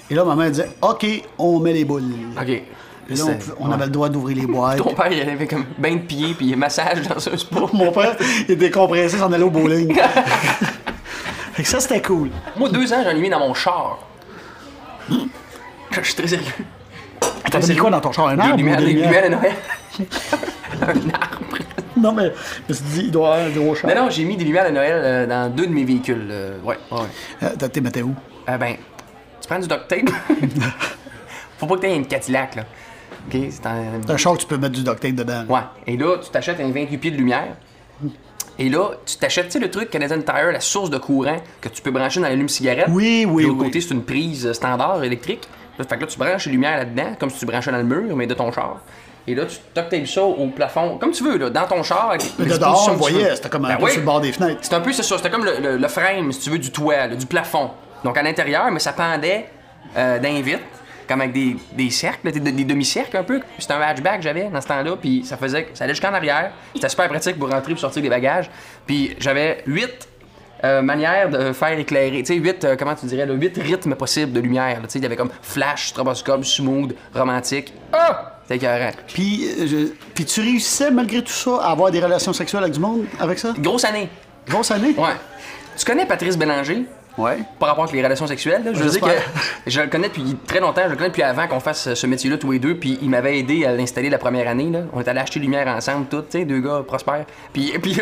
Et 0.10 0.16
là, 0.16 0.24
ma 0.24 0.36
mère 0.36 0.50
disait 0.50 0.70
OK, 0.82 1.06
on 1.38 1.60
met 1.60 1.74
les 1.74 1.86
boules. 1.86 2.04
OK. 2.40 2.62
Et 3.10 3.16
là, 3.16 3.24
on, 3.60 3.72
avait 3.72 3.86
le 3.86 3.92
droit 3.92 4.10
d'ouvrir 4.10 4.38
les 4.38 4.46
boîtes. 4.46 4.78
Ton 4.84 4.94
père, 4.94 5.12
il 5.12 5.22
avait 5.22 5.48
comme 5.48 5.66
bain 5.78 5.96
de 5.96 6.02
pied 6.02 6.34
puis 6.34 6.54
massage 6.56 7.08
dans 7.08 7.16
un 7.16 7.38
spa. 7.38 7.62
Mon 7.74 7.92
père, 7.92 8.18
il 8.48 8.52
était 8.52 8.70
compressé, 8.70 9.18
s'en 9.18 9.32
allait 9.32 9.44
au 9.44 9.50
bowling. 9.50 9.96
fait 11.54 11.64
que 11.64 11.70
ça, 11.70 11.80
c'était 11.80 12.02
cool. 12.02 12.30
Moi, 12.58 12.70
deux 12.70 12.92
ans, 12.92 13.02
j'en 13.04 13.12
ai 13.12 13.20
mis 13.20 13.30
dans 13.30 13.40
mon 13.40 13.54
char. 13.54 14.00
Je 15.10 16.02
suis 16.02 16.16
très 16.16 16.28
sérieux. 16.28 16.46
T'as 17.50 17.66
mis 17.66 17.78
quoi 17.78 17.90
dans 17.90 18.02
ton 18.02 18.12
char? 18.12 18.28
Un 18.28 18.40
arbre? 18.40 18.58
lumières, 18.58 18.78
des 18.78 18.86
lumières 18.88 19.24
de 19.24 19.36
Noël. 19.36 19.54
un 20.82 20.88
arbre. 20.88 21.17
Non, 22.02 22.12
mais 22.14 22.32
je 22.68 22.74
me 22.74 22.74
suis 22.74 22.86
dit, 22.86 23.02
il 23.06 23.12
doit 23.12 23.34
avoir 23.36 23.48
un 23.48 23.50
gros 23.52 23.76
char. 23.76 23.90
Non, 23.94 24.04
non, 24.06 24.10
j'ai 24.10 24.24
mis 24.24 24.38
des 24.38 24.46
lumières 24.46 24.66
de 24.68 24.74
Noël 24.74 24.94
euh, 25.04 25.26
dans 25.28 25.50
deux 25.54 25.68
de 25.68 25.72
mes 25.74 25.84
véhicules. 25.84 26.28
euh, 26.30 26.60
ouais, 26.64 26.78
ouais. 26.92 27.00
Euh, 27.44 27.50
t'as- 27.58 27.70
T'es 27.70 27.82
mettais 27.82 28.02
où? 28.02 28.14
Euh, 28.50 28.58
ben, 28.58 28.76
tu 29.42 29.48
prends 29.48 29.60
du 29.60 29.68
duct 29.68 29.88
tape. 29.88 30.10
Faut 31.58 31.66
pas 31.66 31.76
que 31.76 31.82
t'aies 31.82 31.96
une 31.96 32.06
Cadillac, 32.08 32.56
là. 32.56 32.64
OK? 33.28 33.40
C'est 33.50 33.66
un... 33.66 34.02
Un 34.08 34.18
char 34.18 34.34
que 34.34 34.40
tu 34.42 34.46
peux 34.48 34.58
mettre 34.58 34.76
du 34.76 34.84
duct 34.84 35.00
tape 35.00 35.16
dedans. 35.16 35.44
là. 35.48 35.54
Ouais. 35.54 35.62
Et 35.94 35.98
là, 35.98 36.18
tu 36.24 36.30
t'achètes 36.30 36.60
un 36.60 36.70
28 36.72 36.98
pieds 36.98 37.12
de 37.12 37.18
lumière. 37.18 37.56
Et 38.60 38.70
là, 38.70 38.90
tu 39.06 39.18
t'achètes, 39.18 39.48
tu 39.48 39.52
sais, 39.54 39.60
le 39.60 39.70
truc 39.70 39.90
Canadian 39.90 40.22
Tire, 40.22 40.52
la 40.52 40.60
source 40.60 40.90
de 40.90 40.98
courant 40.98 41.38
que 41.62 41.70
tu 41.70 41.82
peux 41.82 41.92
brancher 41.92 42.20
dans 42.20 42.28
l'allume-cigarette? 42.28 42.88
Oui, 42.90 43.26
oui, 43.30 43.44
De 43.44 43.48
l'autre 43.50 43.60
oui. 43.62 43.68
côté, 43.68 43.82
c'est 43.82 43.94
une 43.94 44.04
prise 44.04 44.48
euh, 44.48 44.54
standard 44.54 45.04
électrique. 45.04 45.48
Là, 45.78 45.86
fait 45.88 45.96
que 45.96 46.02
là, 46.02 46.08
tu 46.08 46.18
branches 46.18 46.46
les 46.48 46.52
lumières 46.54 46.78
là-dedans, 46.78 47.16
comme 47.20 47.30
si 47.30 47.38
tu 47.40 47.46
branchais 47.46 47.72
dans 47.72 47.78
le 47.78 47.84
mur, 47.84 48.16
mais 48.16 48.26
de 48.26 48.34
ton 48.34 48.52
char. 48.52 48.82
Et 49.30 49.36
là, 49.36 49.44
tu 49.46 49.58
duct 49.76 49.90
tapes 49.90 50.08
ça 50.08 50.24
au 50.24 50.48
plafond, 50.48 50.98
comme 50.98 51.12
tu 51.12 51.24
veux, 51.24 51.38
là, 51.38 51.50
dans 51.50 51.66
ton 51.68 51.84
char. 51.84 52.12
Avec 52.12 52.24
Mais 52.40 52.46
de 52.46 52.58
dehors, 52.58 52.88
on 52.92 52.96
voyait, 52.96 53.36
c'était 53.36 53.50
comme 53.50 53.66
un 53.66 53.70
Ben 53.70 53.78
peu 53.78 53.84
oui. 53.86 53.92
sur 53.92 54.00
le 54.00 54.06
bord 54.06 54.22
des 54.22 54.32
fenêtres. 54.32 54.60
C'est 54.62 54.74
un 54.74 54.80
peu, 54.80 54.94
c'est 54.94 55.04
ça, 55.04 55.18
c'était 55.18 55.30
comme 55.30 55.44
le, 55.44 55.58
le- 55.60 55.78
le 55.78 55.88
frame, 55.90 56.32
si 56.32 56.40
tu 56.40 56.50
veux, 56.50 56.60
du 56.60 56.72
toit, 56.72 57.08
là, 57.08 57.16
du 57.16 57.26
plafond. 57.26 57.72
Donc 58.06 58.18
à 58.18 58.24
l'intérieur, 58.24 58.72
mais 58.72 58.80
ça 58.80 58.94
pendait 58.94 59.48
euh, 59.98 60.18
d'un 60.20 60.40
vitre, 60.42 60.62
comme 61.10 61.20
avec 61.22 61.34
des, 61.34 61.58
des 61.74 61.90
cercles, 61.90 62.32
des, 62.32 62.40
des 62.40 62.64
demi-cercles 62.64 63.18
un 63.18 63.24
peu. 63.24 63.42
C'était 63.60 63.74
un 63.74 63.82
hatchback 63.82 64.18
que 64.18 64.24
j'avais 64.24 64.46
dans 64.46 64.62
ce 64.62 64.68
temps-là, 64.68 64.96
puis 64.96 65.24
ça 65.26 65.36
faisait, 65.36 65.68
ça 65.74 65.84
allait 65.84 65.94
jusqu'en 65.94 66.14
arrière. 66.14 66.52
C'était 66.74 66.90
super 66.90 67.10
pratique 67.10 67.38
pour 67.38 67.50
rentrer 67.52 67.74
et 67.74 67.78
sortir 67.78 68.02
des 68.02 68.10
bagages. 68.10 68.50
Puis 68.86 69.16
j'avais 69.20 69.62
huit 69.66 70.08
euh, 70.64 70.82
manières 70.82 71.30
de 71.30 71.52
faire 71.52 71.78
éclairer, 71.78 72.20
tu 72.24 72.28
sais, 72.28 72.36
huit, 72.36 72.64
euh, 72.64 72.76
comment 72.80 72.96
tu 72.96 73.06
dirais, 73.08 73.26
là, 73.26 73.34
huit 73.34 73.58
rythmes 73.58 73.96
possibles 73.96 74.32
de 74.32 74.40
lumière. 74.40 74.80
Tu 74.84 74.90
sais, 74.90 75.00
il 75.00 75.04
y 75.04 75.06
avait 75.06 75.18
comme 75.18 75.32
flash, 75.42 75.90
stroboscope, 75.90 76.46
smooth, 76.46 76.96
romantique. 77.14 77.74
Ah! 77.92 78.34
Écœurant. 78.50 78.92
Puis, 79.08 79.46
euh, 79.60 79.68
je- 79.68 79.88
puis 80.14 80.26
tu 80.26 80.42
réussissais, 80.42 80.90
malgré 80.92 81.22
tout 81.22 81.32
ça, 81.32 81.58
à 81.62 81.72
avoir 81.72 81.92
des 81.92 82.00
relations 82.00 82.34
sexuelles 82.34 82.64
avec 82.64 82.74
du 82.74 82.80
monde 82.80 83.06
avec 83.20 83.40
ça? 83.40 83.54
Grosse 83.60 83.84
année. 83.86 84.10
Grosse 84.48 84.72
année? 84.72 84.96
Ouais. 84.98 85.16
Tu 85.78 85.86
connais 85.86 86.06
Patrice 86.06 86.38
Bélanger? 86.38 86.86
Ouais. 87.18 87.40
par 87.58 87.70
rapport 87.70 87.86
avec 87.86 87.96
les 87.96 88.04
relations 88.04 88.28
sexuelles. 88.28 88.62
là. 88.64 88.74
Je 88.76 88.84
veux 88.84 88.92
dire 88.92 89.02
que 89.02 89.08
je 89.66 89.82
le 89.82 89.88
connais 89.88 90.08
depuis 90.08 90.36
très 90.46 90.60
longtemps, 90.60 90.84
je 90.86 90.90
le 90.92 90.96
connais 90.98 91.10
depuis 91.10 91.24
avant 91.24 91.48
qu'on 91.48 91.60
fasse 91.60 91.96
ce 91.96 92.06
métier-là 92.06 92.38
tous 92.38 92.52
les 92.52 92.60
deux, 92.60 92.76
puis 92.78 93.00
il 93.02 93.10
m'avait 93.10 93.40
aidé 93.40 93.66
à 93.66 93.72
l'installer 93.74 94.12
la 94.12 94.20
première 94.20 94.48
année. 94.48 94.70
Là. 94.70 94.82
On 94.94 95.02
est 95.02 95.08
allé 95.08 95.20
acheter 95.22 95.40
lumière 95.40 95.66
ensemble, 95.68 96.06
tout, 96.06 96.22
tu 96.22 96.38
sais, 96.38 96.46
deux 96.46 96.60
gars 96.60 96.84
prospères. 96.86 97.26
Puis, 97.54 97.74
puis 97.82 97.98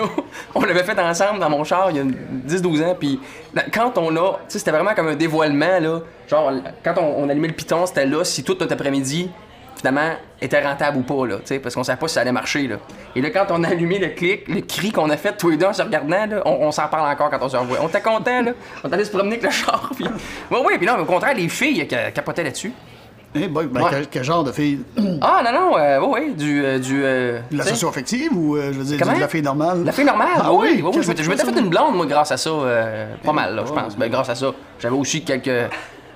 on 0.53 0.59
l'avait 0.65 0.83
fait 0.83 0.99
ensemble 0.99 1.39
dans 1.39 1.49
mon 1.49 1.63
char 1.63 1.91
il 1.91 1.95
y 1.95 1.99
a 2.01 2.03
10-12 2.03 2.83
ans, 2.83 2.95
puis 2.99 3.17
là, 3.53 3.63
quand 3.73 3.97
on 3.97 4.13
a, 4.17 4.31
tu 4.33 4.37
sais, 4.49 4.59
c'était 4.59 4.71
vraiment 4.71 4.93
comme 4.93 5.07
un 5.07 5.15
dévoilement, 5.15 5.79
là. 5.79 6.01
Genre, 6.29 6.51
quand 6.83 6.95
on, 6.97 7.23
on 7.23 7.29
allumait 7.29 7.47
le 7.47 7.53
piton, 7.53 7.85
c'était 7.85 8.05
là, 8.05 8.25
si 8.25 8.43
tout 8.43 8.57
notre 8.59 8.73
après-midi, 8.73 9.29
finalement, 9.75 10.11
était 10.41 10.61
rentable 10.65 10.97
ou 10.97 11.01
pas, 11.01 11.27
là, 11.27 11.35
tu 11.37 11.41
sais, 11.45 11.59
parce 11.59 11.75
qu'on 11.75 11.83
savait 11.83 11.97
pas 11.99 12.07
si 12.07 12.13
ça 12.15 12.21
allait 12.21 12.31
marcher, 12.31 12.67
là. 12.67 12.77
Et 13.15 13.21
là, 13.21 13.29
quand 13.29 13.45
on 13.49 13.63
a 13.63 13.69
allumé 13.69 13.99
le 13.99 14.07
clic, 14.09 14.47
le 14.47 14.61
cri 14.61 14.91
qu'on 14.91 15.09
a 15.09 15.17
fait 15.17 15.35
tous 15.37 15.49
les 15.49 15.57
deux 15.57 15.65
en 15.65 15.73
se 15.73 15.81
regardant, 15.81 16.25
là, 16.25 16.41
on, 16.45 16.51
on 16.67 16.71
s'en 16.71 16.87
parle 16.87 17.11
encore 17.11 17.29
quand 17.29 17.39
on 17.41 17.49
se 17.49 17.57
revoit. 17.57 17.77
On 17.81 17.87
était 17.87 18.01
content, 18.01 18.41
là. 18.41 18.51
On 18.83 18.91
allé 18.91 19.05
se 19.05 19.11
promener 19.11 19.33
avec 19.37 19.43
le 19.43 19.49
char, 19.51 19.91
puis... 19.95 20.05
Oui, 20.51 20.57
oui, 20.65 20.73
puis 20.77 20.87
non, 20.87 20.93
mais 20.95 21.01
au 21.03 21.05
contraire, 21.05 21.33
les 21.35 21.49
filles 21.49 21.85
ca- 21.89 22.11
capotaient 22.11 22.43
là-dessus. 22.43 22.71
Eh 23.37 23.47
ben, 23.49 23.63
Ouais. 23.67 23.81
quel, 23.89 24.07
quel 24.07 24.23
genre 24.23 24.45
de 24.45 24.51
fille? 24.53 24.79
Ah, 25.21 25.41
non, 25.43 25.51
non, 25.51 25.77
euh, 25.77 25.99
oui, 26.01 26.21
oui, 26.27 26.33
du... 26.35 26.63
euh, 26.63 26.79
du 26.79 27.01
euh, 27.03 27.39
De 27.51 27.57
la 27.57 27.63
tu 27.63 27.69
sais, 27.69 27.75
socio-affective 27.75 28.31
ou, 28.33 28.55
euh, 28.55 28.71
je 28.71 28.77
veux 28.79 28.83
dire, 28.85 28.97
de 28.97 29.19
la 29.19 29.27
fille 29.27 29.41
normale? 29.41 29.83
La 29.83 29.91
fille 29.91 30.05
normale, 30.05 30.27
Ah 30.39 30.53
oui, 30.53 30.67
oui, 30.75 30.81
oui, 30.81 30.91
oui, 30.95 31.01
je 31.03 31.29
m'étais- 31.29 31.43
fait 31.45 31.59
une 31.59 31.67
blonde, 31.69 31.95
moi, 31.95 32.05
grâce 32.05 32.31
à 32.31 32.37
ça, 32.37 32.49
euh, 32.49 33.07
pas 33.25 33.33
mal, 33.33 33.53
là, 33.55 33.63
je 33.67 33.73
pense. 33.73 33.97
Ben, 33.97 34.09
grâce 34.09 34.29
à 34.29 34.35
ça. 34.35 34.51
J'avais 34.79 34.95
aussi 34.95 35.23
quelques... 35.25 35.69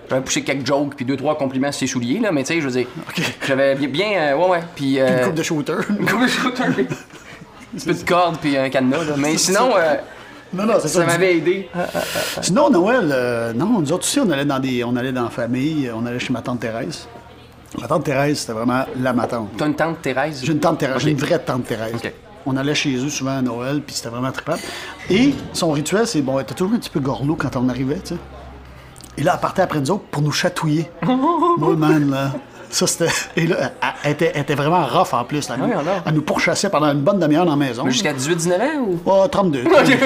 J'avais 0.10 0.22
poussé 0.22 0.44
quelques 0.44 0.66
jokes, 0.66 0.96
puis 0.96 1.06
deux, 1.06 1.18
trois 1.18 1.38
compliments 1.38 1.72
sur 1.72 1.80
ses 1.80 1.88
souliers, 1.88 2.20
là, 2.20 2.32
mais 2.32 2.44
tu 2.44 2.54
sais, 2.54 2.62
je 2.62 2.68
veux 2.68 2.72
dire, 2.72 2.88
j'avais 3.48 3.76
bien... 3.76 4.34
euh, 4.34 4.38
ouais, 4.38 4.50
ouais, 4.50 4.64
puis... 4.76 4.98
Une 4.98 5.04
euh, 5.04 5.26
coupe 5.26 5.36
de 5.36 5.44
shooter. 5.44 5.74
Une 5.90 6.06
coupe 6.06 6.22
de 6.22 6.28
shooter. 6.28 6.64
Une 7.74 7.80
petite 7.80 8.08
corde 8.08 8.38
puis 8.40 8.58
un 8.58 8.68
cadenas. 8.70 9.04
Là. 9.04 9.14
Mais 9.16 9.38
sinon, 9.38 9.70
euh, 9.78 9.96
non, 10.52 10.80
ça. 10.80 10.88
ça 10.88 11.06
m'avait 11.06 11.38
aidé. 11.38 11.70
Sinon, 12.42 12.72
Noël, 12.72 13.54
non, 13.56 13.80
nous 13.80 13.92
autres 13.92 14.06
aussi, 14.06 14.20
on 14.20 14.30
allait 14.32 14.46
dans 14.46 14.60
des, 14.60 14.84
on 14.84 14.96
allait 14.96 15.12
dans 15.12 15.26
la 15.26 15.30
famille, 15.30 15.92
on 15.94 16.04
allait 16.08 16.18
chez 16.18 16.34
ma 16.34 16.42
tante 16.42 16.62
Thérèse. 16.62 17.08
Ma 17.80 17.88
tante 17.88 18.06
Thérèse, 18.06 18.40
c'était 18.40 18.54
vraiment 18.54 18.86
la 19.00 19.14
ma 19.14 19.28
tante. 19.28 19.50
T'as 19.56 19.68
une 19.68 19.76
tante 19.76 20.02
Thérèse? 20.02 20.42
J'ai 20.44 20.54
une 20.54 20.60
tante 20.60 20.80
Thérèse, 20.80 21.04
j'ai 21.04 21.12
une 21.12 21.18
vraie 21.18 21.38
tante 21.38 21.66
Thérèse. 21.66 22.02
On 22.48 22.58
allait 22.58 22.74
chez 22.74 22.96
eux 22.96 23.10
souvent 23.10 23.38
à 23.38 23.42
Noël, 23.44 23.82
puis 23.86 23.96
c'était 23.96 24.10
vraiment 24.10 24.32
trippant. 24.32 24.56
Et 25.12 25.36
son 25.54 25.70
rituel, 25.72 26.08
c'est, 26.08 26.22
bon, 26.22 26.40
elle 26.40 26.46
était 26.46 26.56
toujours 26.56 26.74
un 26.74 26.80
petit 26.80 26.90
peu 26.90 27.00
gorlot 27.00 27.36
quand 27.36 27.56
on 27.56 27.70
arrivait, 27.70 28.00
tu 28.00 28.16
sais. 28.16 28.20
Et 29.20 29.24
là, 29.24 29.34
elle 29.36 29.40
partait 29.42 29.62
après 29.62 29.80
nous 29.82 29.92
autres 29.92 30.06
pour 30.10 30.22
nous 30.22 30.32
chatouiller. 30.32 30.90
Moi, 31.06 31.76
man, 31.76 32.10
là. 32.10 32.32
Ça, 32.70 32.88
c'était. 32.88 33.12
Et 33.36 33.48
là, 33.48 33.72
elle, 34.04 34.12
était, 34.14 34.32
elle 34.34 34.42
était 34.44 34.56
vraiment 34.56 34.86
rough 34.86 35.14
en 35.14 35.24
plus. 35.26 35.50
là. 35.50 35.56
Oui, 35.62 35.70
elle 36.06 36.14
nous 36.14 36.22
pourchassait 36.22 36.70
pendant 36.70 36.88
une 36.92 37.02
bonne 37.02 37.20
demi-heure 37.20 37.46
dans 37.46 37.52
la 37.52 37.58
maison. 37.58 37.84
Mais 37.84 37.92
Jusqu'à 37.92 38.14
18-19 38.14 38.54
ans 38.62 38.80
ou? 38.88 39.00
Oh, 39.06 39.28
32. 39.30 39.64
Ok, 39.68 39.98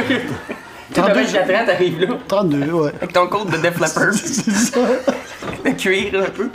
ok. 1.02 1.06
T'as 1.08 1.14
24 1.14 1.50
ans, 1.52 1.66
t'arrives 1.66 2.00
là? 2.02 2.08
32, 2.28 2.72
ouais. 2.72 2.92
Avec 2.98 3.14
ton 3.14 3.28
code 3.28 3.50
de 3.50 3.58
Def 3.58 3.80
Leppard. 3.80 4.14
C'est 4.14 4.52
ça. 4.52 4.80
de 5.66 5.70
cuir 5.72 6.22
un 6.22 6.30
peu. 6.30 6.50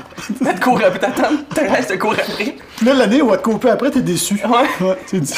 Elle 0.46 0.54
te 0.58 0.60
court 0.64 0.80
après, 0.84 0.98
ta 0.98 1.08
tante 1.10 1.48
Thérèse 1.54 1.86
te 1.86 1.94
court 1.94 2.12
après. 2.14 2.56
Puis 2.76 2.86
là, 2.86 2.94
l'année 2.94 3.22
où 3.22 3.32
elle 3.32 3.40
te 3.40 3.66
après, 3.68 3.90
t'es 3.90 4.00
déçu. 4.02 4.34
Ouais. 4.46 4.96
c'est 5.06 5.20
dit- 5.20 5.34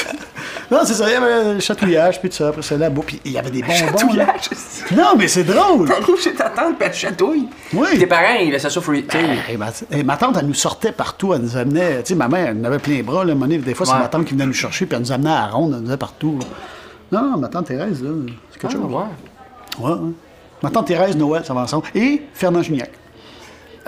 Non, 0.71 0.81
c'est 0.85 0.95
ça, 0.95 1.09
il 1.09 1.13
y 1.13 1.17
avait 1.17 1.55
le 1.55 1.61
chatouillage, 1.61 2.21
puis 2.21 2.29
tout 2.31 2.37
ça, 2.37 2.49
après 2.49 2.63
ça, 2.63 2.77
là, 2.77 2.91
beau, 2.91 3.03
puis 3.03 3.21
il 3.25 3.33
y 3.33 3.39
avait 3.39 3.51
des 3.51 3.63
bonbons. 3.63 3.75
Chatouillage, 3.75 4.51
Non, 4.93 5.15
mais 5.17 5.29
c'est 5.29 5.45
drôle. 5.45 5.89
T'arrives 5.89 6.21
chez 6.21 6.33
ta 6.35 6.51
tante, 6.51 6.77
puis 6.79 6.87
elle 6.87 6.91
te 6.93 6.97
chatouille. 6.97 7.49
Oui. 7.73 7.87
Puis 7.91 7.99
Tes 8.01 8.07
parents, 8.07 8.35
ils 8.41 8.51
laissaient 8.51 8.71
ça 8.71 8.81
tu 9.03 9.19
sais. 9.19 9.25
Hey, 9.49 9.57
ma, 9.57 9.69
hey, 9.91 10.05
ma 10.05 10.17
tante, 10.17 10.37
elle 10.39 10.47
nous 10.47 10.55
sortait 10.55 10.93
partout, 10.93 11.35
elle 11.35 11.41
nous 11.43 11.57
amenait, 11.57 12.03
tu 12.03 12.11
sais, 12.11 12.15
ma 12.15 12.29
mère, 12.29 12.49
elle 12.51 12.59
en 12.61 12.65
avait 12.65 12.79
plein 12.79 12.95
les 12.95 13.03
bras, 13.03 13.25
là, 13.25 13.35
des 13.65 13.75
fois, 13.75 13.87
c'est 13.87 13.93
Ouais. 13.93 13.99
ma 13.99 14.09
tante 14.09 14.25
qui 14.27 14.35
venait 14.35 14.47
nous 14.47 14.53
chercher, 14.53 14.87
puis 14.87 14.97
elle 14.97 15.03
nous 15.03 15.13
amenait 15.13 15.31
à 15.31 15.41
la 15.41 15.47
ronde, 15.49 15.73
elle 15.73 15.79
nous 15.81 15.85
amenait 15.87 15.97
partout. 15.97 16.39
là. 16.41 16.47
Non, 17.13 17.31
non, 17.31 17.37
ma 17.39 17.49
tante 17.49 17.67
Thérèse, 17.67 18.03
là, 18.03 18.11
c'est 18.53 18.61
quelque 18.61 18.77
Ah, 18.77 18.81
chose. 18.83 18.93
ouais. 18.93 19.85
Ouais, 19.89 19.93
ouais. 19.93 20.13
Ma 20.63 20.71
tante 20.71 20.87
Thérèse, 20.87 21.17
Noël, 21.17 21.45
ça 21.45 21.55
va 21.55 21.63
ensemble. 21.63 21.87
Et 21.95 22.23
Fernand 22.35 22.63
Gignac. 22.63 22.91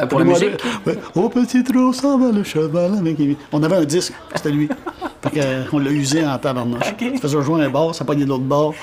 Euh, 0.00 0.06
pour 0.06 0.18
la 0.20 0.24
musique? 0.24 0.50
ouais. 0.86 0.98
Au 1.14 1.28
petit 1.28 1.62
trot, 1.62 1.92
ça 1.92 2.16
va 2.16 2.32
le 2.32 2.42
cheval 2.42 2.94
avec. 2.98 3.16
On 3.52 3.62
avait 3.62 3.76
un 3.76 3.84
disque, 3.84 4.12
c'était 4.34 4.50
lui. 4.50 4.68
fait 5.22 5.30
que, 5.30 5.38
euh, 5.40 5.64
on 5.72 5.78
l'a 5.78 5.90
usé 5.90 6.24
en 6.26 6.38
tabarnouche. 6.38 6.80
Ok. 6.92 7.10
Ça 7.16 7.20
faisait 7.20 7.36
rejoindre 7.36 7.64
un 7.64 7.70
bar, 7.70 7.94
ça 7.94 8.04
pognait 8.04 8.24
de 8.24 8.30
l'autre 8.30 8.44
bord. 8.44 8.74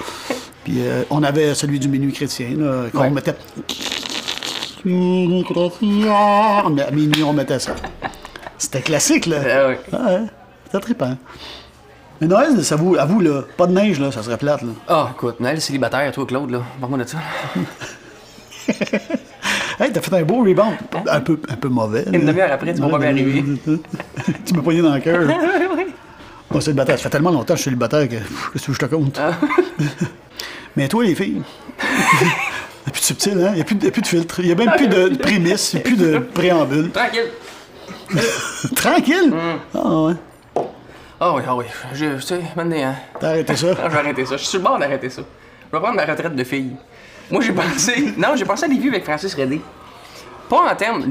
Puis 0.64 0.76
euh, 0.80 1.04
on 1.10 1.24
avait 1.24 1.56
celui 1.56 1.80
du 1.80 1.88
minuit 1.88 2.14
chrétien, 2.14 2.50
là, 2.56 2.84
qu'on 2.94 3.00
Ouais. 3.02 3.10
mettait. 3.10 3.36
À 4.86 6.92
minuit, 6.92 7.24
on 7.24 7.34
mettait 7.34 7.60
ça. 7.60 7.76
C'était 8.58 8.82
classique, 8.82 9.26
là. 9.26 9.38
Ah 9.44 9.68
ouais. 9.68 9.80
Ah 9.92 10.06
ouais, 10.06 10.22
c'était 10.66 10.80
trippant. 10.80 11.18
Mais 12.22 12.28
Noël, 12.28 12.64
ça 12.66 12.76
vous, 12.76 12.96
à 12.98 13.06
vous, 13.06 13.22
là, 13.22 13.44
pas 13.56 13.66
de 13.68 13.72
neige, 13.74 14.00
là, 14.00 14.12
ça 14.12 14.22
serait 14.24 14.38
plate, 14.38 14.62
là. 14.62 14.70
Ah, 14.88 15.10
écoute, 15.14 15.40
Noël 15.40 15.62
célibataire, 15.62 16.12
toi, 16.12 16.26
Claude, 16.26 16.50
là. 16.52 16.62
Parle-moi 16.80 17.04
de 17.04 17.10
ça. 17.10 17.18
Hey, 19.80 19.94
t'as 19.94 20.02
fait 20.02 20.14
un 20.14 20.24
beau 20.24 20.44
rebound. 20.44 20.76
Un 21.08 21.22
peu, 21.22 21.40
un 21.48 21.56
peu 21.56 21.70
mauvais. 21.70 22.04
Une 22.12 22.26
demi-heure 22.26 22.52
après, 22.52 22.74
tu 22.74 22.82
vas 22.82 22.90
pas 22.90 22.98
bien 23.00 23.12
arriver. 23.12 23.44
tu 24.46 24.54
m'as 24.54 24.62
poigné 24.62 24.82
dans 24.82 24.94
le 24.94 25.00
cœur. 25.00 25.22
Moi, 26.52 26.60
célibataire, 26.62 26.98
ça 26.98 27.04
fait 27.04 27.10
tellement 27.10 27.32
longtemps 27.32 27.54
que 27.54 27.58
je 27.58 27.62
suis 27.62 27.70
célibataire 27.70 28.10
que 28.10 28.16
pff, 28.16 28.50
qu'est-ce 28.52 28.68
que 28.68 28.74
je 28.74 28.78
te 28.80 28.86
compte? 28.88 29.18
Ah. 29.24 29.32
Mais 30.76 30.90
toi, 30.90 31.04
les 31.06 31.16
filles, 31.16 31.42
il 31.82 32.28
n'y 32.28 32.32
a 32.88 32.92
plus 32.92 33.00
de 33.00 33.06
subtil, 33.06 33.32
hein? 33.42 33.52
Il 33.54 33.56
n'y 33.56 33.62
a, 33.62 33.64
de- 33.64 33.88
a 33.88 33.92
plus 33.92 34.02
de 34.02 34.08
filtre. 34.08 34.40
Il 34.42 34.46
n'y 34.48 34.52
a 34.52 34.56
même 34.56 34.72
plus 34.76 34.88
de 34.90 35.16
prémisse, 35.16 35.72
il 35.74 35.76
n'y 35.78 35.82
a 35.82 35.84
plus 35.86 35.98
de 35.98 36.18
préambule. 36.20 36.92
Tranquille. 36.92 37.30
Tranquille! 38.76 39.30
Mm. 39.32 39.60
Ah 39.76 40.02
ouais. 40.02 40.14
Ah 41.20 41.34
oui, 41.34 41.42
ah 41.48 41.56
oui. 41.56 41.66
Je, 41.94 42.16
tu 42.16 42.22
sais, 42.22 42.42
maintenant, 42.56 42.78
hein. 42.78 42.96
T'as 43.20 43.30
arrêté 43.30 43.56
ça? 43.56 43.68
Ah, 43.72 43.88
je 43.90 43.94
vais 43.94 44.00
arrêter 44.00 44.26
ça. 44.26 44.38
Je 44.38 44.42
suis 44.42 44.48
sur 44.50 44.60
le 44.60 44.64
bord 44.66 44.80
d'arrêter 44.80 45.10
ça. 45.10 45.22
Je 45.22 45.78
vais 45.78 45.82
prendre 45.82 45.96
ma 45.96 46.06
retraite 46.06 46.36
de 46.36 46.44
fille. 46.44 46.72
Moi, 47.30 47.42
j'ai 47.42 47.52
pensé. 47.52 48.14
Non, 48.18 48.30
j'ai 48.36 48.46
pensé 48.46 48.66
à 48.66 48.68
des 48.68 48.78
vues 48.78 48.90
avec 48.90 49.04
Francis 49.04 49.36
Redé. 49.36 49.62
Pas 50.50 50.72
en 50.72 50.76
termes. 50.76 51.06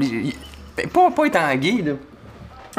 Pas, 0.91 1.11
pas 1.11 1.25
étant 1.25 1.55
gay, 1.55 1.83
là. 1.85 1.93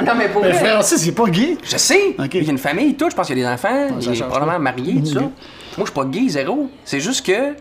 Non, 0.04 0.14
mais 0.16 0.28
pour 0.28 0.42
Mais 0.42 0.52
vrai, 0.52 0.70
Francis, 0.70 1.02
il 1.04 1.08
n'est 1.08 1.14
pas 1.14 1.26
gay? 1.28 1.56
Je 1.62 1.76
sais. 1.76 2.16
Il 2.18 2.42
y 2.42 2.48
a 2.48 2.50
une 2.50 2.58
famille, 2.58 2.94
tout. 2.96 3.08
Je 3.10 3.14
pense 3.14 3.26
qu'il 3.26 3.38
y 3.38 3.44
a 3.44 3.48
des 3.48 3.54
enfants. 3.54 3.88
il 4.00 4.12
est 4.12 4.22
probablement 4.22 4.58
marié, 4.58 5.00
tout 5.00 5.06
ça. 5.06 5.20
Moi, 5.20 5.30
je 5.78 5.84
suis 5.84 5.92
pas 5.92 6.04
gay, 6.04 6.28
zéro. 6.28 6.68
C'est 6.84 7.00
juste 7.00 7.24
que. 7.24 7.54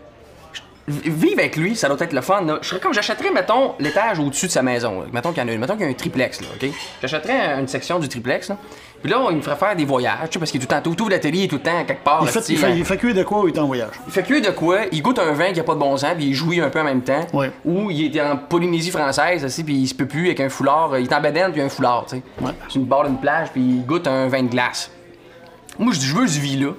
Vivre 0.89 1.39
avec 1.39 1.56
lui, 1.56 1.75
ça 1.75 1.88
doit 1.88 1.97
être 1.99 2.13
le 2.13 2.21
fun. 2.21 2.41
Là. 2.41 2.60
Je 2.62 2.67
serais 2.69 2.80
comme 2.80 2.93
j'achèterais, 2.93 3.32
mettons, 3.32 3.75
l'étage 3.80 4.19
au-dessus 4.19 4.47
de 4.47 4.52
sa 4.52 4.62
maison. 4.63 5.02
là. 5.02 5.08
Mettons 5.13 5.32
qu'il 5.32 5.43
y 5.43 5.45
en 5.45 5.49
a 5.49 5.52
une. 5.52 5.60
Mettons 5.60 5.73
qu'il 5.75 5.84
y 5.84 5.88
a 5.88 5.89
un 5.89 5.93
triplex, 5.93 6.41
là, 6.41 6.47
OK? 6.56 6.69
J'achèterais 7.02 7.60
une 7.60 7.67
section 7.67 7.99
du 7.99 8.10
triplex, 8.10 8.49
là. 8.49 8.58
Puis 9.02 9.10
là, 9.10 9.19
il 9.30 9.38
me 9.38 9.41
ferait 9.41 9.56
faire 9.56 9.75
des 9.78 9.86
voyages, 9.86 10.17
tu 10.25 10.34
sais, 10.34 10.39
parce 10.39 10.52
qu'il 10.52 10.62
est 10.62 10.65
tout 10.65 10.73
le 10.73 10.82
temps. 10.82 10.91
Tout 10.91 11.02
ouvre 11.04 11.12
la 11.12 11.19
télé, 11.19 11.38
il 11.38 11.43
est 11.45 11.47
tout 11.47 11.56
le 11.56 11.62
temps 11.62 11.86
quelque 11.86 12.04
part. 12.04 12.19
Il 12.23 12.28
fait, 12.28 12.41
tu 12.41 12.52
il, 12.52 12.58
sais, 12.58 12.65
fait, 12.65 12.78
il 12.78 12.84
fait 12.84 12.97
cuire 12.97 13.15
de 13.15 13.23
quoi 13.23 13.43
il 13.47 13.56
est 13.56 13.60
en 13.60 13.65
voyage? 13.65 13.91
Il 14.08 14.12
fait 14.12 14.23
cuire 14.23 14.41
de 14.41 14.49
quoi? 14.49 14.80
Il 14.91 15.02
goûte 15.02 15.19
un 15.19 15.32
vin 15.32 15.54
qui 15.54 15.60
a 15.62 15.63
pas 15.63 15.73
de 15.73 15.80
bon 15.80 15.95
sens, 15.95 16.15
puis 16.15 16.25
il 16.25 16.34
jouit 16.34 16.60
un 16.60 16.69
peu 16.69 16.82
en 16.82 16.84
même 16.84 17.02
temps. 17.02 17.25
Ouais. 17.32 17.49
Ou 17.63 17.91
il 17.91 18.08
était 18.08 18.19
en 18.21 18.36
Polynésie 18.36 18.91
française, 18.91 19.45
aussi, 19.45 19.63
puis 19.63 19.73
il 19.75 19.88
se 19.88 19.93
peut 19.93 20.06
plus 20.06 20.25
avec 20.25 20.41
un 20.41 20.49
foulard. 20.49 20.97
Il 20.99 21.06
est 21.06 21.13
en 21.13 21.21
bedaine, 21.21 21.54
puis 21.54 21.62
un 21.62 21.69
foulard, 21.69 22.08
tu 22.10 22.17
sais. 22.17 22.23
Ouais. 22.41 22.52
Sur 22.67 22.82
une 22.82 22.88
bord 22.88 23.06
d'une 23.06 23.19
plage, 23.19 23.52
puis 23.54 23.62
il 23.62 23.86
goûte 23.86 24.06
un 24.06 24.28
vin 24.28 24.43
de 24.43 24.49
glace. 24.49 24.91
Moi, 25.78 25.93
je 25.93 25.99
dis, 25.99 26.08
je 26.08 26.15
veux 26.15 26.28
ce 26.28 26.39
vie-là. 26.39 26.71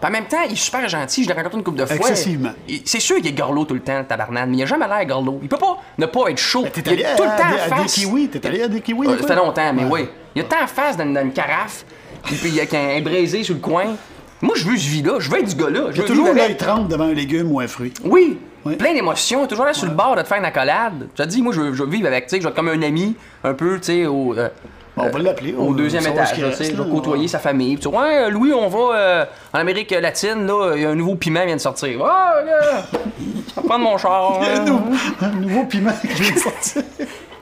Puis 0.00 0.08
en 0.08 0.12
même 0.12 0.26
temps, 0.26 0.42
il 0.46 0.52
est 0.52 0.56
super 0.56 0.88
gentil, 0.88 1.24
je 1.24 1.28
l'ai 1.28 1.34
rencontré 1.34 1.58
une 1.58 1.64
couple 1.64 1.78
de 1.78 1.86
fois. 1.86 1.96
Excessivement. 1.96 2.50
C'est 2.84 3.00
sûr 3.00 3.16
qu'il 3.16 3.28
est 3.28 3.32
gorlot 3.32 3.64
tout 3.64 3.74
le 3.74 3.80
temps, 3.80 4.04
le 4.08 4.46
mais 4.46 4.56
il 4.56 4.62
a 4.62 4.66
jamais 4.66 4.86
l'air 4.86 5.06
gorlot. 5.06 5.38
Il 5.42 5.48
peut 5.48 5.56
pas 5.56 5.78
ne 5.98 6.06
pas 6.06 6.30
être 6.30 6.38
chaud. 6.38 6.66
T'es 6.72 6.80
il 6.80 6.88
allé 6.92 7.02
tout 7.16 7.22
le 7.22 7.28
temps 7.28 7.44
à, 7.44 7.64
à 7.64 7.82
des 7.82 7.82
face. 7.82 7.94
kiwis? 7.94 8.28
T'es 8.28 8.46
allé 8.46 8.62
à 8.62 8.68
des 8.68 8.80
kiwis? 8.80 9.08
Euh, 9.08 9.18
ça 9.18 9.26
fait 9.26 9.36
longtemps, 9.36 9.72
mais 9.72 9.84
oui. 9.84 10.08
Il 10.34 10.42
a 10.42 10.44
tant 10.44 10.62
en 10.62 10.66
face 10.66 10.96
dans, 10.96 11.04
une 11.04 11.32
carafe, 11.32 11.84
et 12.30 12.34
puis 12.34 12.48
il 12.48 12.54
y 12.54 12.60
a 12.60 12.66
qu'un 12.66 13.00
braisé 13.00 13.42
sur 13.42 13.54
le 13.54 13.60
coin. 13.60 13.96
Moi, 14.42 14.54
je 14.54 14.64
veux 14.64 14.76
ce 14.76 14.88
vie-là, 14.88 15.18
je 15.18 15.30
veux 15.30 15.38
être 15.38 15.48
du 15.48 15.54
gars-là. 15.56 15.90
Veux 15.90 16.04
toujours 16.04 16.34
l'œil 16.34 16.56
trempe 16.58 16.88
devant 16.88 17.04
un 17.04 17.14
légume 17.14 17.50
ou 17.50 17.60
un 17.60 17.66
fruit. 17.66 17.94
Oui, 18.04 18.38
Oui. 18.66 18.76
plein 18.76 18.92
d'émotions, 18.92 19.46
toujours 19.46 19.64
là 19.64 19.72
sur 19.72 19.86
le 19.86 19.94
bord 19.94 20.14
de 20.14 20.20
te 20.20 20.26
faire 20.26 20.38
une 20.38 20.44
accolade. 20.44 21.08
Je 21.16 21.22
te 21.22 21.28
dis, 21.28 21.40
moi, 21.40 21.54
je 21.54 21.62
veux, 21.62 21.72
je 21.72 21.82
veux 21.82 21.88
vivre 21.88 22.06
avec, 22.06 22.26
tu 22.26 22.30
sais, 22.30 22.36
je 22.36 22.42
veux 22.42 22.50
être 22.50 22.56
comme 22.56 22.68
un 22.68 22.82
ami, 22.82 23.16
un 23.44 23.54
peu, 23.54 23.76
tu 23.76 23.84
sais, 23.84 24.06
au, 24.06 24.34
euh, 24.36 24.50
on 24.96 25.08
va 25.10 25.18
l'appeler. 25.18 25.54
au 25.54 25.74
deuxième 25.74 26.06
étage, 26.06 26.30
là, 26.30 26.34
tu 26.34 26.44
reste, 26.44 26.64
je 26.64 26.72
vais 26.72 26.84
là. 26.84 26.90
côtoyer 26.90 27.28
sa 27.28 27.38
famille. 27.38 27.76
Puis 27.76 27.82
tu 27.82 27.88
ouais, 27.94 28.24
euh, 28.26 28.30
Louis, 28.30 28.52
on 28.52 28.68
va 28.68 28.96
euh, 28.96 29.24
en 29.52 29.58
Amérique 29.58 29.90
latine, 29.90 30.46
là, 30.46 30.72
il 30.74 30.82
y 30.82 30.86
a 30.86 30.90
un 30.90 30.94
nouveau 30.94 31.16
piment 31.16 31.40
qui 31.40 31.46
vient 31.46 31.56
de 31.56 31.60
sortir. 31.60 32.00
Ouais, 32.00 32.06
gars, 32.06 32.86
je 33.20 33.60
vais 33.60 33.68
prendre 33.68 33.84
mon 33.84 33.98
char. 33.98 34.38
Il 34.40 34.46
y 34.46 34.50
a 34.50 34.54
un 34.54 34.60
hein. 34.60 34.64
nouveau, 34.64 34.96
un 35.20 35.28
nouveau 35.28 35.64
piment 35.64 35.92
qui 36.00 36.06
vient 36.08 36.34
de 36.34 36.38
sortir. 36.38 36.82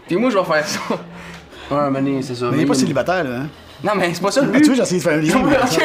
Puis 0.06 0.16
moi, 0.16 0.30
je 0.30 0.38
vais 0.38 0.44
faire 0.44 0.68
ça. 0.68 0.80
Ouais, 1.70 1.78
un 1.78 1.90
moment 1.90 1.98
donné, 2.00 2.22
c'est 2.22 2.34
ça. 2.34 2.46
Mais 2.50 2.56
il 2.56 2.60
n'est 2.60 2.66
pas 2.66 2.74
célibataire, 2.74 3.24
là. 3.24 3.30
Hein? 3.36 3.48
Non, 3.82 3.92
mais 3.96 4.12
c'est 4.12 4.22
pas 4.22 4.30
ça 4.30 4.42
le 4.42 4.48
Ah, 4.48 4.52
but. 4.52 4.60
tu 4.60 4.66
vois, 4.66 4.74
j'ai 4.76 4.82
essayé 4.82 4.98
de 4.98 5.04
faire 5.04 5.18
un 5.18 5.50
lien. 5.50 5.66
ça- 5.66 5.78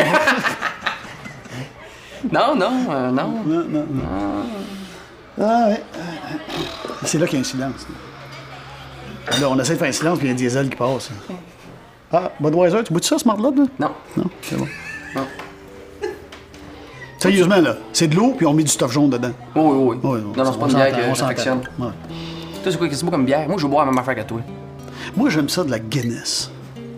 non, 2.32 2.56
non, 2.56 2.72
euh, 2.92 3.12
non. 3.12 3.28
Non, 3.46 3.64
non, 3.70 3.86
non. 3.90 4.04
Ah, 5.42 5.68
ouais. 5.70 5.82
C'est 7.06 7.18
là 7.18 7.26
qu'il 7.28 7.36
y 7.36 7.38
a 7.38 7.42
un 7.42 7.46
silence. 7.46 7.88
Là, 9.40 9.48
on 9.50 9.58
essaie 9.60 9.74
de 9.74 9.78
faire 9.80 9.88
un 9.88 9.92
silence, 9.94 10.18
puis 10.18 10.28
il 10.28 10.30
y 10.30 10.32
a 10.32 10.34
un 10.34 10.38
diesel 10.38 10.70
qui 10.70 10.76
passe. 10.76 11.10
Ah, 12.12 12.32
Budweiser, 12.40 12.84
tu 12.84 12.92
bois 12.94 13.00
de 13.00 13.06
ça, 13.06 13.20
ce 13.20 13.28
marde-là? 13.28 13.52
là? 13.56 13.66
Non. 13.80 13.92
Non, 14.18 14.24
c'est 14.42 14.58
bon. 14.58 14.68
Non. 15.16 15.22
Sérieusement, 17.20 17.58
là, 17.58 17.76
c'est 17.92 18.08
de 18.08 18.16
l'eau, 18.16 18.34
puis 18.36 18.46
on 18.46 18.54
met 18.54 18.64
du 18.64 18.70
stuff 18.72 18.92
jaune 18.92 19.10
dedans. 19.10 19.32
Oui, 19.56 19.62
oui, 19.64 19.98
oui. 20.02 20.20
Non, 20.36 20.44
non, 20.44 20.52
c'est 20.54 20.60
pas 20.60 20.68
une 20.68 20.74
bière 20.74 20.92
que 20.92 21.10
on 21.12 21.14
j'affectionne. 21.14 21.60
Ouais. 21.78 21.88
Toi, 22.64 22.72
c'est 22.72 22.78
quoi, 22.78 22.88
c'est 22.92 23.06
pas 23.06 23.12
comme 23.12 23.26
bière? 23.26 23.48
Moi, 23.48 23.58
je 23.60 23.68
boire 23.68 23.86
la 23.86 23.92
même 23.92 24.00
affaire 24.00 24.16
que 24.16 24.22
toi. 24.22 24.40
Moi, 25.16 25.30
j'aime 25.30 25.50
ça 25.50 25.64
de 25.64 25.72
la 25.72 25.80
Guinness. 25.80 26.50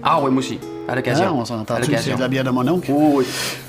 Ah, 0.04 0.19
oui, 0.21 0.32
moi 0.32 0.39
aussi. 0.39 0.60
À 0.88 0.95
l'occasion. 0.95 1.26
Ah, 1.28 1.34
on 1.34 1.45
s'entend. 1.45 1.76
C'est 1.82 2.15
de 2.15 2.19
la 2.19 2.28
bière 2.28 2.43
de 2.43 2.50
mon 2.50 2.67
oncle? 2.67 2.91
Oui, 2.91 3.12
oui. 3.17 3.26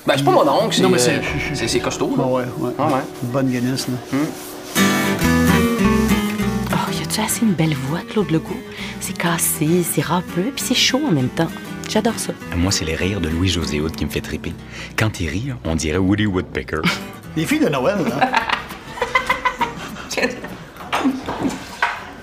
Ben, 0.07 0.15
c'est 0.17 0.25
pas 0.25 0.31
mon 0.31 0.49
oncle, 0.49 0.75
c'est. 0.75 0.83
Non, 0.83 0.89
mais 0.91 0.99
c'est- 0.99 1.69
c'est 1.69 1.81
costaud, 1.81 2.15
là. 2.17 2.25
Ah 2.27 2.29
ouais, 2.33 2.45
ouais. 2.59 2.71
Ah 2.79 2.89
bonne 3.23 3.47
Guinness, 3.49 3.89
là. 3.89 3.95
Oh, 4.13 4.17
y 7.13 7.15
a-tu 7.15 7.21
assez 7.27 7.43
une 7.45 7.53
belle 7.53 7.75
voix, 7.75 8.01
Claude 8.09 8.31
Legault? 8.31 8.57
C'est 9.01 9.17
cassé, 9.17 9.83
c'est 9.83 10.01
râpeux, 10.03 10.53
puis 10.55 10.65
c'est 10.65 10.75
chaud 10.75 11.01
en 11.07 11.13
même 11.13 11.29
temps. 11.29 11.49
J'adore 11.89 12.19
ça. 12.19 12.33
Moi, 12.57 12.73
c'est 12.73 12.85
les 12.87 12.95
rires 12.95 13.21
de 13.21 13.29
Louis-José 13.29 13.81
Hood 13.81 13.95
qui 13.95 14.07
me 14.07 14.11
fait 14.11 14.21
triper. 14.23 14.55
Quand 14.97 15.21
il 15.21 15.29
rit, 15.29 15.49
on 15.65 15.75
dirait 15.75 15.99
Woody 15.99 16.27
Woodpecker. 16.27 16.81
Les 17.37 17.45
filles 17.47 17.61
de 17.61 17.69
Noël, 17.69 17.99
là. 18.09 18.31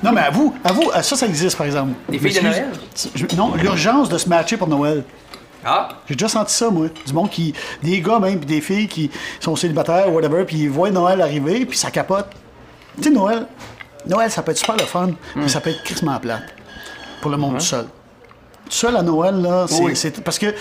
Non, 0.02 0.13
mais 0.13 0.21
à 0.21 0.30
vous, 0.30 0.56
à 0.63 0.71
vous, 0.71 0.89
ça, 1.02 1.15
ça 1.17 1.25
existe, 1.25 1.58
par 1.58 1.65
exemple. 1.65 1.91
Des 2.08 2.17
filles 2.19 2.34
de. 2.34 2.39
Noël? 2.47 2.69
Je- 3.15 3.36
non, 3.36 3.54
l'urgence 3.56 4.08
de 4.08 4.17
se 4.17 4.30
matcher 4.30 4.56
pour 4.56 4.69
Noël. 4.69 5.04
Ah! 5.65 5.89
J'ai 6.08 6.15
déjà 6.15 6.30
senti 6.30 6.54
ça, 6.54 6.69
moi. 6.69 6.88
Du 7.06 7.12
monde 7.13 7.30
qui. 7.30 7.54
Des 7.84 7.99
gars, 7.99 8.17
même, 8.19 8.38
puis 8.39 8.45
des 8.45 8.62
filles 8.62 8.88
qui 8.88 9.12
sont 9.41 9.58
célibataires, 9.58 10.12
whatever, 10.13 10.45
puis 10.45 10.58
ils 10.58 10.69
voient 10.69 10.89
Noël 10.89 11.21
arriver, 11.21 11.65
puis 11.65 11.78
ça 11.78 11.91
capote. 11.91 12.28
Tu 12.97 13.04
sais, 13.04 13.10
Noël, 13.10 13.45
Noël, 14.07 14.31
ça 14.31 14.41
peut 14.41 14.51
être 14.51 14.57
super 14.57 14.75
le 14.77 14.83
fun, 14.85 15.12
mais 15.35 15.47
ça 15.47 15.59
peut 15.62 15.69
être 15.69 15.83
crissement 15.83 16.17
plate. 16.19 16.43
Pour 17.21 17.31
le 17.31 17.38
monde 17.38 17.55
tout 17.57 17.65
seul. 17.65 17.85
Tout 18.65 18.75
seul 18.75 18.95
à 18.97 19.01
Noël, 19.01 19.41
là, 19.41 19.65
c'est. 19.67 19.81
Oui. 19.81 19.95
c'est- 19.95 20.23
Parce 20.23 20.38
que 20.38 20.53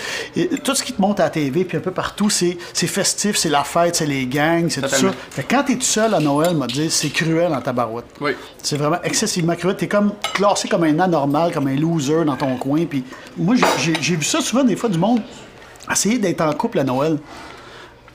tout 0.63 0.73
ce 0.73 0.83
qui 0.83 0.93
te 0.93 0.99
monte 1.01 1.19
à 1.19 1.25
la 1.25 1.29
TV, 1.29 1.63
puis 1.63 1.77
un 1.77 1.79
peu 1.79 1.91
partout, 1.91 2.29
c'est 2.29 2.57
c'est 2.73 2.87
festif, 2.87 3.37
c'est 3.37 3.49
la 3.49 3.63
fête, 3.63 3.95
c'est 3.95 4.07
les 4.07 4.25
gangs, 4.25 4.67
c'est 4.69 4.81
tout 4.81 4.87
ça. 4.95 5.13
Fait 5.29 5.43
que 5.43 5.53
quand 5.55 5.63
t'es 5.63 5.75
tout 5.75 5.81
seul 5.83 6.13
à 6.15 6.19
Noël, 6.19 6.55
m'a 6.55 6.65
dit, 6.65 6.89
c'est 6.89 7.09
cruel 7.09 7.53
en 7.53 7.61
tabarouette. 7.61 8.05
Oui. 8.19 8.31
C'est 8.63 8.77
vraiment 8.77 8.97
excessivement 9.03 9.55
cruel. 9.55 9.75
T'es 9.77 9.87
comme 9.87 10.13
classé 10.33 10.67
comme 10.67 10.83
un 10.85 10.99
anormal, 10.99 11.51
comme 11.53 11.67
un 11.67 11.75
loser 11.75 12.25
dans 12.25 12.35
ton 12.35 12.57
coin. 12.57 12.85
Puis 12.85 13.03
moi, 13.37 13.55
j'ai- 13.55 13.65
j'ai 13.93 14.01
j'ai 14.01 14.15
vu 14.15 14.23
ça 14.23 14.41
souvent 14.41 14.63
des 14.63 14.75
fois 14.75 14.89
du 14.89 14.97
monde 14.97 15.21
essayer 15.91 16.17
d'être 16.17 16.41
en 16.41 16.51
couple 16.53 16.79
à 16.79 16.83
Noël. 16.83 17.17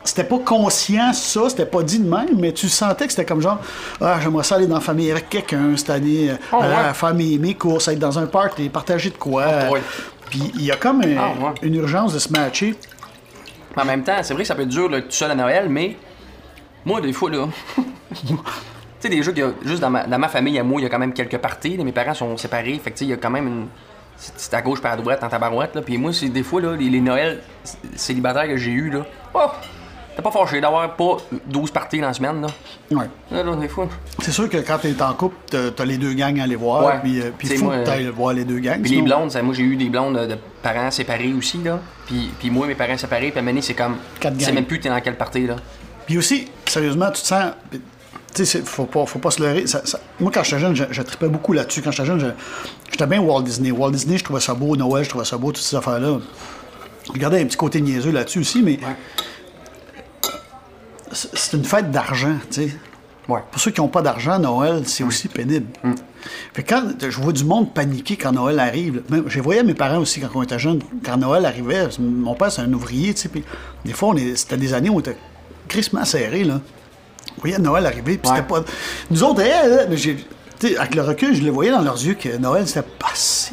C'était 0.04 0.24
pas 0.24 0.38
conscient 0.38 1.12
ça, 1.12 1.48
c'était 1.48 1.66
pas 1.66 1.82
dit 1.82 1.98
de 1.98 2.08
même, 2.08 2.38
mais 2.38 2.52
tu 2.52 2.68
sentais 2.68 3.06
que 3.06 3.12
c'était 3.12 3.24
comme 3.24 3.40
genre, 3.40 3.58
ah, 4.00 4.18
j'aimerais 4.22 4.44
ça 4.44 4.56
aller 4.56 4.66
dans 4.66 4.74
la 4.76 4.80
famille 4.80 5.10
avec 5.10 5.28
quelqu'un 5.30 5.76
cette 5.76 5.90
année, 5.90 6.30
Oh, 6.52 6.56
aller 6.60 6.68
ouais. 6.74 6.80
à 6.80 6.94
faire 6.94 7.14
mes, 7.14 7.38
mes 7.38 7.54
courses, 7.54 7.88
être 7.88 7.98
dans 7.98 8.18
un 8.18 8.26
party, 8.26 8.68
partager 8.68 9.10
de 9.10 9.16
quoi. 9.16 9.46
Oh, 9.68 9.72
ouais. 9.74 9.82
Puis 10.30 10.52
il 10.54 10.62
y 10.64 10.70
a 10.70 10.76
comme 10.76 11.00
un- 11.02 11.16
Ah, 11.18 11.28
ouais. 11.40 11.52
une 11.62 11.74
urgence 11.76 12.12
de 12.14 12.18
se 12.18 12.30
matcher. 12.32 12.74
En 13.76 13.84
même 13.84 14.04
temps, 14.04 14.16
c'est 14.22 14.34
vrai 14.34 14.42
que 14.44 14.46
ça 14.48 14.54
peut 14.54 14.62
être 14.62 14.68
dur 14.68 14.88
là, 14.88 15.00
tout 15.00 15.10
seul 15.10 15.30
à 15.30 15.34
Noël, 15.34 15.68
mais 15.68 15.96
moi, 16.84 17.00
des 17.00 17.12
fois, 17.12 17.30
là. 17.30 17.46
tu 18.14 18.26
sais, 19.00 19.08
déjà, 19.08 19.32
qu'il 19.32 19.42
y 19.42 19.46
a- 19.46 19.52
juste 19.64 19.80
dans 19.80 19.90
ma, 19.90 20.04
dans 20.06 20.18
ma 20.18 20.28
famille, 20.28 20.58
à 20.58 20.62
moi, 20.64 20.80
il 20.80 20.84
y 20.84 20.86
a 20.86 20.90
quand 20.90 20.98
même 20.98 21.12
quelques 21.12 21.38
parties. 21.38 21.76
là. 21.76 21.84
Mes 21.84 21.92
parents 21.92 22.14
sont 22.14 22.36
séparés, 22.36 22.80
fait 22.82 22.90
que 22.90 22.96
tu 22.98 23.00
sais, 23.00 23.04
il 23.06 23.10
y 23.10 23.14
a 23.14 23.16
quand 23.16 23.30
même 23.30 23.46
une. 23.46 23.66
C'est 24.16 24.54
à 24.54 24.62
gauche 24.62 24.80
par 24.80 24.92
à 24.92 24.96
droite, 24.96 25.24
en 25.24 25.28
tabarouette, 25.28 25.74
là. 25.74 25.82
Puis 25.82 25.98
moi, 25.98 26.12
c'est 26.12 26.28
des 26.28 26.44
fois, 26.44 26.60
là, 26.60 26.76
les, 26.76 26.88
les 26.88 27.00
Noëls 27.00 27.42
célibataires 27.96 28.46
que 28.46 28.56
j'ai 28.56 28.70
eu 28.70 28.90
là. 28.90 29.04
Oh! 29.34 29.40
T'es 30.16 30.22
pas 30.22 30.30
fâché 30.30 30.60
d'avoir 30.60 30.94
pas 30.94 31.16
12 31.46 31.70
parties 31.72 32.00
dans 32.00 32.06
la 32.06 32.12
semaine, 32.12 32.40
là? 32.40 32.46
Ouais. 32.92 33.06
Là, 33.32 33.42
là, 33.42 33.56
des 33.56 33.68
fois. 33.68 33.88
C'est 34.22 34.30
sûr 34.30 34.48
que 34.48 34.58
quand 34.58 34.78
t'es 34.78 35.00
en 35.02 35.12
couple, 35.14 35.34
t'as 35.74 35.84
les 35.84 35.98
deux 35.98 36.12
gangs 36.14 36.38
à 36.38 36.44
aller 36.44 36.54
voir, 36.56 36.84
Ouais. 36.84 37.00
puis 37.02 37.20
euh, 37.20 37.30
puis 37.36 37.48
faut 37.48 37.64
moi, 37.64 37.78
que 37.78 37.84
t'ailles 37.84 38.06
voir 38.14 38.32
les 38.32 38.44
deux 38.44 38.60
gangs. 38.60 38.80
Puis 38.80 38.92
les 38.92 39.02
blondes, 39.02 39.32
ça, 39.32 39.42
moi 39.42 39.54
j'ai 39.54 39.64
eu 39.64 39.74
des 39.76 39.88
blondes 39.88 40.16
euh, 40.16 40.26
de 40.28 40.36
parents 40.62 40.90
séparés 40.92 41.32
aussi, 41.36 41.58
là. 41.64 41.80
Puis, 42.06 42.30
puis 42.38 42.50
moi, 42.50 42.66
mes 42.68 42.76
parents 42.76 42.96
séparés, 42.96 43.32
puis 43.32 43.40
à 43.40 43.62
c'est 43.62 43.74
comme. 43.74 43.96
Quatre 44.20 44.36
Tu 44.38 44.44
sais 44.44 44.52
même 44.52 44.66
plus 44.66 44.78
t'es 44.78 44.88
dans 44.88 45.00
quelle 45.00 45.16
partie, 45.16 45.46
là. 45.48 45.56
Puis 46.06 46.16
aussi, 46.18 46.46
sérieusement, 46.66 47.10
tu 47.10 47.22
te 47.22 47.26
sens. 47.26 47.52
Tu 47.72 47.80
sais, 48.34 48.44
c'est- 48.44 48.66
faut 48.66 48.84
pas, 48.86 49.06
faut 49.06 49.18
pas 49.20 49.30
se 49.30 49.40
leurrer. 49.42 49.66
Ça- 49.66 49.84
ça- 49.84 49.98
moi, 50.20 50.30
quand 50.32 50.42
j'étais 50.44 50.58
jeune, 50.60 50.74
je, 50.76 50.84
je 50.90 51.02
tripais 51.02 51.28
beaucoup 51.28 51.52
là-dessus. 51.52 51.82
Quand 51.82 51.90
j'étais 51.92 52.06
jeune, 52.06 52.18
je- 52.20 52.26
j'étais 52.90 53.06
bien 53.06 53.20
Walt 53.20 53.42
Disney. 53.42 53.70
Walt 53.70 53.90
Disney, 53.92 54.18
je 54.18 54.24
trouvais 54.24 54.40
ça 54.40 54.54
beau. 54.54 54.76
Noël, 54.76 55.04
je 55.04 55.08
trouvais 55.08 55.24
ça 55.24 55.36
beau, 55.38 55.50
toutes 55.52 55.62
ces 55.64 55.76
affaires-là. 55.76 56.18
Regardez 57.12 57.40
un 57.40 57.44
petit 57.46 57.56
côté 57.56 57.80
niaiseux 57.80 58.10
là-dessus 58.12 58.40
aussi, 58.40 58.62
mais. 58.62 58.78
C'est 58.80 58.86
c'est 61.14 61.56
une 61.56 61.64
fête 61.64 61.90
d'argent, 61.90 62.34
tu 62.50 62.68
sais. 62.68 62.76
Ouais. 63.28 63.40
Pour 63.50 63.58
ceux 63.60 63.70
qui 63.70 63.80
n'ont 63.80 63.88
pas 63.88 64.02
d'argent, 64.02 64.38
Noël, 64.38 64.82
c'est 64.86 65.02
aussi 65.02 65.28
pénible. 65.28 65.66
Fait 66.52 66.62
que 66.62 66.74
quand 66.74 66.82
je 67.00 67.20
vois 67.20 67.32
du 67.32 67.44
monde 67.44 67.72
paniquer 67.72 68.16
quand 68.16 68.32
Noël 68.32 68.58
arrive, 68.58 69.02
même, 69.08 69.24
je 69.26 69.40
voyais 69.40 69.62
mes 69.62 69.72
parents 69.74 69.98
aussi 69.98 70.20
quand 70.20 70.28
on 70.34 70.42
était 70.42 70.58
jeunes, 70.58 70.80
quand 71.04 71.16
Noël 71.16 71.46
arrivait, 71.46 71.88
mon 71.98 72.34
père 72.34 72.52
c'est 72.52 72.60
un 72.62 72.72
ouvrier, 72.72 73.14
tu 73.14 73.22
sais, 73.22 73.28
puis 73.30 73.42
des 73.84 73.92
fois, 73.94 74.10
on 74.10 74.16
est- 74.16 74.36
c'était 74.36 74.56
des 74.58 74.74
années 74.74 74.90
où 74.90 74.96
on 74.96 75.00
était 75.00 75.16
crissement 75.68 76.04
serrés, 76.04 76.44
là. 76.44 76.60
On 77.38 77.40
voyait 77.40 77.58
Noël 77.58 77.86
arriver, 77.86 78.18
puis 78.18 78.30
Ouais. 78.30 78.36
c'était 78.36 78.46
pas... 78.48 78.62
Nous 79.10 79.22
autres, 79.24 79.40
eh, 79.42 79.86
eh, 79.90 79.96
j'ai- 79.96 80.26
sais, 80.58 80.76
avec 80.76 80.94
le 80.94 81.02
recul, 81.02 81.34
je 81.34 81.42
le 81.42 81.50
voyais 81.50 81.70
dans 81.70 81.80
leurs 81.82 82.02
yeux 82.04 82.14
que 82.14 82.36
Noël, 82.36 82.66
c'était 82.68 82.82
pas 82.82 83.08
si... 83.14 83.52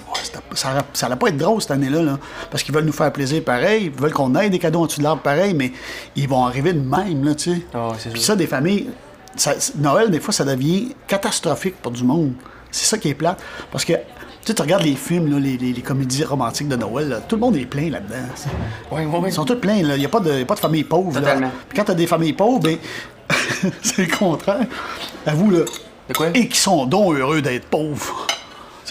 ça, 0.54 0.72
aurait- 0.72 0.82
ça 0.94 1.06
allait 1.08 1.16
pas 1.16 1.28
être 1.30 1.38
drôle 1.38 1.62
cette 1.62 1.72
année-là, 1.72 2.02
là, 2.02 2.20
parce 2.50 2.64
qu'ils 2.64 2.74
veulent 2.74 2.86
nous 2.86 2.92
faire 2.94 3.12
plaisir 3.12 3.44
pareil, 3.44 3.86
ils 3.96 4.02
veulent 4.02 4.14
qu'on 4.14 4.34
aille 4.36 4.50
des 4.50 4.60
cadeaux 4.60 4.82
en 4.82 4.86
dessous 4.86 5.00
de 5.00 5.04
l'arbre 5.04 5.22
pareil, 5.22 5.54
mais 5.54 5.72
ils 6.16 6.28
vont 6.28 6.46
arriver 6.46 6.74
de 6.74 6.80
même, 6.80 7.24
là, 7.24 7.36
tu 7.36 7.52
sais. 7.54 7.62
C'est 7.98 8.10
Puis 8.12 8.22
ça, 8.22 8.36
des 8.36 8.48
familles, 8.48 8.90
ça- 9.36 9.56
Noël, 9.78 10.10
des 10.12 10.20
fois, 10.20 10.34
ça 10.34 10.44
devient 10.46 10.96
catastrophique 11.08 11.76
pour 11.82 11.92
du 11.92 12.04
monde. 12.04 12.34
C'est 12.72 12.86
ça 12.86 12.98
qui 12.98 13.10
est 13.10 13.14
plate. 13.14 13.40
Parce 13.72 13.84
que, 13.84 13.94
tu 13.94 14.00
sais, 14.46 14.54
tu 14.54 14.62
regardes 14.62 14.84
les 14.84 14.96
films, 14.96 15.30
là, 15.32 15.40
les, 15.40 15.58
les- 15.58 15.74
les 15.74 15.82
comédies 15.82 16.24
romantiques 16.24 16.68
de 16.70 16.76
Noël, 16.78 17.10
là, 17.10 17.18
tout 17.20 17.36
le 17.36 17.42
monde 17.42 17.56
est 17.58 17.66
plein 17.66 17.90
là-dedans. 17.90 18.16
Ils 19.28 19.34
sont 19.34 19.46
tous 19.46 19.58
pleins, 19.58 19.84
là. 19.84 19.96
Il 19.96 20.00
n'y 20.00 20.06
a, 20.06 20.10
pas 20.10 20.20
de- 20.22 20.40
y 20.40 20.42
a 20.42 20.46
pas 20.46 20.56
de 20.56 20.60
famille 20.60 20.84
pauvre. 20.86 21.14
Totalement. 21.20 21.52
Puis 21.68 21.78
quand 21.78 21.84
tu 21.86 21.92
as 21.92 21.96
des 21.96 22.08
familles 22.08 22.34
pauvres, 22.34 22.60
ben, 22.62 22.78
c'est 23.84 24.08
le 24.10 24.18
contraire. 24.18 24.66
Avoue, 25.26 25.52
là. 25.52 25.60
De 26.10 26.14
quoi? 26.14 26.28
Et 26.34 26.48
qui 26.48 26.58
sont 26.58 26.86
donc 26.86 27.14
heureux 27.16 27.42
d'être 27.42 27.66
pauvres. 27.68 28.28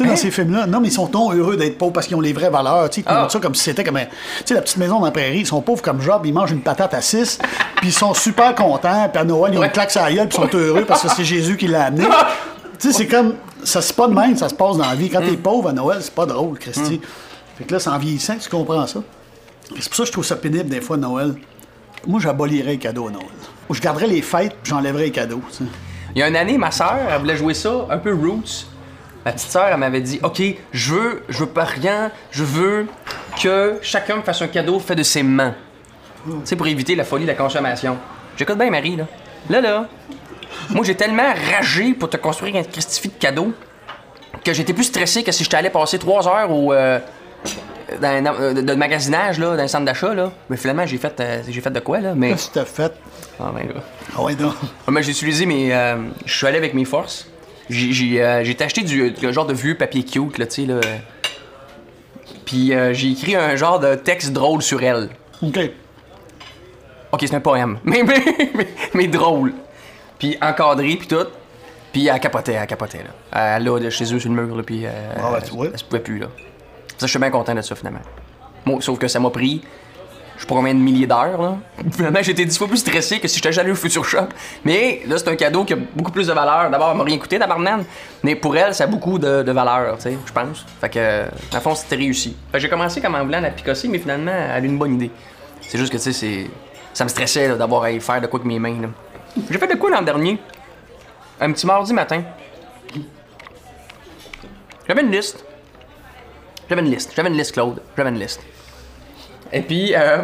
Tu 0.00 0.06
sais, 0.06 0.08
dans 0.08 0.14
Hein? 0.14 0.16
ces 0.16 0.30
films-là, 0.30 0.66
non, 0.66 0.80
mais 0.80 0.88
ils 0.88 0.92
sont 0.92 1.06
donc 1.06 1.34
heureux 1.34 1.56
d'être 1.56 1.76
pauvres 1.76 1.92
parce 1.92 2.06
qu'ils 2.06 2.16
ont 2.16 2.20
les 2.20 2.32
vraies 2.32 2.48
valeurs. 2.50 2.88
Tu 2.90 3.00
sais, 3.02 3.06
ils 3.06 3.12
Ah. 3.12 3.26
ça 3.28 3.38
comme 3.38 3.54
si 3.54 3.64
c'était 3.64 3.84
comme 3.84 3.96
un. 3.96 4.04
Tu 4.04 4.10
sais, 4.46 4.54
la 4.54 4.62
petite 4.62 4.78
maison 4.78 4.98
dans 4.98 5.04
la 5.04 5.10
prairie, 5.10 5.40
ils 5.40 5.46
sont 5.46 5.60
pauvres 5.60 5.82
comme 5.82 6.00
Job, 6.00 6.22
ils 6.24 6.32
mangent 6.32 6.52
une 6.52 6.62
patate 6.62 6.94
à 6.94 7.00
six, 7.02 7.38
puis 7.76 7.88
ils 7.88 7.92
sont 7.92 8.14
super 8.14 8.54
contents, 8.54 9.08
puis 9.12 9.20
à 9.20 9.24
Noël, 9.24 9.52
ils 9.54 9.58
ont 9.58 9.62
une 9.64 9.70
claque 9.70 9.90
sur 9.90 10.00
la 10.02 10.12
gueule, 10.12 10.28
puis 10.28 10.38
ils 10.42 10.50
sont 10.50 10.56
heureux 10.56 10.84
parce 10.86 11.02
que 11.02 11.08
c'est 11.08 11.24
Jésus 11.24 11.56
qui 11.56 11.66
l'a 11.66 11.84
amené. 11.86 12.04
tu 12.78 12.90
sais, 12.90 12.96
c'est 12.96 13.06
comme. 13.06 13.34
Ça, 13.62 13.82
c'est 13.82 13.94
pas 13.94 14.08
de 14.08 14.14
même, 14.14 14.36
ça 14.36 14.48
se 14.48 14.54
passe 14.54 14.78
dans 14.78 14.86
la 14.88 14.94
vie. 14.94 15.10
Quand 15.10 15.20
Mm. 15.20 15.26
t'es 15.28 15.36
pauvre 15.36 15.68
à 15.68 15.72
Noël, 15.74 15.98
c'est 16.00 16.14
pas 16.14 16.24
drôle, 16.24 16.58
Christy. 16.58 17.00
Fait 17.58 17.64
que 17.64 17.74
là, 17.74 17.78
c'est 17.78 17.90
en 17.90 17.98
vieillissant 17.98 18.36
que 18.36 18.42
tu 18.42 18.48
comprends 18.48 18.86
ça. 18.86 19.00
C'est 19.78 19.86
pour 19.88 19.96
ça 19.96 20.02
que 20.04 20.06
je 20.06 20.12
trouve 20.12 20.24
ça 20.24 20.36
pénible 20.36 20.70
des 20.70 20.80
fois 20.80 20.96
Noël. 20.96 21.34
Moi, 22.06 22.20
j'abolirais 22.20 22.70
les 22.72 22.78
cadeaux 22.78 23.08
à 23.08 23.10
Noël. 23.10 23.26
Ou 23.68 23.74
je 23.74 23.80
garderais 23.82 24.06
les 24.06 24.22
fêtes, 24.22 24.56
puis 24.62 24.70
j'enlèverais 24.70 25.04
les 25.04 25.10
cadeaux. 25.10 25.42
Il 26.14 26.18
y 26.20 26.22
a 26.22 26.28
une 26.28 26.36
année, 26.36 26.56
ma 26.56 26.70
soeur, 26.70 26.96
elle 27.10 27.20
voulait 27.20 27.36
jouer 27.36 27.52
ça 27.54 27.70
un 27.90 27.98
peu 27.98 28.14
roots. 28.14 28.66
Ma 29.24 29.32
petite 29.32 29.50
soeur, 29.50 29.66
elle 29.70 29.76
m'avait 29.76 30.00
dit 30.00 30.18
Ok, 30.22 30.42
je 30.72 30.94
veux, 30.94 31.22
je 31.28 31.38
veux 31.40 31.46
pas 31.50 31.64
rien, 31.64 32.10
je 32.30 32.42
veux 32.44 32.86
que 33.42 33.78
chacun 33.82 34.16
me 34.16 34.22
fasse 34.22 34.40
un 34.42 34.48
cadeau 34.48 34.78
fait 34.80 34.94
de 34.94 35.02
ses 35.02 35.22
mains. 35.22 35.54
Tu 36.24 36.32
sais, 36.44 36.56
pour 36.56 36.66
éviter 36.66 36.94
la 36.94 37.04
folie 37.04 37.24
de 37.24 37.28
la 37.28 37.34
consommation. 37.34 37.96
J'écoute 38.36 38.58
bien 38.58 38.70
Marie, 38.70 38.96
là. 38.96 39.04
Là, 39.48 39.60
là, 39.60 39.88
moi, 40.70 40.84
j'ai 40.84 40.94
tellement 40.94 41.32
ragé 41.54 41.92
pour 41.94 42.08
te 42.10 42.16
construire 42.16 42.56
un 42.56 42.62
Christifi 42.62 43.08
de 43.08 43.14
cadeau 43.14 43.52
que 44.44 44.52
j'étais 44.52 44.72
plus 44.72 44.84
stressé 44.84 45.22
que 45.22 45.32
si 45.32 45.44
je 45.44 45.50
t'allais 45.50 45.70
passer 45.70 45.98
trois 45.98 46.26
heures 46.28 46.50
au. 46.50 46.72
euh, 46.72 46.98
dans 48.00 48.08
un- 48.08 48.26
euh, 48.26 48.54
de, 48.54 48.60
de 48.62 48.74
magasinage, 48.74 49.38
là, 49.38 49.56
dans 49.56 49.62
un 49.62 49.68
centre 49.68 49.84
d'achat, 49.84 50.14
là. 50.14 50.30
Mais 50.48 50.56
finalement, 50.56 50.86
j'ai 50.86 50.98
fait, 50.98 51.18
euh, 51.20 51.42
j'ai 51.48 51.60
fait 51.60 51.70
de 51.70 51.80
quoi, 51.80 52.00
là? 52.00 52.12
Mais. 52.14 52.30
Qu'est-ce 52.30 52.48
que 52.48 52.54
t'as 52.54 52.64
fait? 52.64 52.92
Ah, 53.40 53.50
ben, 53.54 53.66
là. 53.74 53.80
Ah 54.16 54.22
ouais, 54.22 54.34
non. 54.38 54.54
Mais 54.88 55.02
j'ai 55.02 55.10
utilisé 55.12 55.44
mes. 55.46 55.74
euh, 55.74 55.96
je 56.24 56.32
suis 56.36 56.46
allé 56.46 56.58
avec 56.58 56.72
mes 56.74 56.84
forces. 56.84 57.26
J'ai 57.70 58.22
euh, 58.22 58.42
acheté 58.60 58.82
du 58.82 59.14
le 59.22 59.32
genre 59.32 59.46
de 59.46 59.54
vieux 59.54 59.76
papier 59.76 60.02
cute, 60.04 60.38
là, 60.38 60.46
tu 60.46 60.62
sais, 60.62 60.66
là. 60.66 60.80
Puis 62.44 62.74
euh, 62.74 62.92
j'ai 62.92 63.12
écrit 63.12 63.36
un 63.36 63.54
genre 63.56 63.78
de 63.78 63.94
texte 63.94 64.32
drôle 64.32 64.60
sur 64.62 64.82
elle. 64.82 65.08
OK. 65.42 65.58
Ok, 67.12 67.20
c'est 67.26 67.34
un 67.34 67.40
poème, 67.40 67.78
mais, 67.84 68.02
mais, 68.02 68.22
mais, 68.54 68.68
mais 68.94 69.06
drôle. 69.06 69.52
Puis 70.18 70.36
encadré, 70.42 70.96
puis 70.96 71.06
tout. 71.08 71.26
Puis 71.92 72.06
elle 72.06 72.20
capotait, 72.20 72.52
elle 72.52 72.66
capotait, 72.66 73.04
là. 73.32 73.56
Elle 73.56 73.64
là, 73.64 73.78
de 73.78 73.90
chez 73.90 74.04
eux 74.14 74.18
sur 74.18 74.30
le 74.30 74.42
mur, 74.46 74.56
là, 74.56 74.62
puis. 74.62 74.86
euh, 74.86 74.90
Ah 75.16 75.32
ouais, 75.32 75.42
tu 75.42 75.50
vois. 75.52 75.66
Elle 75.72 75.78
se 75.78 75.84
pouvait 75.84 76.00
plus, 76.02 76.18
là. 76.18 76.26
Ça, 76.98 77.06
je 77.06 77.10
suis 77.10 77.18
bien 77.18 77.30
content 77.30 77.54
de 77.54 77.62
ça, 77.62 77.74
finalement. 77.74 78.00
Moi, 78.66 78.78
sauf 78.80 78.98
que 78.98 79.08
ça 79.08 79.18
m'a 79.20 79.30
pris. 79.30 79.62
Je 80.40 80.46
combien 80.46 80.72
de 80.72 80.80
milliers 80.80 81.06
d'heures, 81.06 81.40
là. 81.40 81.58
Finalement, 81.92 82.22
j'étais 82.22 82.46
dix 82.46 82.56
fois 82.56 82.66
plus 82.66 82.78
stressé 82.78 83.20
que 83.20 83.28
si 83.28 83.38
j'étais 83.38 83.58
allé 83.58 83.72
au 83.72 83.74
Future 83.74 84.04
Shop. 84.06 84.28
Mais 84.64 85.02
là, 85.06 85.18
c'est 85.18 85.28
un 85.28 85.36
cadeau 85.36 85.66
qui 85.66 85.74
a 85.74 85.76
beaucoup 85.76 86.10
plus 86.10 86.28
de 86.28 86.32
valeur. 86.32 86.70
D'abord, 86.70 86.92
elle 86.92 86.96
m'a 86.96 87.04
rien 87.04 87.18
coûté, 87.18 87.38
tabarnane. 87.38 87.84
Mais 88.22 88.34
pour 88.36 88.56
elle, 88.56 88.74
ça 88.74 88.84
a 88.84 88.86
beaucoup 88.86 89.18
de, 89.18 89.50
valeur, 89.52 89.96
tu 89.96 90.04
sais, 90.04 90.18
je 90.24 90.32
pense. 90.32 90.64
Fait 90.80 90.88
que, 90.88 91.26
le 91.54 91.60
fond, 91.60 91.74
c'était 91.74 91.96
réussi. 91.96 92.34
J'ai 92.54 92.70
commencé 92.70 93.02
comme 93.02 93.16
en 93.16 93.22
voulant 93.22 93.40
la 93.40 93.50
picosser, 93.50 93.88
mais 93.88 93.98
finalement, 93.98 94.32
elle 94.32 94.50
a 94.50 94.60
eu 94.60 94.64
une 94.64 94.78
bonne 94.78 94.94
idée. 94.94 95.10
C'est 95.60 95.76
juste 95.76 95.92
que, 95.92 95.98
tu 95.98 96.04
sais, 96.04 96.12
c'est... 96.14 96.46
ça 96.94 97.04
me 97.04 97.10
stressait 97.10 97.58
d'avoir 97.58 97.82
à 97.82 97.90
y 97.90 98.00
faire 98.00 98.22
de 98.22 98.26
quoi 98.26 98.40
avec 98.40 98.50
mes 98.50 98.58
mains. 98.58 98.88
J'ai 99.50 99.58
fait 99.58 99.66
de 99.66 99.78
quoi 99.78 99.90
l'an 99.90 100.00
dernier? 100.00 100.38
Un 101.38 101.52
petit 101.52 101.66
mardi 101.66 101.92
matin. 101.92 102.22
J'avais 104.88 105.02
une 105.02 105.10
liste. 105.10 105.44
J'avais 106.66 106.80
une 106.80 106.90
liste. 106.90 107.12
J'avais 107.14 107.28
une 107.28 107.36
liste, 107.36 107.52
Claude. 107.52 107.82
J'avais 107.94 108.08
une 108.08 108.18
liste. 108.18 108.40
Et 109.52 109.62
puis, 109.62 109.94
euh, 109.94 110.22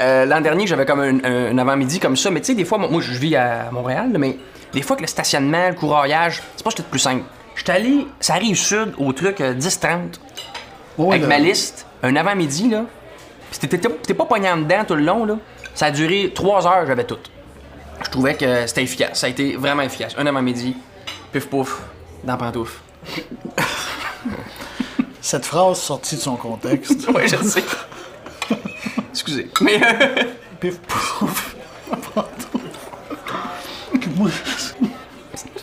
euh, 0.00 0.24
l'an 0.26 0.40
dernier, 0.40 0.66
j'avais 0.66 0.86
comme 0.86 1.00
un, 1.00 1.58
avant-midi 1.58 2.00
comme 2.00 2.16
ça. 2.16 2.30
Mais 2.30 2.40
tu 2.40 2.46
sais, 2.46 2.54
des 2.54 2.64
fois, 2.64 2.78
moi, 2.78 3.00
je 3.00 3.12
vis 3.12 3.36
à 3.36 3.70
Montréal, 3.70 4.10
mais 4.18 4.38
des 4.72 4.82
fois 4.82 4.96
que 4.96 5.02
le 5.02 5.06
stationnement, 5.06 5.68
le 5.68 5.74
courroyage, 5.74 6.42
c'est 6.56 6.64
pas 6.64 6.70
peut-être 6.70 6.88
plus 6.88 6.98
simple. 6.98 7.24
J'étais 7.54 7.72
allé, 7.72 8.06
ça 8.20 8.34
arrive 8.34 8.56
sud, 8.56 8.92
au 8.98 9.12
truc 9.12 9.40
euh, 9.40 9.54
10-30, 9.54 10.18
Ouais, 10.98 11.16
avec 11.16 11.28
ma 11.28 11.38
liste, 11.38 11.86
un 12.02 12.16
avant-midi, 12.16 12.70
là. 12.70 12.84
Puis 13.50 13.60
t'étais 13.60 13.78
t'étais 13.78 14.14
pas 14.14 14.24
pognant 14.24 14.56
dedans 14.56 14.84
tout 14.86 14.94
le 14.94 15.02
long, 15.02 15.24
là. 15.24 15.36
Ça 15.74 15.86
a 15.86 15.90
duré 15.90 16.32
3 16.34 16.66
heures, 16.66 16.86
j'avais 16.86 17.04
tout. 17.04 17.18
Je 18.02 18.10
trouvais 18.10 18.34
que 18.34 18.66
c'était 18.66 18.82
efficace. 18.82 19.20
Ça 19.20 19.26
a 19.26 19.30
été 19.30 19.56
vraiment 19.56 19.82
efficace. 19.82 20.14
Un 20.18 20.26
avant-midi, 20.26 20.76
pif 21.32 21.48
pouf, 21.48 21.82
dans 22.24 22.32
la 22.32 22.38
pantoufle. 22.38 22.80
Cette 25.20 25.44
phrase 25.44 25.80
sortie 25.80 26.16
de 26.16 26.20
son 26.20 26.36
contexte. 26.36 27.08
Ouais, 27.14 27.26
je 27.26 27.36
sais. 27.36 27.62
Excusez. 29.26 29.50
Mais. 29.60 29.80
euh, 29.82 30.22
Pif, 30.60 30.78
pouf. 30.80 31.56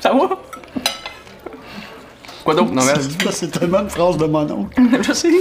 Ça 0.02 0.12
va? 0.14 0.30
Quoi 2.44 2.56
d'autre, 2.56 2.72
Noël? 2.74 2.98
c'est- 3.02 3.32
c'est 3.32 3.48
tellement 3.60 3.80
une 3.80 3.90
phrase 3.90 4.18
de 4.18 4.26
mon 4.26 4.50
oncle? 4.52 4.82
Je 5.02 5.14
sais. 5.14 5.32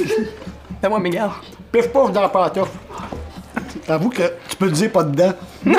Fais-moi 0.80 1.00
mes 1.00 1.10
gars. 1.10 1.32
Pif, 1.72 1.88
pouf 1.88 2.12
dans 2.12 2.20
la 2.22 2.28
pantoufle. 2.28 2.70
Avoue 3.88 4.10
que 4.10 4.22
tu 4.48 4.56
peux 4.56 4.66
le 4.66 4.70
dire 4.72 4.92
pas 4.92 5.02
dedans. 5.02 5.32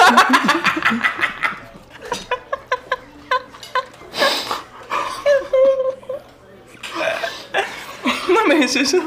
Non, 8.30 8.42
mais 8.48 8.68
c'est 8.68 8.86
ça. 8.86 8.98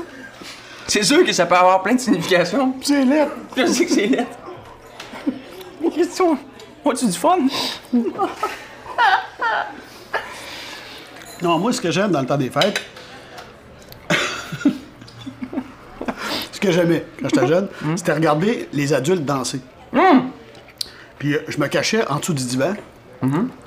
C'est 0.97 1.03
sûr 1.03 1.23
que 1.27 1.33
ça 1.33 1.45
peut 1.45 1.55
avoir 1.55 1.83
plein 1.83 1.95
de 1.95 2.01
significations. 2.01 2.73
C'est 2.81 3.05
lettre. 3.05 3.33
Je 3.55 3.67
sais 3.67 3.85
que 3.85 3.93
c'est 3.93 4.07
lettre. 4.07 4.31
Mais 5.83 5.91
Christian, 5.91 6.39
as-tu 6.87 7.05
du 7.05 7.13
fun? 7.13 7.37
Non, 11.43 11.59
moi, 11.59 11.71
ce 11.75 11.83
que 11.83 11.91
j'aime 11.91 12.13
dans 12.13 12.21
le 12.23 12.27
temps 12.27 12.39
des 12.39 12.49
fêtes, 12.49 12.81
ce 16.51 16.59
que 16.59 16.73
j'aimais 16.73 17.05
quand 17.21 17.29
j'étais 17.29 17.47
jeune, 17.47 17.69
c'était 17.95 18.15
regarder 18.15 18.67
les 18.73 18.95
adultes 18.95 19.23
danser. 19.27 19.61
Puis 21.19 21.35
euh, 21.35 21.41
je 21.49 21.59
me 21.61 21.67
cachais 21.67 22.07
en 22.09 22.21
dessous 22.21 22.33
du 22.33 22.43
divan. 22.45 22.73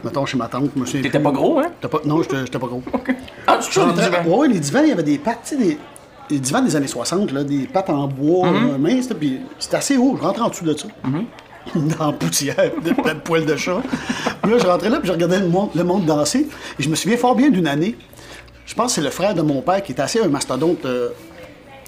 Mettons 0.04 0.26
chez 0.26 0.38
ma 0.38 0.48
tante, 0.48 0.72
je 0.76 0.80
me. 0.82 0.86
T'étais 1.04 1.20
pas 1.20 1.32
gros, 1.32 1.60
hein? 1.60 1.70
Pas- 1.82 2.02
Non, 2.06 2.24
j'étais 2.24 2.40
j'étais 2.40 2.58
pas 2.58 2.66
gros. 2.68 2.82
Ah, 3.46 3.58
tu 3.58 3.66
Je 3.66 3.68
touches 3.68 3.76
le 3.78 3.84
rentrais- 3.84 4.10
divan. 4.24 4.38
Ouais, 4.38 4.48
les 4.48 4.60
divans, 4.60 4.82
il 4.82 4.90
y 4.90 4.92
avait 4.92 5.04
des 5.04 5.20
pattes, 5.20 5.42
tu 5.44 5.50
sais, 5.50 5.58
des, 5.58 5.78
des 6.30 6.40
divans 6.40 6.62
des 6.62 6.76
années 6.76 6.88
60, 6.88 7.32
là, 7.32 7.44
des 7.44 7.68
pattes 7.68 7.90
en 7.90 8.08
bois 8.08 8.50
Mm-hmm. 8.50 8.70
euh, 8.74 8.78
minces, 8.78 9.08
puis 9.20 9.40
c'était 9.58 9.78
assez 9.78 9.98
haut. 9.98 10.16
Je 10.18 10.22
rentrais 10.24 10.44
en 10.44 10.50
dessous 10.50 10.66
de 10.66 10.76
ça. 10.78 10.88
Dans 11.76 12.08
la 12.08 12.14
poussière, 12.14 12.72
de 12.84 12.94
plein 12.94 13.14
de 13.16 13.20
poils 13.20 13.46
de 13.46 13.56
chat. 13.56 13.82
Puis 14.42 14.52
là, 14.52 14.58
je 14.58 14.66
rentrais 14.66 14.90
là, 14.90 15.00
puis 15.00 15.08
je 15.08 15.14
regardais 15.14 15.40
le 15.40 15.50
monde, 15.50 15.70
le 15.76 15.84
monde 15.84 16.06
danser. 16.06 16.48
Et 16.80 16.84
je 16.84 16.90
me 16.90 16.96
souviens 16.96 17.18
fort 17.18 17.36
bien 17.36 17.50
d'une 17.50 17.68
année. 17.68 17.96
Je 18.66 18.74
pense 18.76 18.88
que 18.88 18.96
c'est 18.96 19.02
le 19.02 19.10
frère 19.10 19.34
de 19.36 19.42
mon 19.42 19.62
père 19.62 19.84
qui 19.84 19.92
était 19.92 20.02
assez 20.02 20.20
un 20.20 20.30
mastodonte 20.30 20.86
euh, 20.86 21.10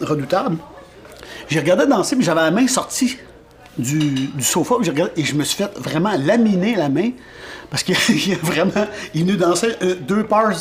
redoutable. 0.01 0.57
J'ai 1.49 1.59
regardé 1.59 1.85
danser, 1.85 2.15
puis 2.15 2.25
j'avais 2.25 2.41
la 2.41 2.51
main 2.51 2.67
sortie 2.67 3.17
du, 3.77 3.97
du 4.27 4.43
sofa, 4.43 4.75
j'ai 4.81 4.91
regardé- 4.91 5.13
et 5.17 5.23
je 5.23 5.33
me 5.35 5.43
suis 5.43 5.57
fait 5.57 5.71
vraiment 5.77 6.11
laminer 6.17 6.75
la 6.75 6.89
main. 6.89 7.11
Parce 7.69 7.83
qu'il 7.83 7.95
y 8.27 8.33
a 8.33 8.37
vraiment. 8.43 8.85
Il 9.13 9.25
nous 9.25 9.37
dansait 9.37 9.77
euh, 9.81 9.95
deux 9.95 10.23
parts, 10.25 10.51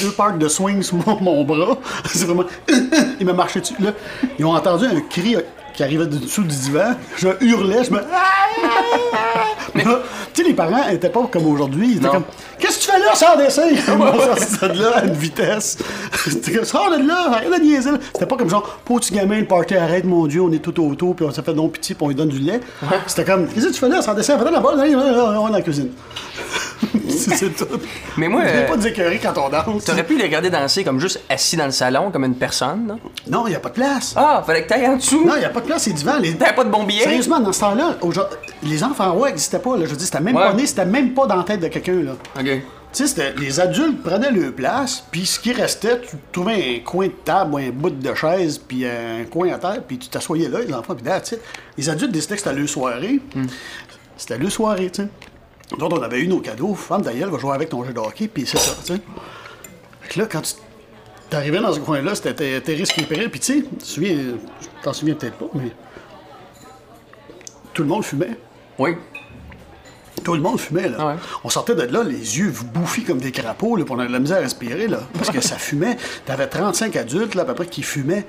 deux 0.00 0.12
parts 0.12 0.38
de 0.38 0.46
swing 0.48 0.82
sur 0.82 0.96
mon, 1.04 1.20
mon 1.20 1.44
bras. 1.44 1.76
C'est 2.06 2.24
vraiment. 2.26 2.44
il 3.20 3.26
m'a 3.26 3.32
marché 3.32 3.60
dessus. 3.60 3.74
Là, 3.80 3.90
ils 4.38 4.44
ont 4.44 4.54
entendu 4.54 4.84
un 4.86 5.00
cri 5.00 5.34
euh, 5.34 5.40
qui 5.74 5.82
arrivait 5.82 6.06
de 6.06 6.16
dessous 6.18 6.42
du 6.44 6.54
divan. 6.54 6.94
Je 7.16 7.28
hurlais, 7.40 7.82
je 7.84 7.90
me. 7.90 7.98
Tu 9.72 9.80
sais, 10.34 10.42
les 10.48 10.54
parents 10.54 10.88
n'étaient 10.88 11.08
pas 11.10 11.26
comme 11.30 11.46
aujourd'hui. 11.46 11.88
Ils 11.92 11.96
étaient 11.96 12.06
Non. 12.06 12.12
comme 12.12 12.24
Qu'est-ce 12.58 12.78
que 12.78 12.84
tu 12.84 12.89
sors? 13.14 13.36
Ils 13.40 13.50
ça 13.50 14.68
de 14.68 14.80
là 14.80 14.90
à 14.96 15.04
une 15.04 15.14
vitesse. 15.14 15.78
C'était 16.12 16.52
comme 16.52 16.64
Sors 16.64 16.90
de 16.90 17.06
là, 17.06 17.30
arrête 17.32 17.50
de 17.50 17.64
niaiser. 17.64 17.90
C'était 18.12 18.26
pas 18.26 18.36
comme 18.36 18.50
genre, 18.50 18.80
petit 18.84 19.14
gamin, 19.14 19.38
le 19.40 19.46
party, 19.46 19.76
arrête, 19.76 20.04
mon 20.04 20.26
Dieu, 20.26 20.42
on 20.42 20.52
est 20.52 20.58
tout 20.58 20.78
autour, 20.84 21.16
puis 21.16 21.24
on 21.24 21.30
s'est 21.30 21.42
fait 21.42 21.54
non 21.54 21.68
pitié, 21.68 21.94
puis 21.94 22.04
on 22.04 22.08
lui 22.08 22.14
donne 22.14 22.28
du 22.28 22.38
lait. 22.38 22.60
C'était 23.06 23.24
comme 23.24 23.48
Qu'est-ce 23.48 23.68
que 23.68 23.72
tu 23.72 23.78
fais 23.78 23.88
là? 23.88 24.02
Fais-le 24.02 24.50
là-bas, 24.50 24.74
là, 24.74 24.86
là, 24.86 25.12
là, 25.12 25.40
on 25.40 25.48
est 25.48 25.50
dans 25.50 25.56
la 25.56 25.62
cuisine. 25.62 25.90
c'est 27.08 27.54
tout. 27.56 27.66
Mais 28.16 28.28
moi, 28.28 28.42
a 28.42 28.46
euh, 28.46 28.68
pas 28.68 28.76
de 28.76 28.86
écœurer 28.86 29.20
quand 29.22 29.34
on 29.36 29.48
danse. 29.48 29.84
T'aurais 29.84 30.04
pu 30.04 30.16
les 30.16 30.24
regarder 30.24 30.50
danser 30.50 30.84
comme 30.84 30.98
juste 30.98 31.20
assis 31.28 31.56
dans 31.56 31.66
le 31.66 31.70
salon, 31.70 32.10
comme 32.10 32.24
une 32.24 32.34
personne, 32.34 32.88
là? 32.88 32.94
Non, 33.28 33.46
il 33.46 33.50
n'y 33.50 33.56
a 33.56 33.60
pas 33.60 33.68
de 33.68 33.74
place. 33.74 34.14
Ah, 34.16 34.42
fallait 34.44 34.64
que 34.64 34.68
t'ailles 34.68 34.86
en 34.86 34.96
dessous. 34.96 35.24
Non, 35.24 35.34
il 35.36 35.40
n'y 35.40 35.44
a 35.44 35.50
pas 35.50 35.60
de 35.60 35.66
place, 35.66 35.82
c'est 35.82 35.92
divan. 35.92 36.18
Les... 36.20 36.34
T'avais 36.34 36.54
pas 36.54 36.64
de 36.64 36.70
bon 36.70 36.84
billet? 36.84 37.02
Sérieusement, 37.02 37.40
dans 37.40 37.52
ce 37.52 37.60
temps-là, 37.60 37.96
les 38.62 38.84
enfants 38.84 39.14
ouais 39.16 39.30
n'existaient 39.30 39.58
pas. 39.58 39.76
Là. 39.76 39.84
Je 39.84 39.90
veux 39.90 39.96
dire, 39.96 40.06
c'était 40.06 40.20
même 40.20 40.34
pas 40.34 40.52
né, 40.52 40.66
c'était 40.66 40.86
même 40.86 41.12
pas 41.12 41.26
dans 41.26 41.36
la 41.36 41.44
tête 41.44 41.60
de 41.60 41.68
quelqu'un. 41.68 42.02
là. 42.02 42.12
OK. 42.38 42.62
Tu 42.92 43.06
sais, 43.06 43.34
les 43.38 43.60
adultes 43.60 44.02
prenaient 44.02 44.32
leur 44.32 44.52
place, 44.52 45.04
puis 45.12 45.24
ce 45.24 45.38
qui 45.38 45.52
restait, 45.52 46.00
tu 46.00 46.16
trouvais 46.32 46.76
un 46.76 46.84
coin 46.84 47.06
de 47.06 47.12
table 47.24 47.54
ou 47.54 47.58
un 47.58 47.70
bout 47.70 47.90
de 47.90 48.14
chaise, 48.14 48.58
puis 48.58 48.84
un 48.84 49.24
coin 49.30 49.52
à 49.52 49.58
terre, 49.58 49.82
puis 49.86 49.98
tu 49.98 50.08
t'assoyais 50.08 50.48
là, 50.48 50.60
les 50.60 50.74
enfants, 50.74 50.96
puis 50.96 51.06
it. 51.06 51.40
Les 51.78 51.88
adultes 51.88 52.10
décidaient 52.10 52.34
que 52.34 52.42
c'était 52.42 52.54
leur 52.54 52.68
soirée. 52.68 53.20
C'était 54.16 54.38
leur 54.38 54.50
soirée, 54.50 54.90
tu 54.90 55.02
sais. 55.02 55.08
Donc, 55.78 55.92
on 55.92 56.02
avait 56.02 56.20
eu 56.20 56.26
nos 56.26 56.40
cadeaux. 56.40 56.74
Femme 56.74 57.02
d'ailleurs 57.02 57.30
va 57.30 57.38
jouer 57.38 57.52
avec 57.52 57.68
ton 57.68 57.84
jeu 57.84 57.92
de 57.92 57.98
hockey, 58.00 58.26
puis 58.26 58.44
c'est 58.44 58.58
ça, 58.58 58.72
tu 58.80 58.94
sais. 58.94 59.00
Fait 60.00 60.14
que 60.14 60.18
là, 60.18 60.26
quand 60.26 60.42
tu 60.42 60.54
t'arrivais 61.28 61.60
dans 61.60 61.72
ce 61.72 61.78
coin-là, 61.78 62.16
c'était 62.16 62.60
tes, 62.60 62.74
risques 62.74 62.98
et 62.98 63.04
périls, 63.04 63.30
puis 63.30 63.38
tu 63.38 63.60
sais, 63.60 63.62
tu 63.62 63.76
te 63.76 63.84
souviens, 63.84 64.16
t'en 64.82 64.92
souviens 64.92 65.14
peut-être 65.14 65.36
pas, 65.36 65.46
mais 65.54 65.70
tout 67.72 67.82
le 67.82 67.88
monde 67.88 68.04
fumait. 68.04 68.36
Oui. 68.78 68.96
Tout 70.24 70.34
le 70.34 70.40
monde 70.40 70.58
fumait, 70.60 70.88
là. 70.88 70.96
Ah 70.98 71.06
ouais. 71.08 71.14
On 71.44 71.48
sortait 71.48 71.74
de 71.74 71.82
là, 71.82 72.02
les 72.02 72.38
yeux 72.38 72.52
bouffis 72.74 73.02
comme 73.04 73.18
des 73.18 73.32
crapauds, 73.32 73.76
là, 73.76 73.84
puis 73.84 73.94
on 73.94 73.98
avait 73.98 74.08
de 74.08 74.12
la 74.12 74.18
misère 74.20 74.38
à 74.38 74.40
respirer, 74.40 74.86
là. 74.88 74.98
Parce 75.14 75.30
que 75.30 75.40
ça 75.40 75.56
fumait. 75.58 75.96
T'avais 76.26 76.46
35 76.46 76.94
adultes, 76.96 77.34
là, 77.34 77.42
à 77.42 77.44
peu 77.44 77.54
près, 77.54 77.66
qui 77.66 77.82
fumaient 77.82 78.26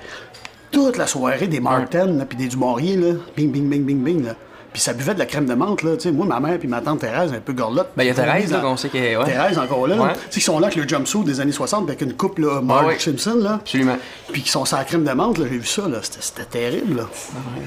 toute 0.72 0.98
la 0.98 1.08
soirée, 1.08 1.48
des 1.48 1.60
Martens, 1.60 2.18
là, 2.18 2.26
puis 2.26 2.38
des 2.38 2.48
Dumouriez, 2.48 2.96
là. 2.96 3.14
Bing, 3.36 3.52
bing, 3.52 3.68
bing, 3.70 3.84
bing, 3.84 4.04
bing, 4.04 4.26
là. 4.26 4.36
Puis 4.72 4.82
ça 4.82 4.94
buvait 4.94 5.14
de 5.14 5.20
la 5.20 5.26
crème 5.26 5.46
de 5.48 5.54
menthe, 5.54 5.84
là. 5.84 6.00
Sais, 6.00 6.14
moi, 6.14 6.26
ma 6.26 6.40
mère 6.40 6.58
puis 6.58 6.70
ma 6.70 6.80
tante 6.80 7.02
Thérèse, 7.02 7.34
un 7.34 7.42
peu 7.42 7.52
gorlotte. 7.52 7.90
Ben, 7.98 8.04
il 8.04 8.08
y 8.08 8.10
a 8.10 8.14
Thérèse, 8.14 8.54
là, 8.54 8.60
qu'on 8.62 8.78
sait 8.78 8.88
qu'elle 8.88 9.04
est- 9.04 9.18
ouais. 9.18 9.26
Thérèse, 9.26 9.58
encore 9.60 9.86
là. 9.86 9.98
Ouais. 9.98 10.14
Tu 10.14 10.20
sais, 10.30 10.40
qui 10.40 10.46
sont 10.46 10.60
là 10.60 10.68
avec 10.68 10.78
le 10.78 10.88
jumpsuit 10.88 11.26
des 11.26 11.42
années 11.42 11.52
60, 11.52 11.86
puis 11.86 11.90
avec 11.94 12.02
une 12.10 12.14
coupe, 12.16 12.40
là, 12.40 12.62
Marge 12.62 12.84
Ah 12.86 12.88
ouais. 12.88 12.98
Simpson, 13.00 13.36
là. 13.42 13.56
Absolument. 13.56 13.98
Puis 14.32 14.44
qui 14.44 14.50
sont 14.50 14.64
sans 14.64 14.78
la 14.78 14.86
crème 14.86 15.04
de 15.04 15.12
menthe, 15.12 15.40
là. 15.40 15.46
J'ai 15.52 15.58
vu 15.58 15.66
ça, 15.68 15.90
là. 15.90 15.98
C'était- 16.02 16.46
terrible, 16.46 17.00
là. 17.00 17.04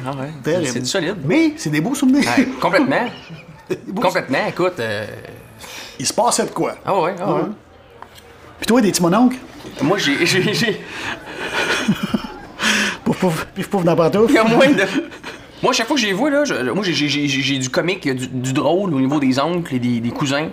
Ah 0.06 0.10
ouais. 0.18 0.30
Terrible. 0.42 0.70
C'est 0.72 0.80
du 0.80 0.86
solide. 0.86 1.16
Mais 1.26 1.52
c'est 1.58 1.68
des 1.68 1.82
beaux 1.82 1.94
souvenirs. 1.94 2.24
Ouais, 2.38 2.48
complètement. 2.58 3.04
Complètement. 4.00 4.46
Écoute. 4.48 4.74
euh, 4.80 5.06
Il 5.98 6.06
se 6.06 6.12
passait 6.12 6.44
de 6.44 6.50
quoi? 6.50 6.74
Ah 6.84 6.98
ouais, 7.00 7.14
ah 7.20 7.32
ouais. 7.34 7.40
Puis 8.58 8.66
toi, 8.66 8.80
des 8.80 8.90
petits 8.90 9.02
mononcles? 9.02 9.36
Moi, 9.82 9.98
j'ai. 9.98 10.24
j'ai- 10.26 10.52
j'ai- 10.54 10.80
Pouf, 13.04 13.18
pouf, 13.18 13.46
pif, 13.54 13.68
pouf, 13.68 13.84
dans. 13.84 13.94
Il 14.28 14.34
y 14.34 14.38
a 14.38 14.44
moins 14.44 14.68
de. 14.68 14.82
Moi, 15.62 15.72
chaque 15.72 15.86
fois 15.86 15.96
que 15.96 16.02
les 16.02 16.12
vois, 16.12 16.30
là, 16.30 16.44
je- 16.44 16.54
moi, 16.70 16.82
j'ai- 16.84 16.92
j'ai 16.92 17.08
j'ai- 17.08 17.28
j'ai 17.28 17.58
du 17.58 17.70
comique, 17.70 18.06
du, 18.08 18.26
du 18.28 18.52
drôle 18.52 18.92
au 18.92 19.00
niveau 19.00 19.18
des 19.18 19.38
oncles 19.38 19.74
et 19.74 19.78
des, 19.78 20.00
des 20.00 20.10
cousins, 20.10 20.48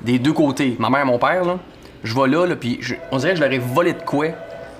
des 0.00 0.18
deux 0.18 0.32
côtés. 0.32 0.74
Ma 0.80 0.90
mère 0.90 1.02
et 1.02 1.04
mon 1.04 1.18
père, 1.18 1.44
là. 1.44 1.58
Je 2.02 2.12
vais 2.14 2.26
là, 2.28 2.44
là, 2.46 2.56
puis 2.56 2.78
je- 2.80 2.94
on 3.12 3.18
dirait 3.18 3.32
que 3.32 3.38
je 3.38 3.44
leur 3.44 3.52
ai 3.52 3.58
volé 3.58 3.92
de 3.92 4.02
quoi. 4.02 4.26
Ils 4.26 4.32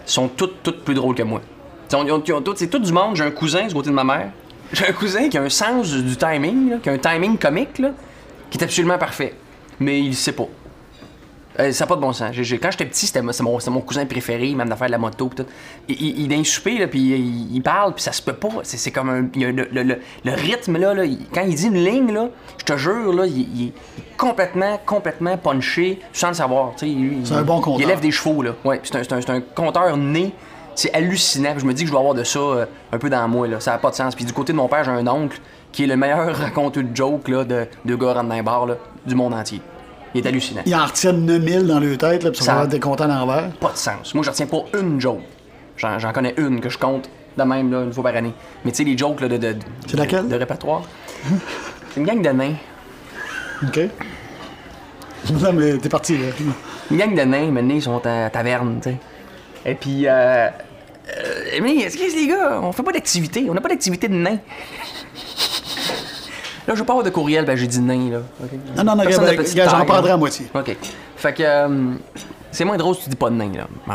sont 0.06 0.26
toutes, 0.28 0.62
toutes 0.64 0.82
plus 0.84 0.94
drôles 0.94 1.14
que 1.14 1.22
moi. 1.22 1.40
C'est 1.88 2.70
tout 2.70 2.78
du 2.80 2.92
monde. 2.92 3.14
J'ai 3.16 3.24
un 3.24 3.30
cousin 3.30 3.66
du 3.66 3.74
côté 3.74 3.90
de 3.90 3.94
ma 3.94 4.04
mère. 4.04 4.30
J'ai 4.72 4.86
un 4.88 4.92
cousin 4.92 5.28
qui 5.28 5.38
a 5.38 5.42
un 5.42 5.48
sens 5.48 5.90
du, 5.92 6.16
timing, 6.16 6.70
là, 6.70 6.76
qui 6.82 6.88
a 6.88 6.92
un 6.92 6.98
timing 6.98 7.38
comique, 7.38 7.78
là, 7.78 7.90
qui 8.50 8.58
est 8.58 8.64
absolument 8.64 8.98
parfait. 8.98 9.34
Mais 9.80 10.00
il 10.00 10.14
sait 10.14 10.32
pas. 10.32 10.46
Euh, 11.60 11.72
ça 11.72 11.84
n'a 11.84 11.88
pas 11.88 11.96
de 11.96 12.00
bon 12.00 12.12
sens. 12.12 12.30
J'ai- 12.32 12.58
quand 12.58 12.70
j'étais 12.70 12.84
petit, 12.84 13.06
c'était 13.06 13.20
c'est 13.32 13.42
mon, 13.42 13.80
cousin 13.80 14.06
préféré, 14.06 14.54
même 14.54 14.68
d'affaire 14.68 14.86
de 14.86 14.92
la 14.92 14.98
moto. 14.98 15.26
pis 15.28 15.36
tout. 15.42 15.46
Il, 15.88 16.00
il, 16.00 16.20
il 16.20 16.28
vient 16.28 16.44
souper, 16.44 16.78
là, 16.78 16.86
puis 16.86 17.00
il, 17.00 17.56
il 17.56 17.62
parle, 17.62 17.94
puis 17.94 18.02
ça 18.04 18.12
se 18.12 18.22
peut 18.22 18.34
pas. 18.34 18.48
C'est 18.62 18.92
comme 18.92 19.10
un. 19.10 19.26
il 19.34 19.42
y 19.42 19.44
a 19.44 19.50
le, 19.50 19.68
le- 19.72 19.82
le- 19.82 19.98
le 20.24 20.32
rythme, 20.32 20.76
là, 20.78 20.94
là, 20.94 21.02
quand 21.34 21.42
il 21.42 21.54
dit 21.56 21.66
une 21.66 21.82
ligne, 21.84 22.12
là, 22.12 22.28
je 22.58 22.64
te 22.64 22.76
jure, 22.76 23.12
là, 23.12 23.26
il, 23.26 23.66
est 23.68 23.72
complètement, 24.16 24.78
complètement 24.86 25.36
punché, 25.36 25.98
sans 26.12 26.28
le 26.28 26.34
savoir. 26.34 26.74
C'est 26.76 26.86
un 27.32 27.42
bon 27.42 27.60
compteur. 27.60 27.80
Il 27.80 27.84
élève 27.84 28.00
des 28.00 28.12
chevaux, 28.12 28.42
là. 28.42 28.54
Ouais, 28.64 28.80
c'est 28.84 28.94
un, 28.94 29.00
un, 29.00 29.20
c'est 29.20 29.30
un 29.30 29.40
compteur 29.40 29.96
né. 29.96 30.32
C'est 30.78 30.94
hallucinant. 30.94 31.50
Puis 31.50 31.62
Je 31.62 31.66
me 31.66 31.72
dis 31.74 31.82
que 31.82 31.88
je 31.88 31.90
dois 31.92 31.98
avoir 32.00 32.14
de 32.14 32.22
ça 32.22 32.38
euh, 32.38 32.64
un 32.92 32.98
peu 32.98 33.10
dans 33.10 33.26
moi, 33.26 33.48
là. 33.48 33.58
Ça 33.58 33.72
n'a 33.72 33.78
pas 33.78 33.90
de 33.90 33.96
sens. 33.96 34.14
Puis 34.14 34.24
du 34.24 34.32
côté 34.32 34.52
de 34.52 34.58
mon 34.58 34.68
père, 34.68 34.84
j'ai 34.84 34.92
un 34.92 35.08
oncle 35.08 35.40
qui 35.72 35.82
est 35.82 35.86
le 35.88 35.96
meilleur 35.96 36.36
raconteur 36.38 36.84
de 36.84 36.94
joke, 36.94 37.26
là, 37.26 37.42
de, 37.42 37.66
de 37.84 37.96
gars 37.96 38.14
dans 38.14 38.42
bars, 38.44 38.64
là, 38.64 38.76
du 39.04 39.16
monde 39.16 39.34
entier. 39.34 39.60
Il 40.14 40.24
est 40.24 40.28
hallucinant. 40.28 40.60
Ils 40.66 40.74
en 40.76 40.84
retiennent 40.86 41.26
9000 41.26 41.66
dans 41.66 41.80
leur 41.80 41.98
tête, 41.98 42.22
là, 42.22 42.30
puis 42.30 42.44
Ça- 42.44 42.54
va 42.54 42.62
être 42.62 42.68
des 42.70 42.78
comptes 42.78 43.00
à 43.00 43.08
l'envers. 43.08 43.50
pas 43.60 43.72
de 43.72 43.76
sens. 43.76 44.14
Moi, 44.14 44.22
je 44.22 44.30
retiens 44.30 44.46
pas 44.46 44.58
une 44.78 45.00
joke. 45.00 45.18
J'en, 45.76 45.98
connais 46.12 46.34
une 46.36 46.60
que 46.60 46.68
je 46.68 46.78
compte 46.78 47.10
de 47.36 47.42
même 47.42 47.72
là, 47.72 47.82
une 47.82 47.92
fois 47.92 48.04
par 48.04 48.14
année. 48.14 48.32
Mais 48.64 48.70
tu 48.70 48.76
sais, 48.78 48.84
les 48.84 48.96
jokes 48.96 49.20
là, 49.20 49.26
de, 49.26 49.36
de, 49.36 49.56
C'est 49.88 49.96
laquelle? 49.96 50.28
de 50.28 50.36
répertoire. 50.36 50.82
C'est 51.90 51.98
une 52.00 52.06
gang 52.06 52.22
de 52.22 52.30
nains. 52.30 52.54
OK? 53.64 53.80
Non, 55.42 55.52
mais 55.52 55.76
t'es 55.78 55.88
parti, 55.88 56.16
là. 56.16 56.26
Une 56.92 56.96
gang 56.96 57.14
de 57.16 57.22
nains, 57.22 57.50
maintenant, 57.50 57.74
ils 57.74 57.82
sont 57.82 58.00
à 58.06 58.30
taverne, 58.30 58.78
tu 58.80 58.90
sais. 58.90 58.96
Et 59.66 59.74
puis, 59.74 60.04
euh, 60.06 60.48
euh, 61.16 61.58
mais 61.62 61.76
excuse 61.84 62.14
les 62.14 62.26
gars, 62.26 62.60
on 62.62 62.72
fait 62.72 62.82
pas 62.82 62.92
d'activité. 62.92 63.46
On 63.48 63.54
n'a 63.54 63.60
pas 63.60 63.68
d'activité 63.68 64.08
de 64.08 64.14
nains. 64.14 64.38
Là, 66.66 66.74
je 66.74 66.80
veux 66.80 66.84
pas 66.84 66.92
avoir 66.92 67.04
de 67.04 67.10
courriel, 67.10 67.46
ben 67.46 67.56
j'ai 67.56 67.66
dit 67.66 67.80
nain, 67.80 68.10
là. 68.10 68.18
ok? 68.42 68.50
Non, 68.76 68.84
non, 68.84 68.94
non, 68.96 69.02
regarde, 69.04 69.24
de 69.36 69.44
j'en 69.70 69.84
prendrai 69.86 70.08
là. 70.08 70.14
à 70.14 70.16
moitié. 70.18 70.46
OK. 70.54 70.76
Fait 71.16 71.32
que 71.32 71.42
euh, 71.42 71.94
c'est 72.50 72.64
moins 72.64 72.76
drôle 72.76 72.94
si 72.94 73.04
tu 73.04 73.10
dis 73.10 73.16
pas 73.16 73.30
de 73.30 73.36
nain, 73.36 73.50
là. 73.56 73.66
Bon. 73.86 73.94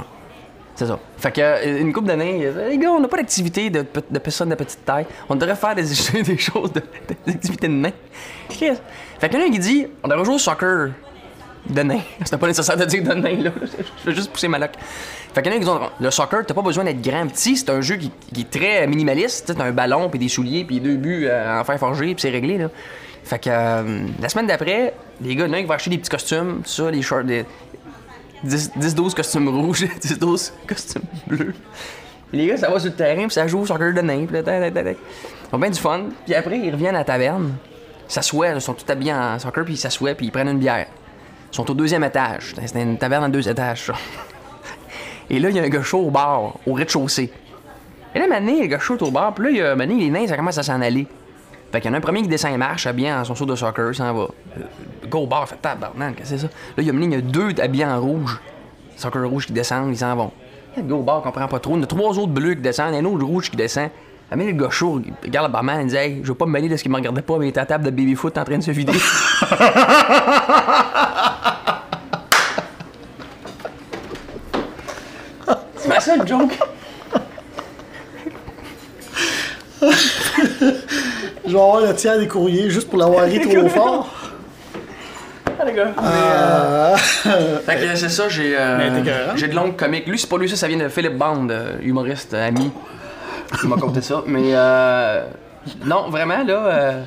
C'est 0.76 0.88
ça. 0.88 0.97
Fait 1.18 1.32
que 1.32 1.39
euh, 1.39 1.80
une 1.82 1.93
couple 1.93 2.07
d'années, 2.07 2.49
les 2.70 2.78
gars, 2.80 2.89
on 2.89 2.99
n'a 2.99 3.07
pas 3.07 3.18
d'activité 3.18 3.70
de, 3.70 3.84
pe- 3.84 4.01
de 4.09 4.18
personnes 4.18 4.49
de 4.49 4.55
petite 4.55 4.84
taille. 4.84 5.05
On 5.30 5.36
devrait 5.36 5.55
faire 5.55 5.76
des, 5.76 5.84
des 6.24 6.38
choses, 6.39 6.74
de, 6.74 6.82
des 7.28 7.34
activités 7.34 7.68
de 7.68 7.74
nains. 7.74 7.91
Qu'est-ce? 8.49 8.80
Fait 9.20 9.30
que 9.30 9.38
là, 9.38 9.45
il 9.45 9.59
dit, 9.59 9.86
on 10.03 10.07
devrait 10.07 10.26
jouer 10.26 10.34
au 10.36 10.39
soccer 10.39 10.89
de 11.70 11.82
nains. 11.82 12.01
C'était 12.24 12.38
pas 12.38 12.47
nécessaire 12.47 12.78
de 12.78 12.86
dire 12.86 13.03
de 13.03 13.14
nains, 13.14 13.43
là. 13.43 13.51
Je 14.03 14.09
vais 14.09 14.16
juste 14.16 14.32
pousser 14.32 14.47
ma 14.47 14.59
loque. 14.59 14.74
Fait 15.34 15.41
que 15.41 15.49
là, 15.49 15.55
ils 15.55 15.61
disent, 15.61 15.70
le 15.99 16.11
soccer, 16.11 16.45
t'as 16.45 16.53
pas 16.53 16.61
besoin 16.61 16.84
d'être 16.84 17.01
grand 17.01 17.28
petit, 17.28 17.57
c'est 17.57 17.70
un 17.70 17.82
jeu 17.82 17.95
qui, 17.95 18.11
qui 18.34 18.41
est 18.41 18.49
très 18.49 18.88
minimaliste. 18.88 19.53
T'as 19.57 19.64
un 19.64 19.72
ballon, 19.72 20.09
puis 20.09 20.20
des 20.20 20.30
souliers, 20.30 20.64
puis 20.64 20.80
deux 20.80 20.95
buts 20.95 21.26
euh, 21.28 21.59
en 21.59 21.64
fer 21.64 21.80
forgé, 21.80 22.14
puis 22.14 22.22
c'est 22.22 22.30
réglé, 22.30 22.57
là. 22.57 22.70
Fait 23.24 23.39
que 23.39 23.49
euh, 23.49 24.05
la 24.22 24.30
semaine 24.30 24.47
d'après, 24.47 24.93
les 25.22 25.36
gars, 25.36 25.45
il 25.45 25.47
y 25.47 25.51
en 25.51 25.53
a 25.53 25.57
un 25.57 25.61
qui 25.61 25.68
va 25.68 25.76
acheter 25.76 25.89
des 25.89 25.97
petits 25.97 26.09
costumes, 26.09 26.61
ça, 26.66 26.91
les 26.91 27.01
shorts, 27.01 27.24
des 27.24 27.45
10-12 28.45 29.14
costumes 29.14 29.47
rouges, 29.47 29.86
10-12 30.01 30.51
costumes 30.68 31.03
bleus. 31.28 31.55
Puis 32.30 32.38
les 32.38 32.47
gars, 32.47 32.57
ça 32.57 32.70
va 32.70 32.80
sur 32.80 32.89
le 32.89 32.95
terrain, 32.95 33.24
puis 33.24 33.32
ça 33.32 33.47
joue 33.47 33.59
au 33.59 33.66
soccer 33.66 33.93
de 33.93 34.01
nain, 34.01 34.26
puis. 34.26 34.38
Ils 34.38 35.55
ont 35.55 35.59
bien 35.59 35.70
du 35.70 35.80
fun. 35.80 36.05
Puis 36.26 36.34
après, 36.34 36.57
ils 36.57 36.72
reviennent 36.72 36.95
à 36.95 36.99
la 36.99 37.05
taverne, 37.05 37.53
s'assoient, 38.07 38.49
ils 38.49 38.61
sont 38.61 38.74
tous 38.74 38.91
habillés 38.91 39.14
en 39.14 39.39
soccer, 39.39 39.64
puis 39.64 39.76
ils 39.76 39.78
s'assoient, 39.78 40.16
puis 40.16 40.26
ils 40.26 40.32
prennent 40.32 40.49
une 40.49 40.59
bière. 40.59 40.88
Sont 41.54 41.70
au 41.70 41.76
deuxième 41.76 42.04
étage. 42.04 42.56
C'est 42.66 42.82
une 42.82 42.97
taverne 42.97 43.26
en 43.26 43.30
deux 43.30 43.47
étages, 43.47 43.86
ça. 43.86 43.93
Et 45.30 45.38
là, 45.38 45.51
il 45.51 45.56
y 45.56 45.60
a 45.60 45.64
un 45.64 45.70
gars 45.70 45.84
chaud 45.84 45.99
au 45.99 46.10
bar, 46.10 46.56
au 46.66 46.74
rez-de-chaussée. 46.74 47.32
Et 48.16 48.20
là, 48.20 48.28
maintenant, 48.28 48.60
le 48.60 48.66
gars 48.66 48.80
chaud 48.80 48.97
au 48.99 49.12
bar, 49.12 49.36
puis 49.36 49.45
là, 49.45 49.51
il 49.51 49.58
y 49.58 49.62
a, 49.62 49.76
maintenant, 49.76 49.95
les 49.95 50.10
nains, 50.10 50.26
ça 50.26 50.36
commence 50.36 50.58
à 50.58 50.64
s'en 50.64 50.82
aller. 50.82 51.06
Fait 51.72 51.80
qu'il 51.80 51.89
y 51.89 51.91
en 51.91 51.93
a 51.93 51.97
un 51.99 52.01
premier 52.01 52.24
qui 52.24 52.28
descend 52.28 52.54
et 52.54 52.58
marche, 52.58 52.88
habillé 52.88 53.14
en 53.14 53.24
son 53.24 53.36
saut 53.36 53.45
de 53.45 53.56
soccer, 53.56 53.91
il 53.91 53.95
s'en 53.95 54.12
va. 54.14 54.28
Le 55.04 55.08
gars 55.08 55.20
au 55.20 55.28
bar 55.28 55.47
fait 55.47 55.58
tabarnak, 55.62 56.16
qu'est-ce 56.16 56.32
que 56.32 56.38
c'est 56.38 56.47
ça? 56.47 56.54
Là, 56.76 56.84
il 56.84 56.86
y 56.86 56.89
a, 56.89 56.93
il 56.93 57.12
y 57.12 57.16
a 57.16 57.22
deux 57.22 57.54
habillés 57.62 57.86
en 57.86 58.01
rouge, 58.01 58.41
soccer 58.97 59.24
rouge 59.30 59.45
qui 59.45 59.54
descendent, 59.54 59.91
ils 59.91 59.97
s'en 59.97 60.16
vont. 60.16 60.32
Le 60.76 60.82
gars 60.82 60.95
au 60.95 61.04
bar 61.04 61.22
comprend 61.22 61.47
pas 61.47 61.60
trop. 61.60 61.76
Il 61.76 61.82
y 61.82 61.84
a 61.84 61.88
trois 61.88 62.18
autres 62.18 62.32
bleus 62.32 62.56
qui 62.56 62.62
descendent, 62.62 62.95
un 62.95 63.06
autre 63.06 63.26
rouge 63.26 63.51
qui 63.51 63.58
descend. 63.58 63.89
À 64.34 64.36
le 64.36 64.51
gars 64.53 64.71
chaud, 64.71 64.99
il 65.05 65.13
regarde 65.27 65.45
le 65.45 65.53
barman, 65.53 65.81
il 65.81 65.88
dit 65.89 65.95
Hey, 65.95 66.21
je 66.23 66.29
veux 66.29 66.34
pas 66.34 66.47
me 66.47 66.51
mêler 66.51 66.67
de 66.67 66.75
ce 66.75 66.81
qu'il 66.81 66.91
me 66.91 66.95
regardait 66.95 67.21
pas, 67.21 67.38
mais 67.38 67.45
il 67.45 67.49
était 67.49 67.59
à 67.59 67.67
table 67.67 67.84
de 67.86 67.91
baby-foot 67.91 68.36
en 68.36 68.43
train 68.43 68.57
de 68.57 68.63
se 68.63 68.71
vider. 68.71 68.91
C'est 75.77 75.88
ma 75.88 75.99
seule 75.99 76.27
joke. 76.27 76.57
Je 79.84 79.88
vais 81.45 81.59
avoir 81.59 81.81
le 81.81 81.93
tiers 81.93 82.17
des 82.17 82.27
courriers 82.27 82.71
juste 82.71 82.89
pour 82.89 82.97
l'avoir 82.97 83.25
ri 83.25 83.39
trop 83.39 83.69
fort. 83.75 84.09
Ah, 85.59 85.65
les 85.65 85.73
gars. 85.73 85.93
Mais, 85.95 86.07
euh, 86.07 86.95
fait 87.59 87.75
que 87.75 87.95
c'est 87.95 88.09
ça, 88.09 88.29
j'ai 88.29 88.57
euh, 88.57 89.36
j'ai 89.36 89.47
de 89.47 89.53
l'oncle 89.53 89.75
comique. 89.75 90.07
Lui, 90.07 90.17
c'est 90.17 90.27
pas 90.27 90.39
lui, 90.39 90.49
ça, 90.49 90.55
ça 90.55 90.67
vient 90.67 90.77
de 90.77 90.89
Philippe 90.89 91.19
Band, 91.19 91.47
euh, 91.51 91.75
humoriste, 91.84 92.34
ami. 92.34 92.71
Il 93.62 93.70
m'a 93.70 93.78
conté 93.78 94.01
ça. 94.01 94.24
Mais 94.26 94.51
euh, 94.54 95.26
non, 95.86 96.10
vraiment, 96.10 96.43
là, 96.43 96.68
euh, 96.68 97.04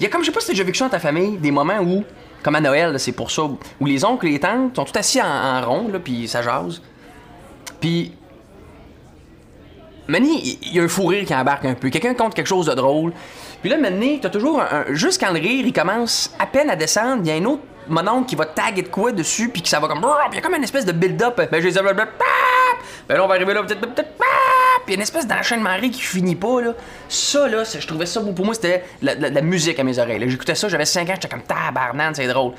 il 0.00 0.04
y 0.04 0.06
a 0.06 0.10
comme, 0.10 0.22
je 0.22 0.26
sais 0.26 0.32
pas 0.32 0.40
si 0.40 0.46
t'as 0.46 0.52
déjà 0.52 0.64
vécu 0.64 0.78
ça 0.78 0.86
dans 0.86 0.90
ta 0.90 0.98
famille, 0.98 1.36
des 1.38 1.50
moments 1.50 1.78
où, 1.80 2.04
comme 2.42 2.54
à 2.54 2.60
Noël, 2.60 2.98
c'est 2.98 3.12
pour 3.12 3.30
ça, 3.30 3.42
où 3.42 3.86
les 3.86 4.04
oncles 4.04 4.26
et 4.26 4.30
les 4.30 4.40
tantes 4.40 4.76
sont 4.76 4.84
tous 4.84 4.98
assis 4.98 5.20
en, 5.20 5.60
rond, 5.62 5.88
là, 5.92 5.98
puis 5.98 6.28
ça 6.28 6.42
jase. 6.42 6.82
Puis 7.80 8.12
Manny, 10.06 10.58
il 10.62 10.74
y 10.74 10.80
a 10.80 10.82
un 10.82 10.88
fou 10.88 11.06
rire 11.06 11.24
qui 11.24 11.34
embarque 11.34 11.64
un 11.64 11.74
peu. 11.74 11.90
Quelqu'un 11.90 12.14
compte 12.14 12.34
quelque 12.34 12.46
chose 12.46 12.66
de 12.66 12.74
drôle. 12.74 13.12
Puis 13.60 13.70
là, 13.70 13.76
Manny, 13.76 14.20
t'as 14.20 14.30
toujours 14.30 14.60
un, 14.60 14.84
Juste 14.90 15.22
le 15.22 15.32
rire, 15.32 15.66
il 15.66 15.72
commence 15.72 16.34
à 16.38 16.46
peine 16.46 16.70
à 16.70 16.76
descendre, 16.76 17.22
il 17.24 17.28
y 17.28 17.32
a 17.32 17.34
un 17.34 17.44
autre 17.44 17.62
mononcle 17.88 18.26
qui 18.26 18.36
va 18.36 18.46
taguer 18.46 18.82
de 18.82 18.88
quoi 18.88 19.12
dessus, 19.12 19.48
puis 19.48 19.62
que 19.62 19.68
ça 19.68 19.80
va 19.80 19.88
comme. 19.88 20.04
Il 20.30 20.36
y 20.36 20.38
a 20.38 20.40
comme 20.40 20.54
une 20.54 20.64
espèce 20.64 20.84
de 20.84 20.92
build-up. 20.92 21.36
Ben, 21.50 21.60
je 21.60 21.66
les 21.66 21.78
ai. 21.78 21.82
Ben 21.82 23.16
là, 23.16 23.24
on 23.24 23.28
va 23.28 23.34
arriver 23.34 23.54
là, 23.54 23.62
peut-être. 23.62 23.80
peut-être, 23.80 24.12
Puis 24.88 24.94
une 24.94 25.02
espèce 25.02 25.26
d'enchaînement 25.26 25.76
qui 25.82 26.00
finit 26.00 26.34
pas, 26.34 26.62
là. 26.62 26.72
Ça, 27.10 27.46
là, 27.46 27.62
je 27.64 27.86
trouvais 27.86 28.06
ça 28.06 28.20
beau. 28.20 28.32
Pour 28.32 28.46
moi, 28.46 28.54
c'était 28.54 28.84
la, 29.02 29.14
la- 29.16 29.42
musique 29.42 29.78
à 29.78 29.84
mes 29.84 29.98
oreilles. 29.98 30.24
J'écoutais 30.30 30.54
ça, 30.54 30.66
j'avais 30.66 30.86
5 30.86 31.10
ans, 31.10 31.12
j'étais 31.14 31.28
comme 31.28 31.42
tabarnane, 31.42 32.14
c'est 32.14 32.26
drôle. 32.26 32.54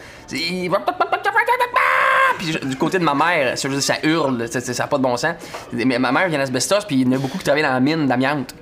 Puis 2.37 2.55
du 2.63 2.75
côté 2.75 2.99
de 2.99 3.03
ma 3.03 3.15
mère, 3.15 3.57
ça, 3.57 3.67
ça 3.81 3.95
hurle, 4.03 4.47
ça 4.47 4.61
ça 4.61 4.83
a 4.83 4.87
pas 4.87 4.97
de 4.97 5.01
bon 5.03 5.17
sens. 5.17 5.33
Ma 5.73 6.11
mère 6.11 6.29
vient 6.29 6.37
d'asbestos, 6.37 6.85
puis 6.85 6.97
il 6.97 7.07
y 7.07 7.09
en 7.09 7.13
a 7.13 7.17
beaucoup 7.17 7.39
qui 7.39 7.43
travaillent 7.43 7.63
dans 7.63 7.73
la 7.73 7.79
mine 7.79 8.05
d'amiante. 8.07 8.53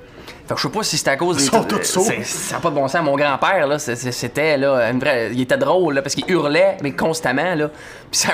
Fait 0.47 0.53
que 0.53 0.59
je 0.59 0.67
sais 0.67 0.73
pas 0.73 0.83
si 0.83 0.97
c'était 0.97 1.11
à 1.11 1.17
cause 1.17 1.37
des. 1.37 1.43
Ils 1.43 1.49
sont 1.51 1.63
tous 1.63 1.83
sourds. 1.83 2.05
C'est- 2.05 2.23
Ça 2.23 2.55
n'a 2.55 2.61
pas 2.61 2.69
de 2.69 2.75
bon 2.75 2.87
sens. 2.87 3.03
Mon 3.03 3.15
grand-père, 3.15 3.67
là, 3.67 3.77
c'est- 3.79 3.95
c'est- 3.95 4.11
c'était, 4.11 4.57
là, 4.57 4.89
une 4.89 4.99
vraie. 4.99 5.29
Il 5.33 5.41
était 5.41 5.57
drôle, 5.57 5.93
là, 5.95 6.01
parce 6.01 6.15
qu'il 6.15 6.29
hurlait, 6.31 6.77
mais 6.81 6.91
constamment, 6.91 7.53
là. 7.55 7.69
Puis 8.11 8.19
ça. 8.19 8.29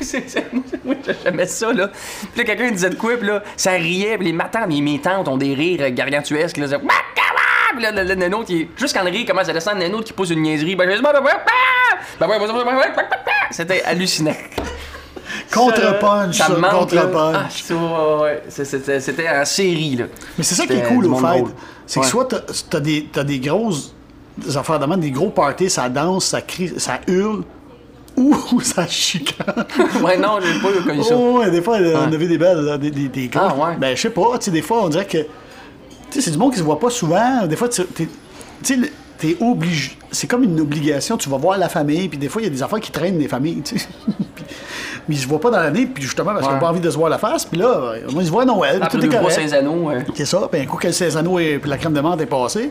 C'est- 0.00 0.28
c'est- 0.28 0.46
Moi, 0.84 0.94
j'aimais 1.24 1.46
ça, 1.46 1.72
là. 1.72 1.88
Puis 1.88 2.38
là, 2.38 2.44
quelqu'un 2.44 2.70
disait 2.70 2.90
de 2.90 2.94
quoi, 2.94 3.16
puis 3.16 3.26
là, 3.28 3.42
ça 3.56 3.72
riait, 3.72 4.16
puis 4.16 4.26
les 4.26 4.32
matins, 4.32 4.66
mes, 4.66 4.80
mes 4.80 5.00
tantes 5.00 5.28
ont 5.28 5.36
des 5.36 5.54
rires 5.54 5.90
gargantuesques, 5.90 6.56
là. 6.58 6.68
ça- 6.68 6.78
Puis 6.78 7.82
là, 7.82 7.90
le, 7.92 8.02
le, 8.04 8.14
le 8.14 8.28
nôtre, 8.28 8.50
il 8.50 8.68
juste 8.76 8.96
quand 8.96 9.04
le 9.04 9.10
rire 9.10 9.26
commence 9.26 9.48
à 9.48 9.52
descendre, 9.52 9.78
le 9.80 9.88
nôtre 9.88 10.04
qui 10.04 10.12
pose 10.12 10.30
une 10.30 10.42
niaiserie, 10.42 10.74
ben, 10.76 10.88
je- 10.90 10.96
c'était 13.50 13.82
hallucinant. 13.84 14.34
Contre-punch, 15.52 16.38
Ça 16.38 16.46
contre-punch. 16.46 17.64
Ah, 17.70 18.44
C'était 18.48 19.28
en 19.28 19.44
série, 19.44 19.96
là. 19.96 20.04
Mais 20.36 20.44
c'est 20.44 20.54
ça 20.54 20.66
qui 20.66 20.74
est 20.74 20.84
cool 20.84 21.06
au 21.06 21.16
fait. 21.16 21.44
C'est 21.86 22.00
que 22.00 22.06
soit 22.06 22.28
t'as 22.70 22.80
des, 22.80 23.08
des 23.24 23.38
grosses 23.38 23.94
des 24.38 24.56
affaires 24.56 24.78
de 24.78 24.96
des 24.96 25.10
gros 25.10 25.30
parties, 25.30 25.70
ça 25.70 25.88
danse, 25.88 26.26
ça 26.26 26.40
crie, 26.40 26.72
ça 26.76 27.00
hurle, 27.06 27.42
ou 28.16 28.60
ça 28.60 28.86
chicane. 28.86 29.64
Ouais, 30.02 30.16
non, 30.16 30.38
j'ai 30.40 30.60
pas 30.60 30.68
connu 30.84 31.02
ça. 31.02 31.14
Oh, 31.16 31.38
ouais, 31.38 31.50
des 31.50 31.62
fois, 31.62 31.78
on 31.78 32.12
a 32.12 32.16
vu 32.16 32.26
des 32.26 32.38
belles, 32.38 32.78
des, 32.80 32.90
des, 32.90 33.08
des 33.08 33.30
Ah, 33.34 33.54
ouais. 33.54 33.76
Ben, 33.78 33.96
je 33.96 34.02
sais 34.02 34.10
pas, 34.10 34.38
tu 34.38 34.46
sais, 34.46 34.50
des 34.50 34.62
fois, 34.62 34.84
on 34.84 34.88
dirait 34.88 35.06
que. 35.06 35.18
Tu 35.18 35.26
sais, 36.10 36.20
c'est 36.22 36.30
du 36.30 36.38
monde 36.38 36.52
qui 36.52 36.58
se 36.58 36.64
voit 36.64 36.80
pas 36.80 36.90
souvent. 36.90 37.46
Des 37.46 37.56
fois, 37.56 37.68
tu 37.68 37.82
sais, 38.62 38.78
t'es 39.18 39.36
obligé. 39.40 39.98
C'est 40.10 40.26
comme 40.26 40.44
une 40.44 40.60
obligation. 40.60 41.16
Tu 41.16 41.28
vas 41.28 41.36
voir 41.36 41.58
la 41.58 41.68
famille, 41.68 42.08
puis 42.08 42.18
des 42.18 42.28
fois, 42.28 42.40
il 42.40 42.44
y 42.46 42.48
a 42.48 42.50
des 42.50 42.62
affaires 42.62 42.80
qui 42.80 42.90
traînent 42.90 43.18
des 43.18 43.28
familles, 43.28 43.62
tu 43.62 43.78
sais. 43.78 43.86
Mais 45.08 45.14
ils 45.14 45.18
se 45.18 45.26
voient 45.26 45.40
pas 45.40 45.50
dans 45.50 45.60
l'année, 45.60 45.86
puis 45.86 46.02
justement, 46.02 46.32
parce 46.32 46.40
qu'ils 46.40 46.48
Ouais. 46.48 46.54
n'ont 46.54 46.60
pas 46.60 46.68
envie 46.68 46.80
de 46.80 46.90
se 46.90 46.96
voir 46.96 47.08
la 47.08 47.18
face, 47.18 47.44
puis 47.46 47.58
là, 47.58 47.94
ils 48.08 48.26
se 48.26 48.30
voient 48.30 48.42
à 48.42 48.46
Noël, 48.46 48.80
puis 48.80 48.98
tout 48.98 49.04
est 49.04 49.08
correct. 49.08 49.30
ces 49.32 49.54
anneaux, 49.54 49.90
C'est 50.14 50.24
ça. 50.26 50.48
Puis 50.50 50.60
un 50.60 50.66
coup 50.66 50.76
que 50.76 50.86
le 50.88 50.92
Césano 50.92 51.38
et 51.38 51.58
puis 51.58 51.70
la 51.70 51.78
crème 51.78 51.94
de 51.94 52.00
menthe 52.00 52.20
est 52.20 52.26
passée, 52.26 52.70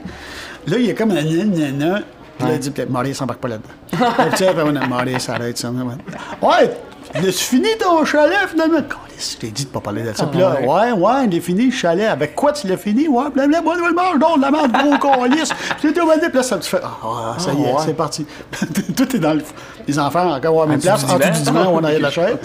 là, 0.68 0.78
il 0.78 0.86
y 0.86 0.90
a 0.92 0.94
comme 0.94 1.12
un 1.12 1.22
nanana. 1.24 2.02
Puis 2.38 2.48
là, 2.48 2.54
il 2.54 2.60
dit 2.60 2.70
peut-être, 2.70 2.92
Maurice, 2.92 3.18
s'embarque 3.18 3.40
pas 3.40 3.48
là-dedans. 3.48 4.08
Tu 4.38 4.88
Maurice, 4.90 5.24
ça 5.24 5.34
arrête 5.34 5.58
ça. 5.58 5.70
Ouais, 5.72 6.72
l'as-tu 7.16 7.32
fini 7.32 7.70
ton 7.80 8.06
chalet 8.06 8.38
finalement? 8.48 8.82
Je 9.20 9.38
t'ai 9.38 9.48
dit 9.48 9.66
de 9.66 9.70
pas 9.70 9.80
parler 9.80 10.04
de 10.04 10.14
ça? 10.14 10.28
Puis 10.28 10.40
là, 10.40 10.60
ouais, 10.62 10.92
ouais, 10.92 11.26
il 11.26 11.36
est 11.36 11.40
fini 11.42 11.66
le 11.66 11.72
chalet. 11.72 12.08
Avec 12.08 12.36
quoi 12.36 12.52
tu 12.52 12.68
l'as 12.68 12.78
fini? 12.78 13.08
Ouais, 13.08 13.30
blablabla, 13.34 13.62
moi, 13.62 13.76
je 13.76 13.94
mange, 13.94 14.20
donc, 14.20 14.38
de 14.38 14.42
la 14.42 14.52
merde, 14.52 14.72
gros 14.72 14.98
câlisse. 14.98 15.50
Puis 15.80 15.94
là, 15.94 16.04
puis 16.20 16.30
là, 16.34 16.44
ça 16.44 16.58
tu 16.58 16.70
fais, 16.70 16.80
ah, 16.84 17.36
ça 17.40 17.54
y 17.54 17.64
est, 17.64 17.74
c'est 17.84 17.96
parti. 17.96 18.26
Tout 18.96 19.16
est 19.16 19.20
dans 19.20 19.34
le. 19.34 19.42
Les 19.88 19.98
enfants, 19.98 20.34
encore 20.34 20.64
à 20.64 20.66
la 20.66 20.72
même 20.72 20.82
place, 20.82 21.04
en 21.06 21.18
dessous 21.18 21.32
du 21.32 21.42
divan 21.42 21.74
ou 21.74 21.78
en 21.78 21.84
arrière 21.84 22.00
de 22.00 22.04
la 22.04 22.12
chaise. 22.12 22.38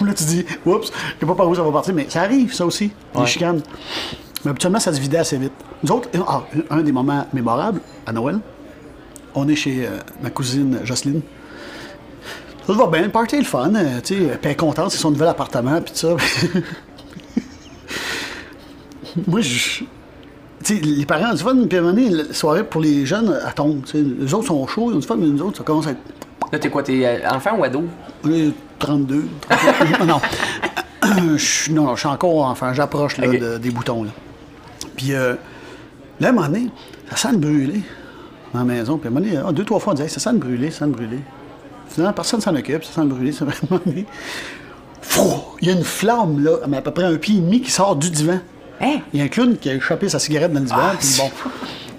Là, 0.00 0.12
tu 0.14 0.24
dis, 0.24 0.44
oups, 0.66 0.86
je 0.86 1.20
sais 1.20 1.26
pas 1.26 1.34
par 1.34 1.48
où 1.48 1.54
ça 1.54 1.62
va 1.62 1.72
partir, 1.72 1.94
mais 1.94 2.06
ça 2.08 2.22
arrive, 2.22 2.54
ça 2.54 2.66
aussi, 2.66 2.92
les 3.18 3.26
chicanes. 3.26 3.60
Mais 4.44 4.50
habituellement, 4.50 4.80
ça 4.80 4.92
se 4.92 5.00
vidait 5.00 5.18
assez 5.18 5.38
vite. 5.38 5.52
Nous 5.82 5.90
autres, 5.92 6.08
ah, 6.28 6.42
un 6.70 6.82
des 6.82 6.92
moments 6.92 7.26
mémorables 7.32 7.80
à 8.06 8.12
Noël, 8.12 8.38
on 9.34 9.48
est 9.48 9.56
chez 9.56 9.86
euh, 9.86 9.98
ma 10.22 10.30
cousine 10.30 10.80
Jocelyne. 10.84 11.22
Ça 12.66 12.72
va 12.72 12.86
bien, 12.86 13.02
le 13.02 13.10
party 13.10 13.36
est 13.36 13.40
le 13.40 13.44
fun, 13.44 13.74
euh, 13.74 14.00
tu 14.02 14.14
sais, 14.16 14.38
elle 14.42 14.50
est 14.50 14.54
contente, 14.54 14.90
c'est 14.90 14.96
son 14.98 15.10
nouvel 15.10 15.28
appartement, 15.28 15.80
puis 15.82 15.92
tout 15.92 15.98
ça. 15.98 16.16
Moi, 19.26 19.40
je. 19.42 19.84
Tu 20.64 20.72
sais, 20.76 20.80
les 20.80 21.04
parents 21.04 21.32
ont 21.32 21.34
du 21.34 21.42
fun, 21.42 21.54
puis 21.68 21.76
à 21.76 21.80
un 21.80 21.84
moment 21.84 21.94
donné, 21.94 22.08
la 22.08 22.32
soirée 22.32 22.64
pour 22.64 22.80
les 22.80 23.04
jeunes, 23.04 23.38
elle 23.46 23.52
tombe. 23.54 23.82
Les 23.92 24.32
autres 24.32 24.46
sont 24.46 24.66
chauds, 24.66 24.90
ils 24.90 24.94
ont 24.96 24.98
du 24.98 25.06
fun, 25.06 25.16
mais 25.16 25.26
nous 25.26 25.42
autres, 25.42 25.58
ça 25.58 25.64
commence 25.64 25.86
à 25.86 25.90
être 25.90 26.00
Là, 26.52 26.58
t'es 26.58 26.70
quoi, 26.70 26.82
t'es 26.82 27.04
euh, 27.04 27.28
enfant 27.30 27.56
ou 27.58 27.64
ado? 27.64 27.84
euh, 28.26 28.50
32. 28.78 29.24
33. 29.48 30.06
non. 30.06 30.20
Je 31.36 31.44
suis- 31.44 31.72
non, 31.72 31.84
non, 31.84 31.94
je 31.96 32.00
suis 32.00 32.08
encore 32.08 32.46
enfant. 32.46 32.72
J'approche 32.72 33.18
de- 33.20 33.58
des 33.58 33.70
boutons. 33.70 34.04
Là. 34.04 34.10
Puis 34.96 35.12
euh, 35.12 35.34
là, 36.18 36.28
à 36.28 36.30
un 36.30 36.32
moment 36.32 36.46
donné, 36.46 36.70
ça 37.10 37.16
sent 37.16 37.32
le 37.32 37.38
brûler 37.38 37.82
dans 38.54 38.60
la 38.60 38.64
maison. 38.64 38.96
Puis 38.96 39.08
à 39.08 39.10
un 39.10 39.14
moment 39.14 39.26
donné, 39.26 39.38
ah, 39.46 39.52
deux, 39.52 39.64
trois 39.64 39.80
fois, 39.80 39.92
on 39.92 39.96
disait, 39.96 40.08
ça 40.08 40.18
sent 40.20 40.32
le 40.32 40.38
brûler, 40.38 40.70
ça 40.70 40.78
sent 40.80 40.84
le 40.86 40.90
brûler. 40.92 41.18
Finalement, 41.94 42.12
personne 42.12 42.40
s'en 42.40 42.54
occupe, 42.56 42.82
ça 42.82 42.92
sent 42.92 43.00
le 43.02 43.06
brûler. 43.06 43.32
Donné, 43.70 44.04
Frou! 45.00 45.42
il 45.60 45.68
y 45.68 45.70
a 45.70 45.74
une 45.74 45.84
flamme, 45.84 46.42
là, 46.42 46.56
mais 46.66 46.78
à 46.78 46.82
peu 46.82 46.90
près 46.90 47.04
un 47.04 47.14
pied 47.16 47.36
et 47.36 47.40
demi 47.40 47.60
qui 47.60 47.70
sort 47.70 47.94
du 47.94 48.10
divan. 48.10 48.40
Hein? 48.80 48.96
Il 49.12 49.20
y 49.20 49.22
a 49.22 49.26
un 49.26 49.28
clown 49.28 49.56
qui 49.56 49.70
a 49.70 49.74
échappé 49.74 50.08
sa 50.08 50.18
cigarette 50.18 50.52
dans 50.52 50.58
le 50.58 50.66
divan. 50.66 50.80
Ah, 50.80 50.94
puis 50.98 51.06
c'est- 51.06 51.22
bon. 51.22 51.30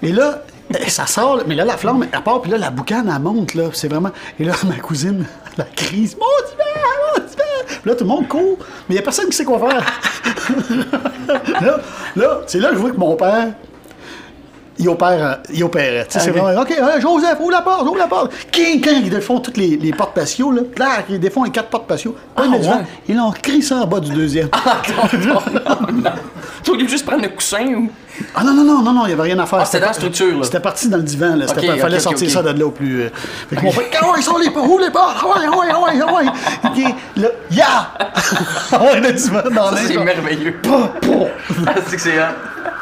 Et 0.02 0.12
là, 0.12 0.42
eh, 0.78 0.90
ça 0.90 1.06
sort, 1.06 1.40
mais 1.46 1.54
là, 1.54 1.64
la 1.64 1.78
flamme, 1.78 2.06
elle 2.12 2.22
part, 2.22 2.42
puis 2.42 2.50
là, 2.50 2.58
la 2.58 2.70
boucane, 2.70 3.10
elle 3.14 3.22
monte, 3.22 3.54
là. 3.54 3.70
C'est 3.72 3.88
vraiment. 3.88 4.10
Et 4.38 4.44
là, 4.44 4.52
ma 4.66 4.76
cousine, 4.76 5.24
la 5.56 5.64
crise. 5.64 6.14
Mon 6.16 6.26
divan, 6.50 6.90
mon 7.14 7.24
divan! 7.26 7.80
Puis 7.80 7.90
là, 7.90 7.94
tout 7.94 8.04
le 8.04 8.10
monde 8.10 8.28
court, 8.28 8.58
mais 8.60 8.90
il 8.90 8.92
n'y 8.96 8.98
a 8.98 9.02
personne 9.02 9.30
qui 9.30 9.36
sait 9.36 9.44
quoi 9.46 9.58
faire. 9.58 9.86
là, 11.62 11.80
là 12.16 12.40
c'est 12.46 12.58
là 12.58 12.68
que 12.68 12.74
je 12.74 12.80
vois 12.80 12.90
que 12.90 12.98
mon 12.98 13.16
père. 13.16 13.48
Il 14.78 14.88
opère, 14.88 15.38
il 15.52 15.64
opérait. 15.64 16.06
C'est 16.08 16.30
vraiment, 16.30 16.60
OK, 16.60 16.74
Joseph, 17.00 17.38
ouvre 17.40 17.52
la 17.52 17.62
porte, 17.62 17.82
ouvre 17.82 17.98
la 17.98 18.06
porte. 18.06 18.32
King, 18.50 18.80
quand 18.82 18.90
ils 18.90 19.10
défont 19.10 19.40
toutes 19.40 19.56
les, 19.56 19.76
les 19.76 19.92
portes 19.92 20.14
patios, 20.14 20.52
là, 20.52 20.62
là, 20.76 20.86
ils 21.08 21.18
défont 21.18 21.44
les 21.44 21.50
quatre 21.50 21.68
portes 21.68 21.86
patios. 21.86 22.14
Ah, 22.36 22.42
ouais. 22.48 22.58
Ils 23.08 23.16
l'ont 23.16 23.32
ça 23.62 23.76
en 23.76 23.86
bas 23.86 24.00
du 24.00 24.12
deuxième. 24.12 24.48
Tu 26.62 26.70
voulais 26.72 26.88
juste 26.88 27.06
prendre 27.06 27.22
le 27.22 27.28
coussin 27.28 27.64
ou. 27.74 27.90
Ah 28.34 28.42
non, 28.44 28.54
non, 28.54 28.64
non, 28.64 28.80
non, 28.82 28.92
non, 28.92 29.02
il 29.04 29.08
n'y 29.08 29.12
avait 29.12 29.22
rien 29.24 29.38
à 29.38 29.46
faire. 29.46 29.58
Ah, 29.60 29.64
c'était 29.66 29.80
dans 29.80 29.86
la 29.86 29.88
pas- 29.90 29.94
structure, 29.94 30.38
là. 30.38 30.44
C'était 30.44 30.60
parti 30.60 30.88
dans 30.88 30.96
le 30.96 31.02
divan, 31.02 31.36
là. 31.36 31.46
Pas- 31.46 31.60
ok, 31.60 31.78
fallait 31.78 32.00
sortir 32.00 32.30
ça 32.30 32.42
de 32.42 32.58
là 32.58 32.66
au 32.66 32.70
plus. 32.70 33.02
euh. 33.02 33.08
Fait 33.50 33.56
que 33.56 33.62
mon 33.62 33.70
frère, 33.72 33.86
ah 34.00 34.06
ouais, 34.06 34.12
ils 34.18 34.22
sont 34.22 34.38
les 34.38 34.50
portes, 34.50 34.66
où 34.68 34.78
les 34.78 34.90
portes? 34.90 35.16
Ah 35.20 35.26
ouais, 35.26 35.46
ah 35.46 35.56
ouais, 35.58 35.66
ah 35.70 35.80
ouais, 35.80 36.00
ah 36.02 36.14
ouais. 36.14 36.94
Là, 37.16 37.28
ya! 37.50 37.90
Ah 38.72 38.82
ouais, 38.82 39.00
le 39.00 39.12
divan 39.12 39.42
dans 39.54 39.70
l'air. 39.70 39.84
c'est 39.86 39.96
merveilleux. 39.98 40.54
Ah, 40.64 41.72
c'est 41.86 41.96
que 41.96 42.02
c'est. 42.02 42.14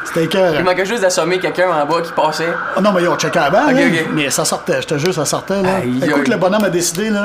C'était 0.05 0.27
cœur. 0.27 0.53
Il 0.57 0.63
manquait 0.63 0.85
juste 0.85 1.01
d'assommer 1.01 1.39
quelqu'un 1.39 1.67
en 1.69 1.85
bas 1.85 2.01
qui 2.01 2.11
passait. 2.13 2.47
Ah 2.75 2.81
non, 2.81 2.91
mais 2.93 3.01
ils 3.03 3.07
ont 3.07 3.15
checké 3.17 3.39
avant, 3.39 3.65
ok. 3.69 4.07
Mais 4.13 4.29
ça 4.29 4.45
sortait, 4.45 4.81
je 4.81 4.87
te 4.87 4.97
jure, 4.97 5.13
ça 5.13 5.25
sortait, 5.25 5.61
là. 5.61 5.75
Aïe, 5.83 5.97
Écoute, 6.03 6.23
aïe. 6.25 6.31
le 6.31 6.37
bonhomme 6.37 6.63
a 6.63 6.69
décidé, 6.69 7.09
là. 7.09 7.23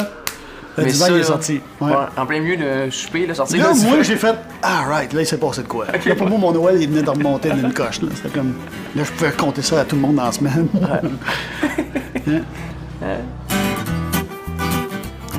Le 0.76 0.84
Mais 0.84 0.92
divan, 0.92 1.06
ça, 1.06 1.12
il 1.12 1.20
est 1.20 1.24
sorti. 1.24 1.60
Ouais. 1.80 1.90
ouais, 1.90 1.96
en 2.16 2.26
plein 2.26 2.40
milieu 2.40 2.56
de 2.56 2.90
souper, 2.90 3.26
là, 3.26 3.34
sorti. 3.34 3.58
Là, 3.58 3.72
moi, 3.74 4.02
j'ai 4.02 4.16
fait, 4.16 4.36
ah, 4.62 4.84
right, 4.88 5.12
là, 5.12 5.22
il 5.22 5.26
s'est 5.26 5.38
passé 5.38 5.62
de 5.62 5.68
quoi. 5.68 5.86
Là, 5.86 6.14
pour 6.14 6.28
moi, 6.28 6.38
mon 6.38 6.52
Noël, 6.52 6.80
il 6.80 6.88
venait 6.88 7.02
de 7.02 7.10
remonter 7.10 7.50
d'une 7.50 7.72
coche, 7.72 8.00
là. 8.02 8.08
C'était 8.14 8.38
comme, 8.38 8.54
là, 8.94 9.02
je 9.04 9.10
pouvais 9.10 9.30
raconter 9.30 9.62
ça 9.62 9.80
à 9.80 9.84
tout 9.84 9.96
le 9.96 10.02
monde 10.02 10.16
dans 10.16 10.26
la 10.26 10.32
semaine. 10.32 10.68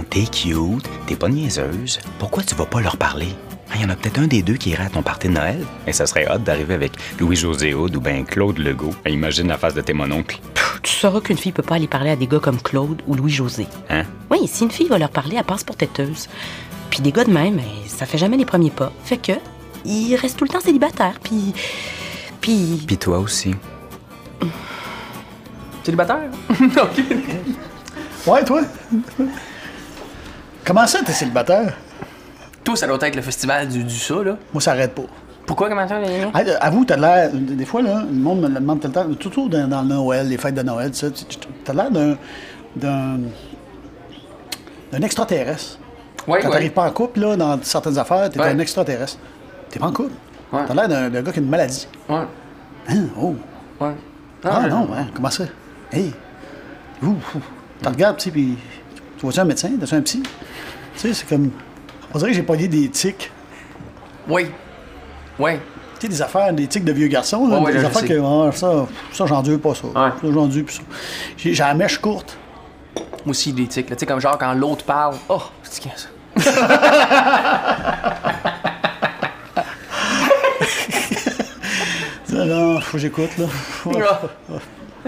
T'es 0.10 0.26
cute, 0.26 0.90
t'es 1.08 1.16
pas 1.16 1.30
niaiseuse. 1.30 2.00
Pourquoi 2.20 2.44
tu 2.44 2.54
vas 2.56 2.66
pas 2.66 2.82
leur 2.82 2.98
parler? 2.98 3.30
Il 3.76 3.82
y 3.82 3.86
en 3.86 3.90
a 3.90 3.96
peut-être 3.96 4.20
un 4.20 4.28
des 4.28 4.42
deux 4.42 4.56
qui 4.56 4.72
irait 4.72 4.86
à 4.86 4.90
ton 4.90 5.02
party 5.02 5.28
de 5.28 5.34
Noël. 5.34 5.66
Et 5.88 5.94
ça 5.94 6.06
serait 6.06 6.28
hot 6.32 6.40
d'arriver 6.40 6.74
avec 6.74 6.92
Louis-José 7.20 7.74
Hood 7.74 7.96
ou 7.96 8.02
ben 8.02 8.26
Claude 8.26 8.58
Legault. 8.58 8.94
Imagine 9.08 9.48
la 9.48 9.58
face 9.58 9.74
de 9.74 9.82
tes 9.82 9.94
mononcles. 9.94 10.40
Tu 10.84 10.92
sauras 10.94 11.22
qu'une 11.22 11.38
fille 11.38 11.52
peut 11.52 11.64
pas 11.64 11.76
aller 11.76 11.88
parler 11.88 12.10
à 12.12 12.16
des 12.16 12.28
gars 12.28 12.40
comme 12.40 12.62
Claude 12.62 13.02
ou 13.08 13.16
Louis-José. 13.16 13.68
Hein? 13.90 14.04
Oui, 14.30 14.40
si 14.48 14.64
une 14.64 14.72
fille 14.72 14.88
va 14.88 14.98
leur 14.98 15.10
parler, 15.10 15.36
elle 15.38 15.44
passe 15.44 15.64
pour 15.64 15.76
têteuse. 15.76 16.28
Puis 16.90 17.02
des 17.02 17.12
gars 17.12 17.24
de 17.24 17.32
même, 17.32 17.60
ça 17.88 18.06
fait 18.06 18.18
jamais 18.18 18.38
les 18.38 18.46
premiers 18.46 18.72
pas. 18.72 18.92
Fait 19.06 19.18
que, 19.18 19.34
ils 19.86 20.16
restent 20.16 20.38
tout 20.38 20.46
le 20.46 20.50
temps 20.50 20.60
célibataires, 20.60 21.16
puis 21.24 21.54
Puis, 22.42 22.84
Puis 22.86 22.98
toi 22.98 23.20
aussi. 23.20 23.56
Célibataire? 25.84 26.30
ok. 26.50 27.04
Ouais, 28.28 28.44
toi? 28.44 28.62
Comment 30.66 30.86
ça, 30.86 31.00
t'es 31.04 31.14
célibataire? 31.14 31.74
Toi, 32.64 32.76
ça 32.76 32.88
doit 32.88 32.98
être 33.02 33.16
le 33.16 33.22
festival 33.22 33.68
du, 33.68 33.84
du 33.84 33.96
ça, 33.96 34.16
là. 34.24 34.38
Moi, 34.54 34.62
ça 34.62 34.72
arrête 34.72 34.94
pas. 34.94 35.04
Pourquoi, 35.46 35.68
comment 35.70 35.88
ça, 35.88 36.00
les 36.00 36.08
Hey, 36.08 36.30
euh, 36.50 36.58
avoue, 36.62 36.86
t'as 36.86 36.96
l'air. 36.98 37.32
Des 37.34 37.66
fois, 37.66 37.82
là, 37.82 38.04
le 38.08 38.16
monde 38.18 38.42
me 38.42 38.48
le 38.48 38.54
demande 38.56 38.80
tout 38.80 38.88
le 38.88 38.94
temps, 38.94 39.06
surtout 39.20 39.50
dans, 39.50 39.68
dans 39.68 39.82
le 39.82 39.88
Noël, 39.88 40.28
les 40.28 40.38
fêtes 40.38 40.54
de 40.56 40.62
Noël, 40.62 40.94
ça, 40.94 41.08
t'as 41.66 41.74
l'air 41.74 41.90
d'un. 41.92 42.16
d'un. 42.76 43.20
d'un 44.92 45.02
extraterrestre. 45.02 45.80
Ouais, 46.28 46.40
Quand 46.40 46.48
ouais. 46.50 46.54
t'arrives 46.54 46.72
pas 46.72 46.88
en 46.88 46.92
couple, 46.92 47.20
là, 47.22 47.36
dans 47.36 47.60
certaines 47.64 47.98
affaires, 47.98 48.30
t'es 48.30 48.40
Ouais. 48.40 48.50
un 48.50 48.60
extraterrestre. 48.60 49.18
T'es 49.70 49.80
pas 49.80 49.88
en 49.88 49.92
couple. 49.92 50.14
T'as 50.52 50.74
l'air 50.74 50.88
d'un 50.88 51.10
d'un 51.10 51.22
gars 51.22 51.32
qui 51.32 51.40
a 51.40 51.42
une 51.42 51.50
maladie. 51.50 51.88
Ouais. 52.10 52.18
Hein? 52.90 53.04
Oh! 53.20 53.36
Ouais. 53.80 53.94
Ah, 54.44 54.68
non, 54.68 54.82
ouais, 54.92 55.06
comment 55.16 55.30
ça? 55.32 55.46
Hey! 55.92 56.14
Ouh! 57.02 57.08
ouh. 57.08 57.42
T'en 57.82 57.90
regardes, 57.92 58.18
tu 58.18 58.26
sais, 58.26 58.32
puis. 58.32 58.58
Tu 59.18 59.22
vois-tu 59.26 59.40
un 59.40 59.46
médecin? 59.46 59.70
T'as-tu 59.80 59.96
un 59.96 60.02
psy? 60.02 60.22
Tu 60.24 61.00
sais, 61.00 61.14
c'est 61.14 61.28
comme. 61.28 61.50
On 62.14 62.18
dirait 62.18 62.32
que 62.32 62.36
j'ai 62.38 62.44
pogné 62.44 62.68
des 62.68 62.90
tics. 62.90 63.32
Oui. 64.28 64.48
Oui. 65.40 65.52
Tu 66.00 66.02
sais, 66.02 66.08
des 66.08 66.22
affaires, 66.22 66.52
des 66.54 66.68
tics 66.68 66.84
de 66.84 66.92
vieux 66.92 67.08
garçons, 67.08 67.48
là, 67.48 67.58
Ouais, 67.60 67.66
ouais, 67.66 67.74
des 67.74 67.86
affaires 67.86 68.06
que, 68.08 68.22
ah, 68.22 68.52
ça, 68.52 68.86
ça 69.14 69.26
j'endure 69.26 69.60
pas 69.60 69.76
ça. 69.76 69.88
Ouais. 69.88 69.94
Ça, 69.94 70.12
j'endure 70.34 70.66
plus 70.66 70.76
ça. 70.76 70.82
J'ai 71.38 71.54
j'ai 71.54 71.64
la 71.64 71.74
mèche 71.74 71.98
courte. 72.00 72.38
Moi 72.96 73.32
aussi, 73.32 73.54
des 73.54 73.68
tics, 73.68 73.90
là. 73.90 73.96
Tu 73.96 74.02
sais, 74.02 74.06
comme 74.06 74.20
genre 74.20 74.38
quand 74.38 74.54
l'autre 74.54 74.84
parle. 74.84 75.16
Oh, 75.30 75.42
c'est 75.64 75.82
quoi 75.84 75.92
ça? 75.96 76.08
Là, 82.32 82.80
faut 82.82 82.94
que 82.94 82.98
j'écoute, 83.00 83.38
là. 83.38 83.48
Faut- 83.48 83.92
Ah. 84.00 84.22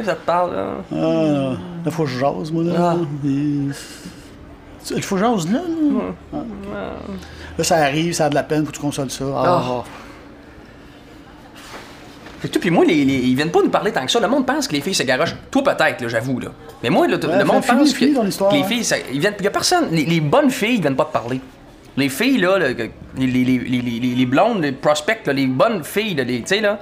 Ça 0.03 0.15
te 0.15 0.25
parle, 0.25 0.55
là. 0.55 0.65
Ah, 0.91 0.95
là, 0.95 1.51
là, 1.85 1.91
faut 1.91 2.03
que 2.03 2.09
je 2.09 2.19
jase, 2.19 2.51
moi, 2.51 2.63
là. 2.63 2.73
Ah. 2.77 2.95
Et- 3.25 3.69
Il 4.95 5.01
faut 5.03 5.17
jase, 5.17 5.49
là. 5.51 5.59
Là, 5.59 6.13
Ah. 6.33 6.37
Là, 7.57 7.63
ça 7.63 7.75
arrive, 7.77 8.13
ça 8.13 8.25
a 8.25 8.29
de 8.29 8.35
la 8.35 8.43
peine, 8.43 8.65
faut 8.65 8.71
que 8.71 8.75
tu 8.75 8.81
consoles 8.81 9.09
ça. 9.11 9.25
Ah. 9.35 9.63
Ah. 9.65 9.83
Fait 12.39 12.47
que 12.49 12.53
tout, 12.53 12.59
puis 12.59 12.69
moi, 12.71 12.83
les, 12.83 13.05
les- 13.05 13.13
ils 13.19 13.35
viennent 13.35 13.51
pas 13.51 13.61
nous 13.61 13.69
parler 13.69 13.91
tant 13.93 14.05
que 14.05 14.11
ça. 14.11 14.19
Le 14.19 14.27
monde 14.27 14.45
pense 14.45 14.67
que 14.67 14.73
les 14.73 14.81
filles 14.81 14.93
se 14.95 15.03
garochent. 15.03 15.35
Toi, 15.49 15.63
peut-être, 15.63 16.01
là, 16.01 16.07
j'avoue, 16.09 16.39
là. 16.39 16.49
Mais 16.81 16.89
moi, 16.89 17.07
là, 17.07 17.15
Ouais, 17.15 17.37
le 17.39 17.45
monde 17.45 17.63
fini, 17.63 17.77
pense 17.77 17.93
fini 17.93 18.11
que, 18.11 18.15
dans 18.17 18.23
l'histoire, 18.23 18.51
que 18.51 18.55
les 18.57 18.63
hein. 18.63 18.67
filles, 18.67 18.83
ça, 18.83 18.97
ils 19.13 19.19
viennent. 19.19 19.35
Y 19.41 19.47
a 19.47 19.51
personne. 19.51 19.87
Les, 19.91 20.03
les 20.05 20.19
bonnes 20.19 20.49
filles, 20.51 20.75
ils 20.75 20.81
viennent 20.81 20.95
pas 20.97 21.05
te 21.05 21.13
parler. 21.13 21.39
Les 21.95 22.09
filles, 22.09 22.39
là, 22.39 22.57
les, 22.57 24.25
blondes, 24.25 24.61
les 24.61 24.71
prospects, 24.73 25.25
les 25.27 25.47
bonnes 25.47 25.83
filles, 25.83 26.15
là, 26.15 26.23
les- 26.25 26.41
tu 26.41 26.47
sais, 26.47 26.59
là, 26.59 26.79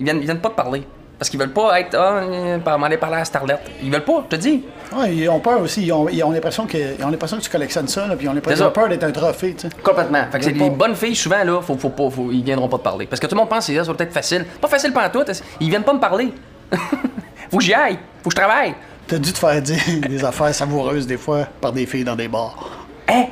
ils 0.00 0.04
viennent, 0.04 0.18
ils 0.18 0.24
viennent 0.24 0.40
pas 0.40 0.48
te 0.50 0.56
parler. 0.56 0.82
Parce 1.20 1.28
qu'ils 1.28 1.38
veulent 1.38 1.52
pas 1.52 1.78
être. 1.78 1.94
Ah, 1.98 2.22
euh, 2.22 2.58
par- 2.60 2.78
m'aller 2.78 2.96
parler 2.96 3.18
à 3.18 3.24
Starlet. 3.26 3.56
Ils 3.82 3.92
veulent 3.92 4.04
pas, 4.06 4.24
je 4.30 4.36
te 4.36 4.40
dis. 4.40 4.64
Ouais, 4.96 5.14
ils 5.14 5.28
ont 5.28 5.38
peur 5.38 5.60
aussi. 5.60 5.82
Ils 5.84 5.92
ont, 5.92 6.06
ont 6.06 6.30
l'impression 6.30 6.66
que, 6.66 7.40
tu 7.42 7.50
collectionnes 7.50 7.88
ça, 7.88 8.06
là, 8.06 8.16
puis 8.16 8.24
ils 8.24 8.28
ont 8.30 8.32
l'impression- 8.32 8.70
peur 8.70 8.88
d'être 8.88 9.04
un 9.04 9.10
trophée, 9.12 9.52
tu 9.52 9.68
sais. 9.68 9.74
Complètement. 9.82 10.24
Fait 10.32 10.38
que 10.38 10.44
c'est 10.46 10.52
les 10.52 10.70
bonnes 10.70 10.94
filles, 10.96 11.14
souvent, 11.14 11.44
là, 11.44 11.60
faut, 11.60 11.76
faut 11.76 11.90
pas, 11.90 12.08
faut- 12.08 12.30
ils 12.32 12.42
viendront 12.42 12.68
pas 12.68 12.78
te 12.78 12.84
parler. 12.84 13.04
Parce 13.06 13.20
que 13.20 13.26
tout 13.26 13.34
le 13.34 13.38
monde 13.40 13.50
pense 13.50 13.66
que 13.66 13.74
ça 13.84 13.92
va 13.92 14.02
être 14.02 14.12
facile. 14.14 14.46
Pas 14.62 14.68
facile 14.68 14.94
pendant 14.94 15.10
tout. 15.10 15.30
Ils 15.60 15.68
viennent 15.68 15.84
pas 15.84 15.92
me 15.92 16.00
parler. 16.00 16.32
faut 17.50 17.58
que 17.58 17.64
j'y 17.64 17.74
aille. 17.74 17.98
Faut 18.22 18.30
que 18.30 18.36
je 18.36 18.40
travaille. 18.40 18.74
T'as 19.06 19.18
dû 19.18 19.30
te 19.30 19.38
faire 19.38 19.60
dire 19.60 19.78
des 20.08 20.24
affaires 20.24 20.54
savoureuses 20.54 21.06
des 21.06 21.18
fois 21.18 21.46
par 21.60 21.72
des 21.72 21.84
filles 21.84 22.04
dans 22.04 22.16
des 22.16 22.28
bars. 22.28 22.70
Hein? 23.08 23.26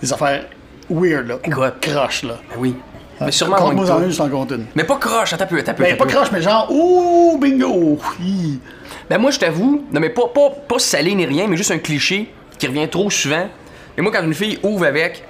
Des 0.00 0.12
affaires 0.12 0.44
weird, 0.88 1.26
là. 1.26 1.38
Écoute. 1.42 1.74
Croche, 1.80 2.22
là. 2.22 2.34
Ben 2.50 2.56
oui. 2.60 2.76
Mais 3.20 3.32
sûrement 3.32 3.56
en 3.56 3.72
une, 4.02 4.10
je 4.10 4.16
t'en 4.18 4.28
compte 4.28 4.50
une. 4.52 4.66
Mais 4.74 4.84
pas 4.84 4.96
croche, 4.96 5.32
un 5.32 5.36
peu, 5.38 5.58
un 5.58 5.62
peu. 5.62 5.82
Ben, 5.82 5.94
attends 5.94 6.04
pas 6.04 6.10
croche, 6.12 6.30
mais 6.32 6.42
genre, 6.42 6.68
ouh, 6.70 7.38
bingo! 7.40 7.98
Hi. 8.20 8.60
Ben 9.08 9.18
moi, 9.18 9.30
je 9.30 9.38
t'avoue, 9.38 9.84
non 9.92 10.00
mais 10.00 10.10
pas, 10.10 10.28
pas, 10.28 10.50
pas 10.68 10.78
salé 10.78 11.14
ni 11.14 11.24
rien, 11.24 11.46
mais 11.46 11.56
juste 11.56 11.70
un 11.70 11.78
cliché 11.78 12.32
qui 12.58 12.66
revient 12.66 12.88
trop 12.88 13.08
souvent. 13.10 13.46
Et 13.96 14.02
moi, 14.02 14.12
quand 14.12 14.22
une 14.22 14.34
fille 14.34 14.58
ouvre 14.62 14.84
avec, 14.86 15.22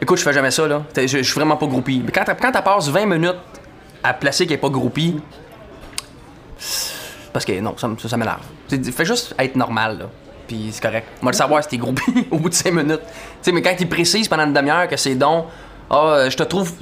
écoute, 0.00 0.18
je 0.18 0.22
fais 0.22 0.32
jamais 0.32 0.50
ça, 0.50 0.66
là. 0.68 0.82
Je, 0.96 1.06
je 1.06 1.22
suis 1.22 1.34
vraiment 1.34 1.56
pas 1.56 1.66
groupie. 1.66 2.02
Mais 2.04 2.12
quand 2.12 2.24
t'as- 2.24 2.34
quand 2.34 2.52
t'as 2.52 2.62
passe 2.62 2.88
20 2.88 3.06
minutes 3.06 3.34
à 4.04 4.12
placer 4.14 4.46
qu'elle 4.46 4.54
est 4.54 4.60
pas 4.60 4.68
groupie, 4.68 5.16
parce 7.32 7.44
que 7.44 7.58
non, 7.60 7.74
ça, 7.76 7.88
ça, 7.98 8.08
ça 8.08 8.16
m'énerve. 8.16 8.40
Fais 8.92 9.04
juste 9.04 9.34
être 9.38 9.56
normal, 9.56 9.98
là. 9.98 10.04
Puis 10.46 10.68
c'est 10.72 10.82
correct. 10.82 11.06
Moi, 11.20 11.32
le 11.32 11.36
savoir 11.36 11.62
si 11.62 11.68
t'es 11.68 11.76
groupie 11.76 12.26
au 12.30 12.38
bout 12.38 12.48
de 12.48 12.54
5 12.54 12.72
minutes. 12.72 13.00
Tu 13.02 13.08
sais, 13.42 13.52
mais 13.52 13.60
quand 13.62 13.74
ils 13.78 13.88
précisent 13.88 14.28
pendant 14.28 14.44
une 14.46 14.54
demi-heure 14.54 14.88
que 14.88 14.96
c'est 14.96 15.14
donc, 15.14 15.46
ah, 15.90 15.96
euh, 16.14 16.30
je 16.30 16.36
te 16.36 16.42
trouve. 16.42 16.72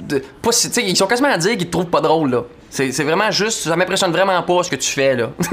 Pas, 0.41 0.51
si- 0.51 0.67
tu 0.69 0.75
sais, 0.81 0.87
ils 0.89 0.95
sont 0.97 1.07
quasiment 1.07 1.29
à 1.29 1.37
dire 1.37 1.51
qu'ils 1.57 1.67
te 1.67 1.71
trouvent 1.71 1.85
pas 1.89 2.01
drôle, 2.01 2.29
là. 2.31 2.43
C'est 2.69 2.91
vraiment 3.03 3.31
juste, 3.31 3.59
ça 3.67 3.75
m'impressionne 3.75 4.11
vraiment 4.11 4.41
pas 4.43 4.61
ce 4.63 4.69
que 4.69 4.75
tu 4.75 4.89
fais, 4.91 5.15
là. 5.15 5.29
tu 5.39 5.47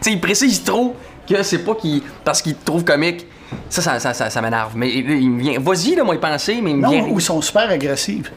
sais, 0.00 0.12
ils 0.12 0.20
précisent 0.20 0.64
trop 0.64 0.94
que 1.28 1.42
c'est 1.42 1.58
pas 1.58 1.74
qu'ils, 1.76 2.02
parce 2.24 2.42
qu'ils 2.42 2.56
te 2.56 2.64
trouvent 2.64 2.84
comique. 2.84 3.26
Ça, 3.70 3.80
ça, 3.80 3.98
ça, 4.00 4.12
ça, 4.12 4.28
ça 4.28 4.42
m'énerve. 4.42 4.72
Mais 4.76 4.90
il 4.92 5.30
me 5.30 5.40
vient. 5.40 5.58
Vas-y, 5.60 5.94
là, 5.94 6.04
moi, 6.04 6.14
y 6.14 6.18
penser, 6.18 6.58
mais 6.62 6.70
il 6.72 6.76
me 6.76 6.82
Non, 6.82 6.90
vient. 6.90 7.04
où 7.04 7.18
ils 7.18 7.22
sont 7.22 7.40
super 7.40 7.70
agressifs. 7.70 8.30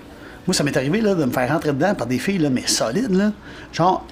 Moi, 0.47 0.53
ça 0.53 0.63
m'est 0.63 0.75
arrivé 0.77 1.01
là, 1.01 1.15
de 1.15 1.25
me 1.25 1.31
faire 1.31 1.49
rentrer 1.49 1.73
dedans 1.73 1.93
par 1.95 2.07
des 2.07 2.19
filles, 2.19 2.37
là, 2.37 2.49
mais 2.49 2.65
solides, 2.67 3.11
là. 3.15 3.31
Genre, 3.73 4.05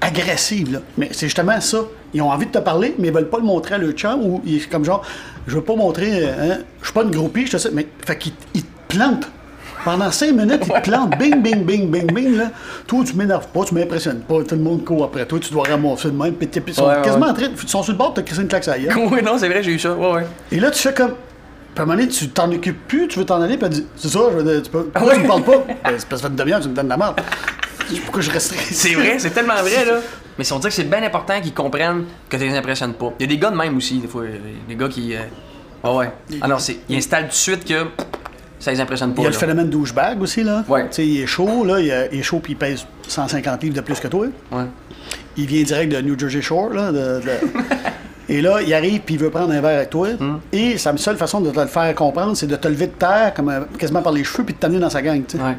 agressives, 0.00 0.72
là. 0.72 0.80
Mais 0.98 1.08
c'est 1.12 1.26
justement 1.26 1.60
ça. 1.60 1.78
Ils 2.12 2.22
ont 2.22 2.30
envie 2.30 2.46
de 2.46 2.50
te 2.52 2.58
parler, 2.58 2.94
mais 2.98 3.08
ils 3.08 3.14
veulent 3.14 3.30
pas 3.30 3.38
le 3.38 3.44
montrer 3.44 3.76
à 3.76 3.78
leur 3.78 3.92
chum, 3.92 4.20
ou 4.22 4.42
ils, 4.44 4.68
comme 4.68 4.84
genre, 4.84 5.02
je 5.46 5.54
veux 5.56 5.62
pas 5.64 5.74
montrer, 5.76 6.10
euh, 6.24 6.52
hein, 6.54 6.58
je 6.80 6.86
suis 6.86 6.94
pas 6.94 7.02
une 7.02 7.10
groupie, 7.10 7.46
je 7.46 7.52
te 7.52 7.56
sais, 7.58 7.70
mais, 7.72 7.86
fait 8.04 8.16
qu'ils 8.18 8.32
ils 8.54 8.62
te 8.64 8.68
plantent. 8.96 9.28
Pendant 9.86 10.10
cinq 10.10 10.32
minutes, 10.32 10.62
ils 10.66 10.72
te 10.82 10.90
plantent, 10.90 11.16
bing, 11.16 11.40
bing, 11.40 11.62
bing, 11.64 11.88
bing, 11.88 12.12
bing, 12.12 12.36
là. 12.36 12.50
Toi, 12.88 13.04
tu 13.06 13.14
m'énerves 13.14 13.46
pas, 13.54 13.62
tu 13.64 13.72
m'impressionnes 13.72 14.18
pas, 14.22 14.42
tout 14.42 14.56
le 14.56 14.60
monde 14.60 14.84
court 14.84 15.04
après 15.04 15.24
toi, 15.26 15.38
tu 15.38 15.52
dois 15.52 15.62
ramasser 15.62 16.10
de 16.10 16.16
même, 16.20 16.34
puis 16.34 16.48
t'es- 16.48 16.60
ils 16.66 16.74
sont 16.74 16.88
Ouais, 16.88 17.00
quasiment 17.04 17.26
ouais. 17.26 17.30
en 17.30 17.34
train, 17.34 17.46
ils 17.62 17.68
sont 17.68 17.84
sur 17.84 17.92
le 17.92 17.98
bord, 17.98 18.12
t'as 18.12 18.22
crissé 18.22 18.42
une 18.42 18.48
claque 18.48 18.66
à 18.66 18.74
oui, 18.96 19.22
non, 19.24 19.38
c'est 19.38 19.48
vrai, 19.48 19.62
j'ai 19.62 19.70
eu 19.70 19.78
ça. 19.78 19.94
Ouais, 19.94 20.10
ouais. 20.12 20.26
Et 20.50 20.58
là, 20.58 20.72
tu 20.72 20.80
fais 20.82 20.92
comme. 20.92 21.12
Puis 21.12 21.80
à 21.80 21.82
un 21.82 21.86
moment 21.86 21.98
donné, 21.98 22.08
tu 22.10 22.28
t'en 22.30 22.50
occupes 22.50 22.88
plus, 22.88 23.06
tu 23.06 23.20
veux 23.20 23.24
t'en 23.24 23.40
aller, 23.40 23.56
puis 23.56 23.66
elle 23.66 23.72
dit 23.74 23.86
C'est 23.94 24.08
ça, 24.08 24.18
je 24.32 24.36
veux 24.38 24.42
dire, 24.52 24.60
tu 24.60 24.70
peux. 24.72 24.86
Pourquoi 24.86 25.14
tu 25.14 25.20
me 25.20 25.26
parles 25.28 25.42
pas? 25.44 25.52
Ben, 25.68 25.74
C'est 25.84 25.84
parce 25.84 26.04
que 26.04 26.16
ça 26.16 26.22
fait 26.22 26.28
une 26.30 26.34
demi-heure, 26.36 26.60
tu 26.60 26.68
me 26.68 26.74
donnes 26.74 26.86
de 26.86 26.90
la 26.90 26.96
merde. 26.96 27.20
Pourquoi 28.06 28.22
je 28.22 28.30
resterais 28.32 28.58
ici? 28.62 28.74
C'est 28.74 28.94
vrai, 28.94 29.20
c'est 29.20 29.30
tellement 29.30 29.54
vrai, 29.54 29.84
là. 29.84 30.00
Mais 30.38 30.42
si 30.42 30.52
on 30.52 30.58
dit 30.58 30.66
que 30.66 30.74
c'est 30.74 30.82
bien 30.90 31.02
important 31.04 31.40
qu'ils 31.40 31.54
comprennent 31.54 32.04
que 32.28 32.36
tu 32.36 32.42
les 32.44 32.56
impressionnes 32.56 32.94
pas. 32.94 33.12
Il 33.20 33.22
y 33.22 33.24
a 33.26 33.28
des 33.28 33.38
gars 33.38 33.50
de 33.50 33.56
même 33.56 33.76
aussi, 33.76 33.98
des 33.98 34.08
fois. 34.08 34.24
Des 34.68 34.74
gars 34.74 34.88
qui. 34.88 35.14
euh, 35.14 35.20
Ah 35.84 35.94
ouais. 35.94 36.10
Alors, 36.40 36.60
c'est... 36.60 36.78
ils 36.88 36.96
installent 36.96 37.24
tout 37.24 37.28
de 37.30 37.34
suite 37.34 37.64
que 37.64 37.84
ça 38.66 38.72
les 38.72 38.80
impressionne 38.80 39.14
pas. 39.14 39.22
Il 39.22 39.24
y 39.24 39.26
a 39.28 39.30
le 39.30 39.36
phénomène 39.36 39.70
douchebag 39.70 40.20
aussi, 40.20 40.42
là. 40.42 40.62
Ouais. 40.68 40.82
Tu 40.88 40.88
sais, 40.92 41.06
il 41.06 41.20
est 41.22 41.26
chaud, 41.26 41.64
là, 41.64 41.80
il, 41.80 41.88
est- 41.88 42.22
chaud, 42.22 42.40
puis 42.42 42.52
il 42.52 42.56
pèse 42.56 42.84
150 43.08 43.62
livres 43.62 43.76
de 43.76 43.80
plus 43.80 43.98
que 43.98 44.08
toi. 44.08 44.26
Ouais. 44.52 44.64
Il 45.36 45.46
vient 45.46 45.62
direct 45.62 45.92
de 45.92 46.00
New 46.00 46.18
Jersey 46.18 46.42
Shore, 46.42 46.70
là. 46.70 46.90
de- 46.92 47.20
de- 47.20 47.30
Et 48.28 48.40
là, 48.42 48.60
il 48.60 48.74
arrive, 48.74 49.02
puis 49.02 49.14
il 49.14 49.20
veut 49.20 49.30
prendre 49.30 49.52
un 49.52 49.60
verre 49.60 49.76
avec 49.76 49.90
toi. 49.90 50.08
Hmm. 50.18 50.38
Et 50.52 50.78
sa 50.78 50.96
seule 50.96 51.16
façon 51.16 51.40
de 51.40 51.50
te 51.52 51.60
le 51.60 51.66
faire 51.68 51.94
comprendre, 51.94 52.36
c'est 52.36 52.48
de 52.48 52.56
te 52.56 52.66
lever 52.66 52.88
de 52.88 52.92
terre, 52.92 53.32
comme, 53.36 53.48
euh, 53.48 53.60
quasiment 53.78 54.02
par 54.02 54.12
les 54.12 54.24
cheveux, 54.24 54.42
puis 54.42 54.52
de 54.54 54.58
t'amener 54.58 54.80
dans 54.80 54.90
sa 54.90 55.00
gang, 55.00 55.22
tu 55.24 55.38
sais. 55.38 55.42
Ouais. 55.44 55.54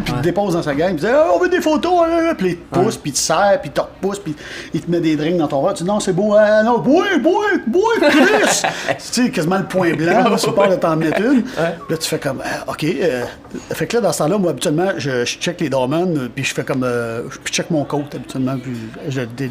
Puis 0.00 0.12
il 0.14 0.18
te 0.18 0.22
dépose 0.22 0.54
dans 0.54 0.62
sa 0.62 0.74
gang, 0.74 0.94
puis 0.96 1.04
il 1.04 1.08
dit 1.08 1.12
Ah, 1.14 1.28
on 1.34 1.38
veut 1.38 1.48
des 1.48 1.60
photos, 1.60 1.92
hein. 2.06 2.34
puis 2.36 2.50
il 2.50 2.56
te 2.58 2.74
pousse, 2.78 2.96
puis 2.96 3.10
il 3.10 3.14
te 3.14 3.18
serre, 3.18 3.58
puis 3.60 3.70
il 3.70 3.72
te 3.72 3.80
repousse, 3.80 4.18
puis 4.18 4.34
il 4.74 4.80
te 4.80 4.90
met 4.90 5.00
des 5.00 5.16
drinks 5.16 5.36
dans 5.36 5.48
ton 5.48 5.62
verre. 5.62 5.74
Tu 5.74 5.82
dis 5.84 5.88
non, 5.88 6.00
c'est 6.00 6.12
beau, 6.12 6.34
hein, 6.34 6.62
non, 6.62 6.78
bois, 6.78 7.04
bois, 7.22 7.44
bois, 7.66 7.92
Chris! 8.00 8.62
tu 8.88 8.94
sais, 8.98 9.30
quasiment 9.30 9.58
le 9.58 9.64
point 9.64 9.94
blanc, 9.94 10.06
là, 10.24 10.30
le 10.30 10.52
bord 10.52 10.68
de 10.68 10.76
t'en 10.76 10.96
mettre 10.96 11.20
une. 11.20 11.44
Là, 11.56 11.96
tu 11.96 12.08
fais 12.08 12.18
comme 12.18 12.42
Ah, 12.44 12.64
OK. 12.70 12.84
euh, 12.84 13.24
fait 13.72 13.86
que 13.86 13.96
là, 13.96 14.02
dans 14.02 14.12
ce 14.12 14.18
temps-là, 14.18 14.38
moi, 14.38 14.50
habituellement, 14.50 14.90
je, 14.96 15.24
je 15.24 15.38
check 15.38 15.60
les 15.60 15.68
dormants, 15.68 16.06
puis 16.34 16.44
je 16.44 16.54
fais 16.54 16.64
comme. 16.64 16.84
euh, 16.84 17.22
je 17.44 17.50
check 17.52 17.70
mon 17.70 17.84
coat, 17.84 18.04
habituellement, 18.14 18.56
puis 18.58 18.72
je, 19.08 19.20
dé- 19.22 19.50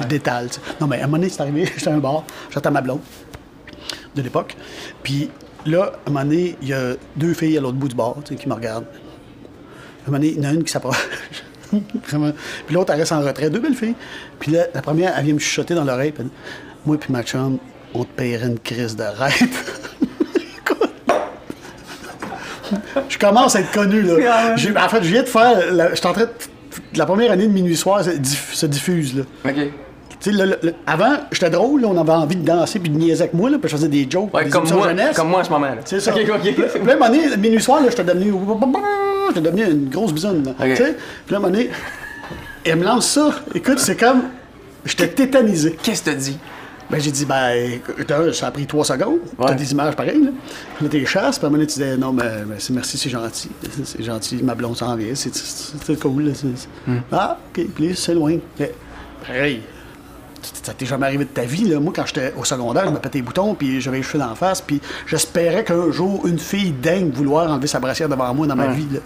je 0.00 0.06
détale. 0.06 0.48
tu. 0.50 0.60
Non, 0.80 0.86
mais 0.86 1.00
à 1.00 1.04
un 1.04 1.06
moment 1.06 1.18
donné, 1.18 1.28
c'est 1.28 1.40
arrivé, 1.42 1.66
j'étais 1.76 1.90
à 1.90 1.94
un 1.94 1.98
bar, 1.98 2.24
j'attends 2.50 2.70
ma 2.70 2.80
blonde 2.80 3.00
de 4.14 4.22
l'époque. 4.22 4.56
Puis 5.02 5.30
là, 5.66 5.92
à 6.06 6.08
un 6.08 6.12
moment 6.12 6.24
donné, 6.24 6.56
il 6.62 6.68
y 6.68 6.72
a 6.72 6.94
deux 7.16 7.34
filles 7.34 7.58
à 7.58 7.60
l'autre 7.60 7.76
bout 7.76 7.88
du 7.88 7.94
bar 7.96 8.14
tu 8.24 8.34
qui 8.36 8.48
me 8.48 8.54
regardent. 8.54 8.86
À 10.04 10.08
un 10.08 10.10
moment 10.10 10.18
donné, 10.18 10.34
il 10.36 10.42
y 10.42 10.46
en 10.46 10.50
a 10.50 10.52
une 10.52 10.64
qui 10.64 10.72
s'approche. 10.72 10.96
Vraiment. 12.08 12.30
Puis 12.66 12.74
l'autre, 12.74 12.92
elle 12.92 13.00
reste 13.00 13.12
en 13.12 13.20
retrait. 13.20 13.50
Deux 13.50 13.58
belles 13.60 13.74
filles. 13.74 13.94
Puis 14.38 14.52
là, 14.52 14.66
la 14.74 14.82
première, 14.82 15.14
elle 15.18 15.24
vient 15.24 15.34
me 15.34 15.38
chuchoter 15.38 15.74
dans 15.74 15.84
l'oreille. 15.84 16.12
puis 16.12 16.24
Moi 16.86 16.96
puis 16.98 17.12
ma 17.12 17.22
chum, 17.22 17.58
on 17.94 18.04
te 18.04 18.10
paierait 18.14 18.46
une 18.46 18.58
crise 18.60 18.94
de. 18.96 19.04
Je 23.08 23.18
commence 23.18 23.56
à 23.56 23.60
être 23.60 23.72
connu, 23.72 24.02
là. 24.02 24.56
J'ai- 24.56 24.76
En 24.76 24.88
fait, 24.88 25.02
je 25.02 25.08
viens 25.10 25.22
de 25.22 25.28
faire... 25.28 25.72
la- 25.72 25.90
Je 25.90 25.96
suis 25.96 26.06
en 26.06 26.12
train 26.12 26.22
de... 26.24 26.30
La 26.96 27.06
première 27.06 27.30
année 27.32 27.46
de 27.46 27.52
Minuit 27.52 27.76
Soir 27.76 28.02
se, 28.04 28.10
diff- 28.10 28.52
se 28.54 28.66
diffuse, 28.66 29.16
là. 29.16 29.22
OK. 29.44 29.54
Tu 29.54 29.70
sais, 30.20 30.32
le- 30.32 30.44
le- 30.46 30.58
le- 30.62 30.74
avant, 30.86 31.12
j'étais 31.30 31.50
drôle, 31.50 31.82
là, 31.82 31.88
on 31.88 31.98
avait 32.00 32.12
envie 32.12 32.36
de 32.36 32.44
danser 32.44 32.78
puis 32.78 32.88
de 32.90 32.96
niaiser 32.98 33.22
avec 33.22 33.34
moi, 33.34 33.50
là, 33.50 33.58
puis 33.58 33.68
je 33.68 33.76
faisais 33.76 33.88
des 33.88 34.08
jokes, 34.10 34.32
Ouais, 34.34 34.44
des 34.44 34.50
comme 34.50 34.68
moi, 34.72 34.88
jeunesse. 34.88 35.14
comme 35.16 35.28
moi 35.28 35.40
en 35.40 35.44
ce 35.44 35.50
moment. 35.50 35.66
là. 35.66 35.76
C'est 35.84 36.00
ça. 36.00 36.12
OK, 36.14 36.20
OK. 36.28 36.40
Puis 36.54 36.62
là, 36.62 36.68
à 36.74 36.78
un 36.78 36.96
moment 36.98 37.08
donné, 37.10 37.36
minuit 37.36 37.60
soir, 37.60 37.80
là, 37.82 37.88
j'étais 37.90 38.04
devenu. 38.04 38.32
J'étais 39.28 39.40
devenu 39.40 39.64
une 39.64 39.88
grosse 39.88 40.12
bisoune. 40.12 40.44
là. 40.44 40.50
OK. 40.58 40.66
Tu 40.70 40.76
sais? 40.76 40.96
Puis 41.26 41.32
là, 41.32 41.36
à 41.36 41.38
un 41.38 41.42
moment 41.42 41.52
donné, 41.52 41.70
elle 42.64 42.76
me 42.78 42.84
lance 42.84 43.08
ça. 43.08 43.30
Écoute, 43.54 43.78
c'est 43.78 43.96
comme. 43.96 44.22
J'étais 44.84 45.08
tétanisé. 45.08 45.78
Qu'est-ce 45.82 46.02
que 46.02 46.10
t'as 46.10 46.16
dit? 46.16 46.38
Ben, 46.90 47.00
j'ai 47.00 47.10
dit, 47.10 47.24
ben, 47.24 47.80
ça 48.34 48.48
a 48.48 48.50
pris 48.50 48.66
trois 48.66 48.84
secondes. 48.84 49.18
Ouais. 49.38 49.46
T'as 49.46 49.54
des 49.54 49.72
images 49.72 49.96
pareilles, 49.96 50.22
là. 50.22 50.30
Là, 50.82 50.88
t'es 50.90 51.06
chasses, 51.06 51.38
puis 51.38 51.46
à 51.46 51.48
un 51.48 51.50
moment 51.50 51.58
donné, 51.62 51.66
tu 51.66 51.78
disais, 51.78 51.96
non, 51.96 52.12
mais, 52.12 52.24
merci, 52.70 52.98
c'est 52.98 53.08
gentil. 53.08 53.48
C'est- 53.84 54.02
gentil, 54.02 54.42
ma 54.42 54.54
blonde 54.54 54.76
s'en 54.76 54.94
vient, 54.94 55.14
c'est- 55.14 55.98
cool, 55.98 56.24
là. 56.24 56.32
Hmm. 56.86 56.98
Ah, 57.10 57.38
OK, 57.56 57.66
puis 57.74 57.94
c'est 57.96 58.12
loin. 58.12 58.36
Mais, 58.60 58.72
pareil, 59.26 59.62
ça 60.62 60.72
t'est 60.74 60.86
jamais 60.86 61.06
arrivé 61.06 61.24
de 61.24 61.30
ta 61.30 61.42
vie, 61.42 61.64
là. 61.68 61.80
Moi, 61.80 61.92
quand 61.94 62.06
j'étais 62.06 62.32
au 62.36 62.44
secondaire, 62.44 62.84
je 62.86 62.90
me 62.90 62.98
pétais 62.98 63.18
les 63.18 63.22
boutons, 63.22 63.54
puis 63.54 63.80
j'avais 63.80 63.98
les 63.98 64.02
cheveux 64.02 64.18
d'en 64.22 64.34
face, 64.34 64.60
puis 64.60 64.80
j'espérais 65.06 65.64
qu'un 65.64 65.90
jour, 65.90 66.26
une 66.26 66.38
fille 66.38 66.72
daigne 66.72 67.10
vouloir 67.10 67.50
enlever 67.50 67.66
sa 67.66 67.78
brassière 67.80 68.08
devant 68.08 68.32
moi 68.34 68.46
dans 68.46 68.56
ma 68.56 68.68
vie, 68.68 68.86
là. 68.92 69.00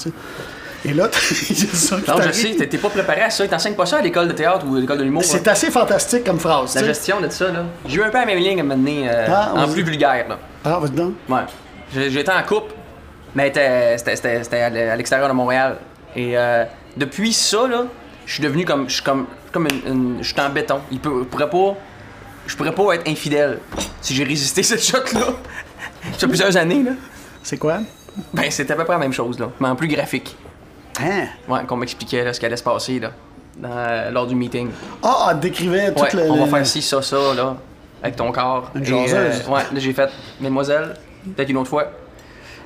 Et 0.84 0.92
là, 0.94 1.08
ça 1.12 1.96
Non, 2.06 2.22
je 2.24 2.30
sais, 2.30 2.54
t'es- 2.54 2.78
pas 2.78 2.88
préparé 2.88 3.22
à 3.22 3.30
ça. 3.30 3.44
Ils 3.44 3.48
t'enseignent 3.50 3.74
pas 3.74 3.84
ça 3.86 3.96
à 3.98 4.00
l'école 4.00 4.28
de 4.28 4.32
théâtre 4.32 4.64
ou 4.68 4.76
à 4.76 4.80
l'école 4.80 4.98
de 4.98 5.02
l'humour. 5.02 5.24
C'est 5.24 5.48
hein. 5.48 5.52
assez 5.52 5.72
fantastique 5.72 6.22
comme 6.22 6.38
phrase, 6.38 6.76
La 6.76 6.84
gestion 6.84 7.20
de 7.20 7.28
ça, 7.28 7.50
là. 7.50 7.64
J'ai 7.84 7.96
eu 7.98 8.02
un 8.04 8.10
peu 8.10 8.18
à 8.18 8.24
même 8.24 8.38
ligne 8.38 8.58
à 8.58 8.62
un 8.62 8.64
moment 8.64 8.76
donné, 8.76 9.08
euh, 9.10 9.26
Ah, 9.28 9.52
en 9.56 9.68
plus 9.68 9.82
vulgaire, 9.82 10.26
là. 10.28 10.38
Ah, 10.64 10.78
vas-y 10.80 10.90
donc. 10.92 11.14
Ouais. 11.28 11.40
J'étais 11.92 12.30
en 12.30 12.42
couple, 12.44 12.74
mais 13.34 13.48
était- 13.48 13.96
c'était- 13.98 14.62
à 14.62 14.96
l'extérieur 14.96 15.28
de 15.28 15.34
Montréal. 15.34 15.78
Et 16.14 16.38
euh, 16.38 16.64
depuis 16.96 17.32
ça, 17.32 17.66
là, 17.66 17.84
je 18.24 18.34
suis 18.34 18.42
devenu 18.42 18.64
comme. 18.64 18.88
Je 18.88 18.94
suis 18.94 19.02
comme, 19.02 19.26
comme 19.52 19.66
une, 19.86 19.92
une- 19.92 20.18
Je 20.22 20.32
suis 20.32 20.40
en 20.40 20.50
béton. 20.50 20.80
Il 20.90 21.00
peut, 21.00 21.24
pourrais 21.24 21.50
pas. 21.50 21.76
Je 22.46 22.56
pourrais 22.56 22.72
pas 22.74 22.94
être 22.94 23.08
infidèle 23.08 23.58
si 24.00 24.14
j'ai 24.14 24.24
résisté 24.24 24.62
cette 24.64 24.82
shot-là. 24.82 25.26
Ça 26.12 26.18
fait 26.18 26.26
plusieurs 26.28 26.56
années, 26.56 26.82
là. 26.82 26.92
C'est 27.42 27.58
quoi? 27.58 27.78
Ben, 28.32 28.50
c'était 28.50 28.72
à 28.72 28.76
peu 28.76 28.84
près 28.84 28.94
la 28.94 28.98
même 29.00 29.12
chose, 29.12 29.38
là. 29.38 29.50
Mais 29.60 29.68
en 29.68 29.76
plus 29.76 29.88
graphique. 29.88 30.36
Hein? 31.00 31.26
Ouais, 31.48 31.60
qu'on 31.66 31.76
m'expliquait, 31.76 32.24
là, 32.24 32.32
ce 32.32 32.40
qui 32.40 32.46
allait 32.46 32.56
se 32.56 32.62
passer, 32.62 32.98
là. 33.00 33.12
dans- 33.56 34.12
lors 34.12 34.26
du 34.26 34.34
meeting. 34.34 34.70
Ah, 35.02 35.28
elle 35.32 35.40
décrivait 35.40 35.92
tout 35.92 36.00
Ouais, 36.02 36.08
le. 36.14 36.30
on 36.30 36.44
va 36.46 36.56
faire 36.58 36.66
ci, 36.66 36.80
ça, 36.80 37.02
ça, 37.02 37.16
là, 37.36 37.56
avec 38.02 38.16
ton 38.16 38.30
corps. 38.32 38.70
Une 38.74 38.84
Et, 38.84 39.12
euh, 39.14 39.30
ouais, 39.48 39.62
là, 39.72 39.78
j'ai 39.78 39.92
fait 39.92 40.08
Mesdemoiselles, 40.40 40.94
peut-être 41.36 41.48
une 41.50 41.56
autre 41.58 41.68
fois. 41.70 41.84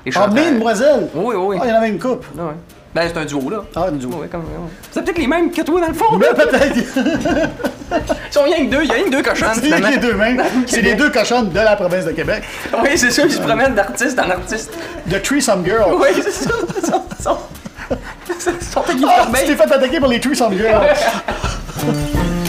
Ah, 0.06 0.10
chantais- 0.10 0.34
mesdemoiselle! 0.34 1.08
Oui, 1.14 1.34
oui, 1.34 1.44
oui. 1.46 1.56
Ah, 1.60 1.64
il 1.64 1.68
y 1.70 1.72
en 1.72 1.76
avait 1.76 1.88
une 1.88 1.98
coupe. 1.98 2.24
Ah 2.38 2.44
ouais. 2.44 2.52
Ben, 2.94 3.08
c'est 3.08 3.18
un 3.18 3.24
duo, 3.24 3.48
là. 3.48 3.64
Ah, 3.74 3.86
une 3.90 3.98
duo. 3.98 4.10
Ouais, 4.10 4.28
comme, 4.28 4.40
ouais. 4.42 4.70
C'est 4.90 5.02
peut-être 5.02 5.18
les 5.18 5.26
mêmes 5.26 5.50
que 5.50 5.62
toi, 5.62 5.80
dans 5.80 5.88
le 5.88 5.94
fond. 5.94 6.18
Mais 6.18 6.26
peut-être. 6.34 6.76
Ils 7.92 8.32
sont 8.32 8.42
rien 8.42 8.64
que 8.66 8.70
deux, 8.70 8.82
il 8.82 8.88
y 8.88 8.90
a 8.90 8.94
rien 8.94 9.04
que 9.04 9.10
deux 9.10 9.22
cochonnes, 9.22 9.48
C'est 9.62 9.90
les 9.90 9.96
deux 9.98 10.14
mêmes. 10.14 10.42
C'est 10.66 10.80
les 10.80 10.94
deux 10.94 11.10
cochonnes 11.10 11.50
de 11.50 11.58
la 11.60 11.76
province 11.76 12.06
de 12.06 12.12
Québec. 12.12 12.42
Oui, 12.82 12.90
c'est 12.96 13.10
ça, 13.10 13.22
ils 13.24 13.32
se 13.32 13.38
promènent 13.40 13.74
d'artiste 13.74 14.18
en 14.18 14.30
artiste. 14.30 14.72
The 15.10 15.20
Threesome 15.22 15.64
Girl. 15.64 15.94
Oui, 16.00 16.08
c'est 16.22 16.30
ça. 16.30 16.50
Ils 16.78 16.86
sont, 16.86 17.02
ils 17.18 17.22
sont, 17.22 17.38
ils 18.28 18.64
sont 18.64 18.82
Ah, 19.06 19.26
de 19.26 19.38
tu 19.38 19.44
t'es 19.46 19.56
fait 19.56 19.72
attaquer 19.74 20.00
par 20.00 20.08
les 20.08 20.20
Threesome 20.20 20.54
Girls. 20.56 20.86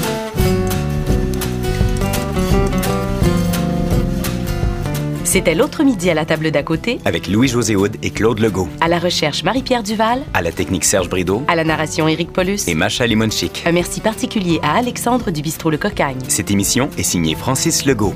C'était 5.33 5.55
l'autre 5.55 5.83
midi 5.83 6.11
à 6.11 6.13
la 6.13 6.25
table 6.25 6.51
d'à 6.51 6.61
côté, 6.61 6.99
Avec 7.05 7.27
Louis-José 7.27 7.75
Houd 7.75 7.97
et 8.03 8.11
Claude 8.11 8.37
Legault. 8.37 8.69
à 8.81 8.87
la 8.87 8.99
recherche 8.99 9.43
Marie-Pierre 9.43 9.81
Duval, 9.81 10.21
À 10.35 10.43
la 10.43 10.51
technique 10.51 10.83
Serge 10.85 11.09
Brideau 11.09 11.41
à 11.47 11.55
la 11.55 11.63
narration 11.63 12.07
Éric 12.07 12.31
Paulus. 12.31 12.59
et 12.67 12.75
Macha 12.75 13.07
Limonchik. 13.07 13.63
Un 13.65 13.71
merci 13.71 13.99
particulier 13.99 14.59
à 14.61 14.77
Alexandre 14.77 15.31
du 15.31 15.41
bistrot 15.41 15.71
Le 15.71 15.79
Cocagne. 15.79 16.19
Cette 16.27 16.51
émission 16.51 16.91
est 16.99 17.03
signée 17.03 17.33
Francis 17.33 17.87
Legault. 17.87 18.13